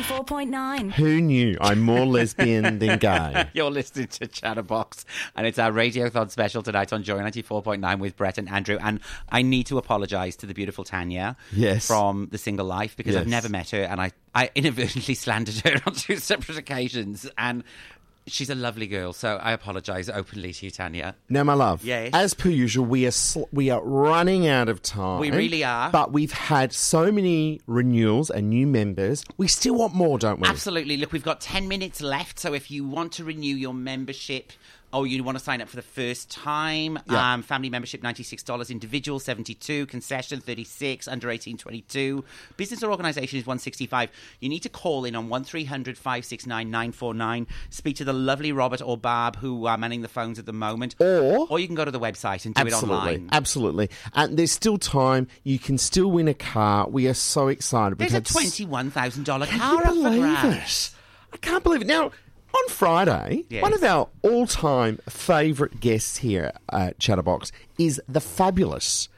94.9. 0.00 0.92
Who 0.92 1.20
knew? 1.20 1.56
I'm 1.60 1.80
more 1.80 2.04
lesbian 2.06 2.78
than 2.78 2.98
gay. 2.98 3.48
You're 3.54 3.70
listening 3.70 4.08
to 4.08 4.26
Chatterbox, 4.26 5.04
and 5.34 5.46
it's 5.46 5.58
our 5.58 5.70
Radiothon 5.72 6.30
special 6.30 6.62
tonight 6.62 6.92
on 6.92 7.02
Joy 7.02 7.18
94.9 7.18 7.98
with 7.98 8.16
Brett 8.16 8.38
and 8.38 8.48
Andrew. 8.48 8.78
And 8.80 9.00
I 9.28 9.42
need 9.42 9.66
to 9.66 9.78
apologise 9.78 10.36
to 10.36 10.46
the 10.46 10.54
beautiful 10.54 10.84
Tanya 10.84 11.36
Yes. 11.52 11.86
from 11.86 12.28
The 12.30 12.38
Single 12.38 12.66
Life 12.66 12.96
because 12.96 13.16
I've 13.16 13.26
never 13.26 13.48
met 13.48 13.70
her, 13.70 13.82
and 13.82 14.00
I, 14.00 14.12
I 14.34 14.50
inadvertently 14.54 15.14
slandered 15.14 15.56
her 15.58 15.80
on 15.86 15.94
two 15.94 16.16
separate 16.16 16.58
occasions. 16.58 17.28
And 17.38 17.64
she's 18.26 18.50
a 18.50 18.54
lovely 18.54 18.86
girl, 18.86 19.12
so 19.12 19.36
I 19.36 19.52
apologise 19.52 20.08
openly 20.08 20.52
to 20.52 20.66
you, 20.66 20.70
Tanya. 20.70 21.14
Now, 21.28 21.44
my 21.44 21.54
love. 21.54 21.84
Yes. 21.84 22.10
As 22.12 22.34
per 22.34 22.48
usual, 22.48 22.84
we 22.84 23.06
are 23.06 23.10
sl- 23.10 23.44
we 23.52 23.70
are 23.70 23.82
running 23.82 24.46
out 24.46 24.68
of 24.68 24.82
time. 24.82 25.20
We 25.20 25.30
really 25.30 25.64
are. 25.64 25.90
But 25.90 26.12
we've 26.12 26.32
had 26.32 26.72
so 26.72 27.10
many 27.12 27.60
renewals 27.66 28.30
and 28.30 28.50
new 28.50 28.66
members. 28.66 29.24
We 29.36 29.48
still 29.48 29.74
want 29.74 29.94
more, 29.94 30.18
don't 30.18 30.40
we? 30.40 30.48
Absolutely. 30.48 30.96
Look, 30.96 31.12
we've 31.12 31.22
got 31.22 31.40
10 31.40 31.68
minutes 31.68 32.00
left. 32.00 32.38
So 32.38 32.54
if 32.54 32.70
you 32.70 32.84
want 32.86 33.12
to 33.12 33.24
renew 33.24 33.54
your 33.54 33.74
membership 33.74 34.52
or 34.96 35.06
you 35.06 35.22
want 35.22 35.36
to 35.38 35.44
sign 35.44 35.60
up 35.60 35.68
for 35.68 35.76
the 35.76 35.82
first 35.82 36.30
time, 36.30 36.98
Yeah. 37.10 37.34
um, 37.34 37.42
family 37.42 37.70
membership 37.70 38.02
$96, 38.02 38.70
individual 38.70 39.18
72, 39.18 39.86
concession 39.86 40.40
36, 40.40 41.06
under 41.08 41.30
18 41.30 41.58
22, 41.58 42.24
business 42.56 42.82
or 42.82 42.90
organisation 42.90 43.38
is 43.38 43.46
165. 43.46 44.10
You 44.40 44.48
need 44.48 44.60
to 44.60 44.68
call 44.68 45.04
in 45.04 45.14
on 45.14 45.28
1300 45.28 45.96
569 45.98 46.70
949. 46.70 47.46
Speak 47.70 47.96
to 47.96 48.04
the 48.04 48.12
lovely 48.12 48.52
Robert 48.52 48.80
or 48.82 48.96
Barb 48.96 49.36
who 49.36 49.66
are 49.66 49.76
manning 49.78 50.02
the 50.02 50.08
phones 50.08 50.38
at 50.38 50.46
the 50.46 50.52
moment. 50.52 50.94
Or- 50.98 51.46
or 51.48 51.58
you 51.58 51.66
can 51.66 51.76
go 51.76 51.84
to 51.84 51.90
the 51.90 52.00
website 52.00 52.44
and 52.46 52.54
do 52.54 52.60
Absolutely, 52.62 52.96
it 53.12 53.16
online. 53.16 53.28
absolutely, 53.32 53.90
and 54.14 54.36
there's 54.38 54.52
still 54.52 54.78
time. 54.78 55.28
You 55.44 55.58
can 55.58 55.78
still 55.78 56.10
win 56.10 56.28
a 56.28 56.34
car. 56.34 56.88
We 56.88 57.06
are 57.08 57.14
so 57.14 57.48
excited. 57.48 57.98
There's 57.98 58.14
a 58.14 58.20
$21,000 58.20 59.46
Can 59.48 59.58
car 59.60 59.78
up 59.78 59.84
for 59.86 59.92
believe 59.94 60.20
grabs. 60.20 60.94
it? 60.94 61.34
I 61.34 61.36
can't 61.38 61.62
believe 61.62 61.82
it. 61.82 61.86
Now, 61.86 62.10
on 62.54 62.68
Friday, 62.68 63.44
Yes. 63.48 63.62
one 63.62 63.72
of 63.74 63.82
our 63.82 64.08
all-time 64.22 64.98
favourite 65.08 65.80
guests 65.80 66.18
here 66.18 66.52
at 66.72 66.98
Chatterbox 66.98 67.52
is 67.78 68.00
the 68.08 68.20
fabulous, 68.20 69.08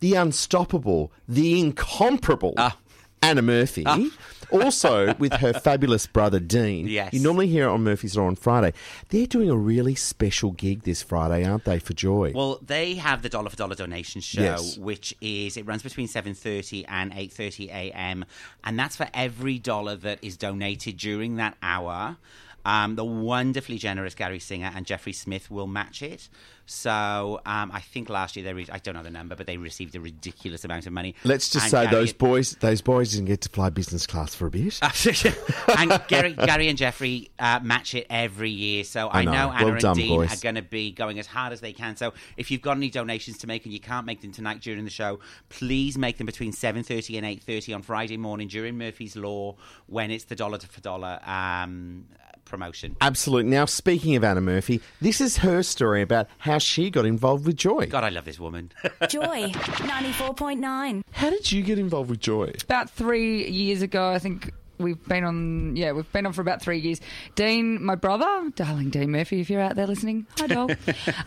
the 0.00 0.14
unstoppable, 0.14 1.12
the 1.28 1.58
incomparable 1.60 2.54
Ah. 2.56 2.76
Anna 3.22 3.42
Murphy. 3.42 3.84
Also, 4.50 5.14
with 5.14 5.32
her 5.32 5.54
fabulous 5.54 6.06
brother 6.06 6.38
Dean. 6.38 6.86
Yes. 6.86 7.14
You 7.14 7.20
normally 7.20 7.46
hear 7.48 7.64
it 7.64 7.70
on 7.70 7.82
Murphy's 7.82 8.18
Law 8.18 8.26
on 8.26 8.36
Friday. 8.36 8.74
They're 9.08 9.26
doing 9.26 9.48
a 9.48 9.56
really 9.56 9.94
special 9.94 10.50
gig 10.50 10.82
this 10.82 11.00
Friday, 11.00 11.42
aren't 11.42 11.64
they, 11.64 11.78
for 11.78 11.94
Joy? 11.94 12.32
Well, 12.34 12.58
they 12.60 12.96
have 12.96 13.22
the 13.22 13.30
dollar 13.30 13.48
for 13.48 13.56
dollar 13.56 13.74
donation 13.76 14.20
show, 14.20 14.42
Yes. 14.42 14.76
which 14.76 15.14
is 15.22 15.56
it 15.56 15.64
runs 15.64 15.82
between 15.82 16.06
seven 16.06 16.34
thirty 16.34 16.84
and 16.84 17.14
eight 17.16 17.32
thirty 17.32 17.70
a.m. 17.70 18.26
and 18.62 18.78
that's 18.78 18.94
for 18.94 19.08
every 19.14 19.58
dollar 19.58 19.96
that 19.96 20.18
is 20.20 20.36
donated 20.36 20.98
during 20.98 21.36
that 21.36 21.56
hour. 21.62 22.18
Um, 22.64 22.94
the 22.96 23.04
wonderfully 23.04 23.78
generous 23.78 24.14
Gary 24.14 24.38
Singer 24.38 24.70
and 24.74 24.86
Jeffrey 24.86 25.12
Smith 25.12 25.50
will 25.50 25.66
match 25.66 26.02
it. 26.02 26.28
So 26.64 27.40
um, 27.44 27.72
I 27.72 27.80
think 27.80 28.08
last 28.08 28.36
year 28.36 28.44
they 28.44 28.54
re- 28.54 28.68
I 28.70 28.78
don't 28.78 28.94
know 28.94 29.02
the 29.02 29.10
number, 29.10 29.34
but 29.34 29.46
they 29.48 29.56
received 29.56 29.96
a 29.96 30.00
ridiculous 30.00 30.64
amount 30.64 30.86
of 30.86 30.92
money. 30.92 31.16
Let's 31.24 31.50
just 31.50 31.64
And 31.64 31.70
say 31.70 31.82
Gary- 31.84 31.94
those 31.96 32.12
boys, 32.12 32.52
those 32.60 32.80
boys 32.80 33.10
didn't 33.12 33.26
get 33.26 33.40
to 33.42 33.48
fly 33.48 33.68
business 33.70 34.06
class 34.06 34.34
for 34.34 34.46
a 34.46 34.50
bit. 34.50 34.78
and 35.78 36.02
Gary, 36.08 36.32
Gary 36.34 36.68
and 36.68 36.78
Jeffrey 36.78 37.30
uh, 37.38 37.58
match 37.62 37.94
it 37.96 38.06
every 38.08 38.50
year. 38.50 38.84
So 38.84 39.08
I, 39.08 39.20
I 39.20 39.24
know. 39.24 39.32
know, 39.32 39.52
Anna 39.52 39.64
Well 39.64 39.72
and 39.74 39.80
done, 39.82 39.96
Dean 39.96 40.16
boys. 40.16 40.32
are 40.32 40.40
going 40.40 40.54
to 40.54 40.62
be 40.62 40.92
going 40.92 41.18
as 41.18 41.26
hard 41.26 41.52
as 41.52 41.60
they 41.60 41.72
can. 41.72 41.96
So 41.96 42.14
if 42.36 42.50
you've 42.50 42.62
got 42.62 42.76
any 42.76 42.90
donations 42.90 43.38
to 43.38 43.46
make 43.48 43.64
and 43.64 43.72
you 43.74 43.80
can't 43.80 44.06
make 44.06 44.20
them 44.20 44.30
tonight 44.32 44.60
during 44.60 44.84
the 44.84 44.90
show, 44.90 45.18
please 45.48 45.98
make 45.98 46.16
them 46.18 46.26
between 46.26 46.52
seven 46.52 46.84
thirty 46.84 47.16
and 47.16 47.26
eight 47.26 47.42
thirty 47.42 47.72
on 47.74 47.82
Friday 47.82 48.16
morning 48.16 48.46
during 48.46 48.78
Murphy's 48.78 49.16
Law 49.16 49.56
when 49.86 50.10
it's 50.12 50.24
the 50.24 50.36
dollar 50.36 50.58
for 50.60 50.80
dollar 50.80 51.18
um, 51.26 52.04
promotion. 52.44 52.96
Absolutely. 53.00 53.50
Now, 53.50 53.64
speaking 53.64 54.16
of 54.16 54.24
Anna 54.24 54.40
Murphy, 54.40 54.80
this 55.00 55.20
is 55.20 55.38
her 55.38 55.62
story 55.62 56.02
about 56.02 56.28
how 56.38 56.58
she 56.58 56.90
got 56.90 57.06
involved 57.06 57.46
with 57.46 57.56
Joy. 57.56 57.86
God, 57.86 58.04
I 58.04 58.10
love 58.10 58.24
this 58.24 58.38
woman. 58.38 58.72
Joy 59.08 59.50
94.9. 59.52 61.02
How 61.12 61.30
did 61.30 61.50
you 61.50 61.62
get 61.62 61.78
involved 61.78 62.10
with 62.10 62.20
Joy? 62.20 62.52
about 62.64 62.90
three 62.90 63.48
years 63.48 63.82
ago, 63.82 64.10
I 64.10 64.18
think 64.18 64.52
we've 64.78 65.02
been 65.08 65.24
on. 65.24 65.76
Yeah, 65.76 65.92
we've 65.92 66.10
been 66.12 66.26
on 66.26 66.32
for 66.32 66.40
about 66.42 66.60
three 66.60 66.78
years. 66.78 67.00
Dean, 67.34 67.82
my 67.82 67.94
brother, 67.94 68.50
darling 68.54 68.90
Dean 68.90 69.10
Murphy, 69.10 69.40
if 69.40 69.48
you're 69.48 69.60
out 69.60 69.76
there 69.76 69.86
listening, 69.86 70.26
hi 70.36 70.46
doll. 70.46 70.70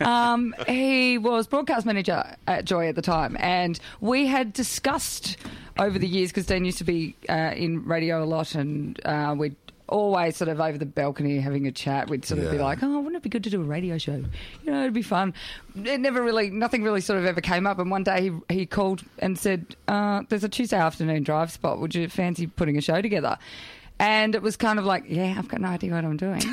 um, 0.00 0.54
he 0.68 1.18
was 1.18 1.46
broadcast 1.46 1.86
manager 1.86 2.36
at 2.46 2.64
Joy 2.64 2.88
at 2.88 2.94
the 2.94 3.02
time, 3.02 3.36
and 3.40 3.78
we 4.00 4.26
had 4.26 4.52
discussed 4.52 5.36
over 5.78 5.98
the 5.98 6.08
years 6.08 6.30
because 6.30 6.46
Dean 6.46 6.64
used 6.64 6.78
to 6.78 6.84
be 6.84 7.16
uh, 7.28 7.52
in 7.56 7.84
radio 7.84 8.22
a 8.22 8.26
lot, 8.26 8.54
and 8.54 9.00
uh, 9.04 9.34
we'd. 9.36 9.56
Always 9.88 10.36
sort 10.36 10.48
of 10.48 10.60
over 10.60 10.76
the 10.78 10.86
balcony 10.86 11.38
having 11.38 11.66
a 11.66 11.72
chat. 11.72 12.10
We'd 12.10 12.24
sort 12.24 12.40
of 12.40 12.50
be 12.50 12.58
like, 12.58 12.82
"Oh, 12.82 12.98
wouldn't 12.98 13.16
it 13.16 13.22
be 13.22 13.28
good 13.28 13.44
to 13.44 13.50
do 13.50 13.60
a 13.60 13.64
radio 13.64 13.98
show? 13.98 14.16
You 14.16 14.70
know, 14.72 14.80
it'd 14.80 14.92
be 14.92 15.02
fun." 15.02 15.32
It 15.76 16.00
never 16.00 16.22
really, 16.22 16.50
nothing 16.50 16.82
really 16.82 17.00
sort 17.00 17.20
of 17.20 17.24
ever 17.24 17.40
came 17.40 17.66
up. 17.66 17.78
And 17.78 17.90
one 17.90 18.02
day 18.02 18.32
he 18.48 18.54
he 18.54 18.66
called 18.66 19.02
and 19.20 19.38
said, 19.38 19.76
uh, 19.86 20.22
"There's 20.28 20.42
a 20.42 20.48
Tuesday 20.48 20.76
afternoon 20.76 21.22
drive 21.22 21.52
spot. 21.52 21.78
Would 21.78 21.94
you 21.94 22.08
fancy 22.08 22.46
putting 22.48 22.76
a 22.76 22.80
show 22.80 23.00
together?" 23.00 23.38
And 23.98 24.34
it 24.34 24.42
was 24.42 24.56
kind 24.56 24.78
of 24.78 24.84
like, 24.84 25.04
"Yeah, 25.08 25.36
I've 25.38 25.48
got 25.48 25.60
no 25.60 25.68
idea 25.68 25.92
what 25.92 26.04
I'm 26.04 26.16
doing. 26.16 26.42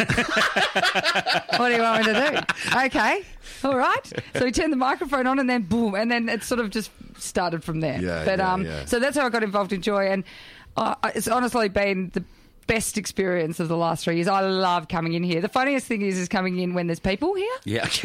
what 1.58 1.70
do 1.70 1.76
you 1.76 1.82
want 1.82 2.06
me 2.06 2.14
to 2.14 2.32
do?" 2.32 2.78
Okay, 2.86 3.24
all 3.64 3.76
right. 3.76 4.14
So 4.36 4.46
he 4.46 4.52
turned 4.52 4.72
the 4.72 4.78
microphone 4.78 5.28
on, 5.28 5.40
and 5.40 5.50
then 5.50 5.64
boom, 5.64 5.96
and 5.96 6.10
then 6.10 6.30
it 6.30 6.44
sort 6.44 6.62
of 6.62 6.70
just 6.70 6.90
started 7.18 7.64
from 7.64 7.80
there. 7.82 8.00
Yeah, 8.00 8.24
but 8.26 8.40
yeah, 8.40 8.54
um, 8.54 8.66
yeah. 8.66 8.86
so 8.86 9.00
that's 9.00 9.18
how 9.18 9.26
I 9.26 9.30
got 9.30 9.44
involved 9.44 9.74
in 9.74 9.82
Joy, 9.82 10.08
and 10.08 10.24
uh, 10.78 10.96
it's 11.16 11.28
honestly 11.28 11.68
been 11.68 12.12
the 12.14 12.24
best 12.68 12.98
experience 12.98 13.60
of 13.60 13.68
the 13.68 13.78
last 13.78 14.04
three 14.04 14.16
years. 14.16 14.28
I 14.28 14.42
love 14.42 14.88
coming 14.88 15.14
in 15.14 15.24
here. 15.24 15.42
The 15.42 15.50
funniest 15.50 15.88
thing 15.88 16.02
is, 16.02 16.18
is 16.18 16.28
coming 16.28 16.60
in 16.60 16.74
when 16.74 16.88
there's 16.88 17.00
people 17.00 17.34
here. 17.36 17.56
yeah. 17.66 17.88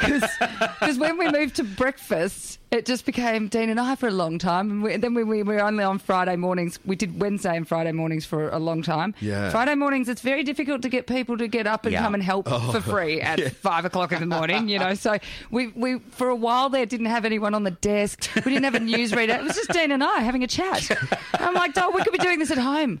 Because 0.00 0.98
when 0.98 1.16
we 1.18 1.30
moved 1.30 1.56
to 1.56 1.64
breakfast, 1.64 2.58
it 2.72 2.86
just 2.86 3.04
became 3.04 3.48
Dean 3.48 3.68
and 3.68 3.78
I 3.78 3.94
for 3.96 4.08
a 4.08 4.12
long 4.12 4.38
time. 4.38 4.70
And 4.70 4.82
we, 4.82 4.96
then 4.96 5.12
when 5.12 5.28
we 5.28 5.42
were 5.42 5.60
only 5.60 5.84
on 5.84 5.98
Friday 5.98 6.36
mornings, 6.36 6.78
we 6.86 6.96
did 6.96 7.20
Wednesday 7.20 7.54
and 7.54 7.68
Friday 7.68 7.92
mornings 7.92 8.24
for 8.24 8.48
a 8.48 8.58
long 8.58 8.82
time. 8.82 9.14
Yeah. 9.20 9.50
Friday 9.50 9.74
mornings, 9.74 10.08
it's 10.08 10.22
very 10.22 10.42
difficult 10.42 10.80
to 10.82 10.88
get 10.88 11.06
people 11.06 11.36
to 11.36 11.48
get 11.48 11.66
up 11.66 11.84
and 11.84 11.92
Yeah. 11.92 12.00
come 12.02 12.14
and 12.14 12.22
help 12.22 12.50
oh. 12.50 12.72
for 12.72 12.80
free 12.80 13.20
at 13.20 13.52
five 13.56 13.84
o'clock 13.84 14.10
in 14.12 14.20
the 14.20 14.26
morning, 14.26 14.70
you 14.70 14.78
know. 14.78 14.94
So 14.94 15.18
we, 15.50 15.66
we, 15.68 15.98
for 15.98 16.30
a 16.30 16.34
while 16.34 16.70
there, 16.70 16.86
didn't 16.86 17.06
have 17.06 17.26
anyone 17.26 17.52
on 17.54 17.62
the 17.64 17.72
desk. 17.72 18.30
We 18.36 18.42
didn't 18.52 18.64
have 18.64 18.74
a 18.74 18.80
newsreader. 18.80 19.36
It 19.38 19.44
was 19.44 19.54
just 19.54 19.70
Dean 19.70 19.90
and 19.92 20.02
I 20.02 20.20
having 20.20 20.42
a 20.42 20.46
chat. 20.46 20.90
I'm 21.34 21.52
like, 21.54 21.72
oh, 21.76 21.90
we 21.90 22.02
could 22.02 22.12
be 22.12 22.18
doing 22.18 22.38
this 22.38 22.50
at 22.50 22.56
home 22.58 23.00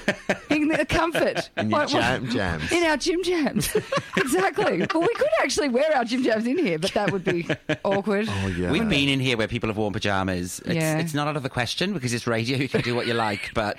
in 0.50 0.66
the 0.66 0.84
comfort. 0.84 1.48
In 1.56 1.70
your 1.70 1.78
What- 1.78 1.92
what- 1.92 2.02
jam 2.02 2.28
jams. 2.28 2.72
in 2.72 2.82
our 2.82 2.96
gym 2.96 3.22
jams. 3.22 3.72
exactly. 4.16 4.84
Well, 4.92 5.02
we 5.02 5.14
could 5.14 5.28
actually 5.42 5.68
wear 5.68 5.96
our 5.96 6.04
gym 6.04 6.24
jams 6.24 6.44
in 6.44 6.58
here, 6.58 6.78
but 6.80 6.90
that 6.94 7.12
would 7.12 7.22
be 7.24 7.46
awkward. 7.84 8.26
Oh, 8.28 8.46
yeah. 8.48 8.70
We've 8.72 8.88
been 8.88 9.11
in 9.12 9.20
here 9.20 9.36
where 9.36 9.48
people 9.48 9.68
have 9.68 9.76
worn 9.76 9.92
pajamas. 9.92 10.60
It's, 10.60 10.74
Yeah. 10.74 10.98
it's 10.98 11.14
not 11.14 11.28
out 11.28 11.36
of 11.36 11.42
the 11.42 11.50
question 11.50 11.92
because 11.92 12.12
it's 12.12 12.26
radio. 12.26 12.58
You 12.62 12.68
can 12.68 12.80
do 12.82 12.94
what 12.94 13.06
you 13.06 13.14
like, 13.14 13.50
but 13.54 13.78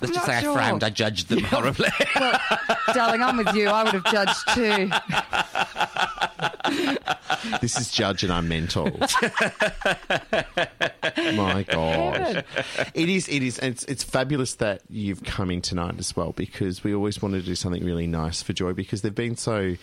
let's 0.00 0.10
I'm 0.10 0.14
just 0.14 0.26
say 0.26 0.40
sure. 0.42 0.52
I 0.52 0.54
frowned. 0.54 0.84
I 0.84 0.90
judged 0.90 1.28
them 1.28 1.40
horribly. 1.44 1.88
Well, 2.16 2.40
darling, 2.94 3.22
I'm 3.22 3.36
with 3.36 3.54
you. 3.54 3.68
I 3.68 3.82
would 3.84 3.94
have 3.94 4.04
judged 4.04 4.48
too. 4.54 4.90
This 7.60 7.78
is 7.78 7.90
Judge 7.90 8.22
and 8.24 8.32
I'm 8.32 8.48
mental. 8.48 8.86
My 11.34 11.64
God. 11.68 12.44
It 12.94 13.08
is, 13.08 13.28
it 13.28 13.42
is. 13.42 13.58
It's, 13.58 13.84
it's 13.84 14.02
fabulous 14.02 14.54
that 14.56 14.80
you've 14.88 15.22
come 15.24 15.50
in 15.50 15.60
tonight 15.60 15.96
as 15.98 16.16
well 16.16 16.32
because 16.32 16.82
we 16.82 16.94
always 16.94 17.20
wanted 17.20 17.40
to 17.40 17.46
do 17.46 17.54
something 17.54 17.84
really 17.84 18.06
nice 18.06 18.42
for 18.42 18.52
Joy 18.54 18.72
because 18.72 19.02
they've 19.02 19.14
been 19.14 19.36
so, 19.36 19.76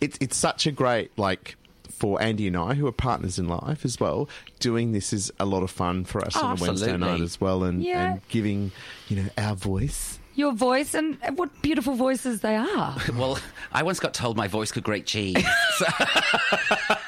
it's, 0.00 0.18
it's 0.20 0.36
such 0.36 0.66
a 0.66 0.72
great, 0.72 1.16
like, 1.18 1.56
for 1.98 2.20
Andy 2.20 2.46
and 2.46 2.56
I, 2.56 2.74
who 2.74 2.86
are 2.86 2.92
partners 2.92 3.38
in 3.38 3.48
life 3.48 3.84
as 3.84 3.98
well, 3.98 4.28
doing 4.60 4.92
this 4.92 5.12
is 5.12 5.32
a 5.40 5.46
lot 5.46 5.62
of 5.62 5.70
fun 5.70 6.04
for 6.04 6.20
us 6.24 6.36
Oh, 6.36 6.46
on 6.46 6.58
a 6.58 6.60
Wednesday 6.60 6.96
night 6.96 7.20
as 7.20 7.40
well, 7.40 7.64
and, 7.64 7.82
Yeah. 7.82 8.12
and 8.12 8.20
giving 8.28 8.70
you 9.08 9.16
know 9.16 9.28
our 9.38 9.54
voice. 9.54 10.18
Your 10.34 10.52
voice 10.52 10.92
and 10.92 11.16
what 11.36 11.50
beautiful 11.62 11.94
voices 11.94 12.40
they 12.42 12.56
are. 12.56 12.94
Well, 13.14 13.38
I 13.72 13.82
once 13.82 13.98
got 14.00 14.12
told 14.12 14.36
my 14.36 14.48
voice 14.48 14.70
could 14.70 14.84
grate 14.84 15.06
cheese. 15.06 15.34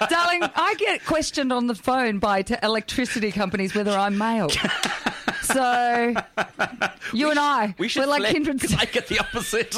Darling, 0.08 0.42
I 0.54 0.74
get 0.78 1.04
questioned 1.04 1.52
on 1.52 1.66
the 1.66 1.74
phone 1.74 2.18
by 2.20 2.40
t- 2.42 2.54
electricity 2.62 3.30
companies 3.30 3.74
whether 3.74 3.90
I'm 3.92 4.16
male. 4.16 4.48
So, 5.42 6.14
you 7.14 7.30
and 7.30 7.38
I, 7.38 7.74
We 7.78 7.88
should 7.88 8.02
are 8.02 8.06
like 8.06 8.20
flip, 8.20 8.32
kindred 8.32 8.60
'cause 8.60 8.74
I 8.74 8.84
get 8.84 9.06
the 9.08 9.18
opposite. 9.20 9.74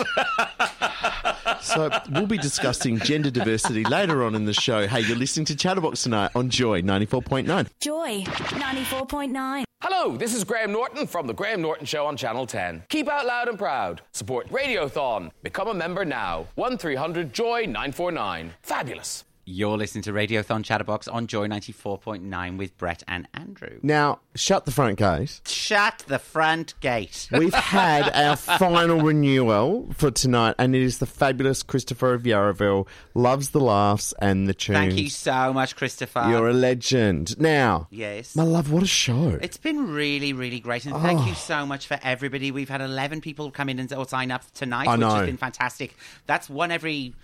So 1.63 1.91
we'll 2.11 2.27
be 2.27 2.39
discussing 2.39 2.99
gender 2.99 3.31
diversity 3.31 3.85
later 3.85 4.25
on 4.25 4.35
in 4.35 4.45
the 4.45 4.55
show. 4.55 4.87
Hey, 4.87 5.01
you're 5.01 5.17
listening 5.17 5.47
to 5.47 5.57
Chatterbox 5.57 6.03
tonight 6.03 6.31
on 6.35 6.49
Joy 6.51 6.81
ninety 6.81 7.07
four 7.07 7.23
point 7.23 7.47
nine. 7.47 7.67
Joy 7.81 8.23
94.9. 8.25 9.65
Hello, 9.83 10.17
this 10.17 10.35
is 10.35 10.45
Graham 10.45 10.73
Norton 10.73 11.07
from 11.07 11.27
The 11.27 11.33
Graham 11.33 11.63
Norton 11.63 11.87
Show 11.87 12.05
on 12.07 12.17
Channel 12.17 12.47
10. 12.47 12.85
Keep 12.91 13.09
out 13.09 13.25
loud 13.25 13.49
and 13.49 13.59
proud. 13.59 14.03
Support 14.13 14.51
Radiothon. 14.51 15.31
Become 15.43 15.69
a 15.69 15.75
member 15.75 16.05
now. 16.05 16.47
1300 16.57 17.33
Joy 17.33 17.63
949. 17.65 18.53
Fabulous. 18.63 19.25
You're 19.47 19.77
listening 19.79 20.03
to 20.03 20.13
Radiothon 20.13 20.63
Chatterbox 20.65 21.09
on 21.09 21.27
Joy 21.27 21.49
94.9 21.49 22.57
with 22.57 22.77
Brett 22.79 23.03
and 23.09 23.27
Andrew. 23.35 23.81
Now, 23.83 24.21
shut 24.37 24.65
the 24.65 24.71
front 24.71 24.99
gate. 24.99 25.41
Shut 25.45 26.05
the 26.07 26.21
front 26.21 26.75
gate. 26.81 27.27
We've 27.33 27.53
had 27.53 28.11
our 28.11 28.37
final 28.37 29.01
renewal 29.01 29.89
for 29.95 30.11
tonight, 30.13 30.55
and 30.59 30.77
it 30.77 30.83
is 30.83 30.99
the 30.99 31.07
fabulous 31.07 31.63
Christopher 31.65 32.15
of 32.15 32.23
Yarraville. 32.23 32.87
Loves 33.15 33.51
the 33.51 33.59
laughs 33.61 34.15
and 34.21 34.47
the 34.47 34.55
tunes. 34.55 34.79
Thank 34.79 34.97
you 34.99 35.09
so 35.09 35.53
much, 35.53 35.75
Christopher. 35.75 36.27
You're 36.29 36.49
a 36.49 36.53
legend. 36.55 37.41
Now, 37.41 37.89
Yes. 37.91 38.37
my 38.37 38.45
love, 38.45 38.71
what 38.71 38.83
a 38.85 38.87
show! 38.87 39.39
It's 39.43 39.57
been 39.57 39.93
really, 39.93 40.33
really 40.33 40.61
great, 40.61 40.85
and 40.85 40.95
thank 40.97 41.21
Oh. 41.21 41.27
you 41.27 41.35
so 41.35 41.67
much 41.67 41.89
for 41.89 41.99
everybody. 42.03 42.53
We've 42.53 42.69
had 42.69 42.83
eleven 42.83 43.21
people 43.21 43.51
come 43.51 43.69
in 43.69 43.79
and 43.81 43.91
sign 44.09 44.31
up 44.31 44.43
tonight, 44.53 44.87
I 44.87 44.93
which 44.93 45.01
know. 45.01 45.11
has 45.15 45.27
been 45.27 45.39
fantastic. 45.39 45.97
That's 46.27 46.49
one 46.49 46.71
every 46.71 47.15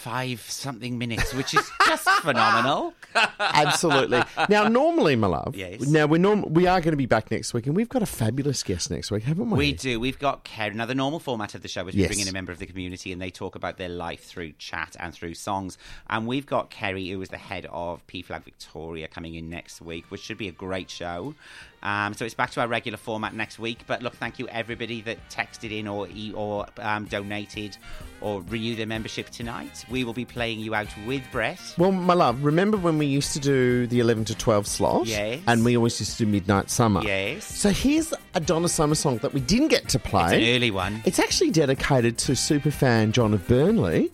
five 0.00 0.40
something 0.40 0.96
minutes, 0.98 1.34
which 1.34 1.54
is 1.54 1.70
just 1.86 2.08
phenomenal. 2.22 2.94
Absolutely. 3.38 4.22
Now, 4.48 4.68
normally, 4.68 5.16
my 5.16 5.26
love. 5.26 5.54
Yes. 5.56 5.80
Now 5.86 6.06
we're 6.06 6.18
norm- 6.18 6.52
we 6.52 6.66
are 6.66 6.80
going 6.80 6.92
to 6.92 6.96
be 6.96 7.06
back 7.06 7.30
next 7.30 7.52
week, 7.54 7.66
and 7.66 7.76
we've 7.76 7.88
got 7.88 8.02
a 8.02 8.06
fabulous 8.06 8.62
guest 8.62 8.90
next 8.90 9.10
week, 9.10 9.24
haven't 9.24 9.50
we? 9.50 9.58
We 9.58 9.72
do. 9.72 10.00
We've 10.00 10.18
got 10.18 10.44
Kerry. 10.44 10.74
Now, 10.74 10.86
the 10.86 10.94
normal 10.94 11.18
format 11.20 11.54
of 11.54 11.62
the 11.62 11.68
show 11.68 11.86
is 11.88 11.94
we 11.94 12.00
Yes. 12.02 12.08
bring 12.08 12.20
in 12.20 12.28
a 12.28 12.32
member 12.32 12.52
of 12.52 12.58
the 12.58 12.66
community 12.66 13.12
and 13.12 13.20
they 13.20 13.30
talk 13.30 13.54
about 13.54 13.76
their 13.76 13.88
life 13.88 14.24
through 14.24 14.52
chat 14.58 14.96
and 14.98 15.12
through 15.12 15.34
songs. 15.34 15.76
And 16.08 16.26
we've 16.26 16.46
got 16.46 16.70
Kerry, 16.70 17.08
who 17.10 17.20
is 17.20 17.28
the 17.28 17.36
head 17.38 17.66
of 17.70 18.06
PFLAG 18.06 18.44
Victoria, 18.44 19.08
coming 19.08 19.34
in 19.34 19.50
next 19.50 19.80
week, 19.82 20.06
which 20.08 20.22
should 20.22 20.38
be 20.38 20.48
a 20.48 20.52
great 20.52 20.90
show. 20.90 21.34
Um, 21.82 22.12
so 22.14 22.24
it's 22.24 22.34
back 22.34 22.50
to 22.52 22.60
our 22.60 22.68
regular 22.68 22.98
format 22.98 23.34
next 23.34 23.58
week. 23.58 23.80
But 23.86 24.02
look, 24.02 24.14
thank 24.14 24.38
you 24.38 24.46
everybody 24.48 25.00
that 25.02 25.18
texted 25.30 25.76
in 25.76 25.88
or 25.88 26.08
e- 26.08 26.32
or 26.34 26.66
um, 26.78 27.06
donated 27.06 27.76
or 28.20 28.42
renewed 28.42 28.78
their 28.78 28.86
membership 28.86 29.30
tonight. 29.30 29.84
We 29.90 30.04
will 30.04 30.12
be 30.12 30.24
playing 30.26 30.60
you 30.60 30.74
out 30.74 30.88
with 31.06 31.22
Brett. 31.32 31.60
Well, 31.78 31.92
my 31.92 32.14
love, 32.14 32.44
remember 32.44 32.76
when 32.76 32.98
we 32.98 33.06
used 33.06 33.32
to 33.32 33.40
do 33.40 33.86
the 33.86 34.00
11 34.00 34.26
to 34.26 34.34
12 34.34 34.66
slot? 34.66 35.06
Yes. 35.06 35.40
And 35.46 35.64
we 35.64 35.76
always 35.76 35.98
used 36.00 36.18
to 36.18 36.24
do 36.26 36.30
Midnight 36.30 36.68
Summer. 36.70 37.02
Yes. 37.02 37.44
So 37.44 37.70
here's 37.70 38.12
a 38.34 38.40
Donna 38.40 38.68
Summer 38.68 38.94
song 38.94 39.18
that 39.18 39.32
we 39.32 39.40
didn't 39.40 39.68
get 39.68 39.88
to 39.90 39.98
play. 39.98 40.36
It's 40.36 40.48
an 40.48 40.56
early 40.56 40.70
one. 40.70 41.02
It's 41.06 41.18
actually 41.18 41.50
dedicated 41.50 42.18
to 42.18 42.32
superfan 42.32 43.12
John 43.12 43.32
of 43.32 43.46
Burnley. 43.48 44.10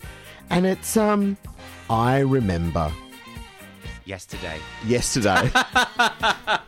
And 0.49 0.65
it's, 0.65 0.95
um, 0.95 1.35
I 1.89 2.19
Remember. 2.19 2.91
Yesterday. 4.07 4.57
Yesterday. 4.85 5.51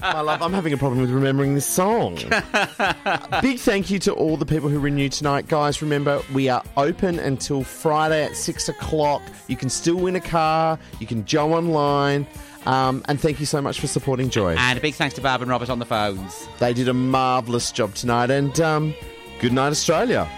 my 0.01 0.19
love, 0.19 0.41
I'm 0.41 0.51
having 0.51 0.73
a 0.73 0.77
problem 0.77 0.99
with 0.99 1.09
remembering 1.09 1.55
this 1.55 1.65
song. 1.65 2.15
Big 3.41 3.59
thank 3.59 3.89
you 3.89 3.97
to 3.99 4.11
all 4.11 4.35
the 4.35 4.45
people 4.45 4.67
who 4.67 4.77
renewed 4.77 5.13
tonight. 5.13 5.47
Guys, 5.47 5.81
remember, 5.81 6.21
we 6.33 6.49
are 6.49 6.61
open 6.75 7.17
until 7.17 7.63
Friday 7.63 8.25
at 8.25 8.35
6 8.35 8.67
o'clock. 8.67 9.21
You 9.47 9.55
can 9.55 9.69
still 9.69 9.95
win 9.95 10.17
a 10.17 10.19
car. 10.19 10.77
You 10.99 11.07
can 11.07 11.23
go 11.23 11.53
online. 11.53 12.27
Um, 12.65 13.05
and 13.07 13.17
thank 13.21 13.39
you 13.39 13.45
so 13.45 13.61
much 13.61 13.79
for 13.79 13.87
supporting 13.87 14.29
Joy. 14.29 14.57
And 14.57 14.77
a 14.77 14.81
big 14.81 14.95
thanks 14.95 15.15
to 15.15 15.21
Barb 15.21 15.41
and 15.41 15.49
Robert 15.49 15.69
on 15.69 15.79
the 15.79 15.85
phones. 15.85 16.45
They 16.59 16.73
did 16.73 16.89
a 16.89 16.93
marvellous 16.93 17.71
job 17.71 17.95
tonight. 17.95 18.31
And 18.31 18.59
um, 18.59 18.93
good 19.39 19.53
night, 19.53 19.69
Australia. 19.69 20.29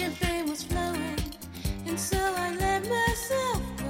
Champagne 0.00 0.48
was 0.48 0.62
flowing, 0.62 1.18
and 1.86 2.00
so 2.00 2.16
I 2.16 2.56
let 2.56 2.88
myself 2.88 3.60
go. 3.76 3.84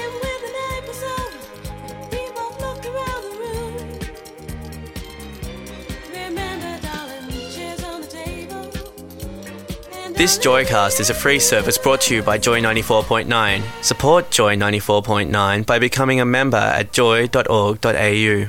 And 0.00 0.12
when 0.22 0.38
the 0.40 0.52
night 0.56 0.82
was 0.88 1.02
over, 1.02 1.42
we 2.10 2.22
both 2.32 2.56
looked 2.62 2.86
around 2.86 3.22
the 3.26 3.32
room. 3.42 3.76
Remember, 6.14 6.80
darling, 6.80 7.28
chairs 7.52 7.84
on 7.84 8.00
the 8.00 8.08
table. 8.08 8.70
This 10.14 10.38
Joycast 10.38 11.00
is 11.00 11.10
a 11.10 11.14
free 11.14 11.40
service 11.40 11.76
brought 11.76 12.00
to 12.02 12.14
you 12.14 12.22
by 12.22 12.38
Joy 12.38 12.62
94.9. 12.62 13.62
Support 13.84 14.30
Joy 14.30 14.56
94.9 14.56 15.66
by 15.66 15.78
becoming 15.78 16.22
a 16.22 16.24
member 16.24 16.56
at 16.56 16.90
joy.org.au. 16.94 18.48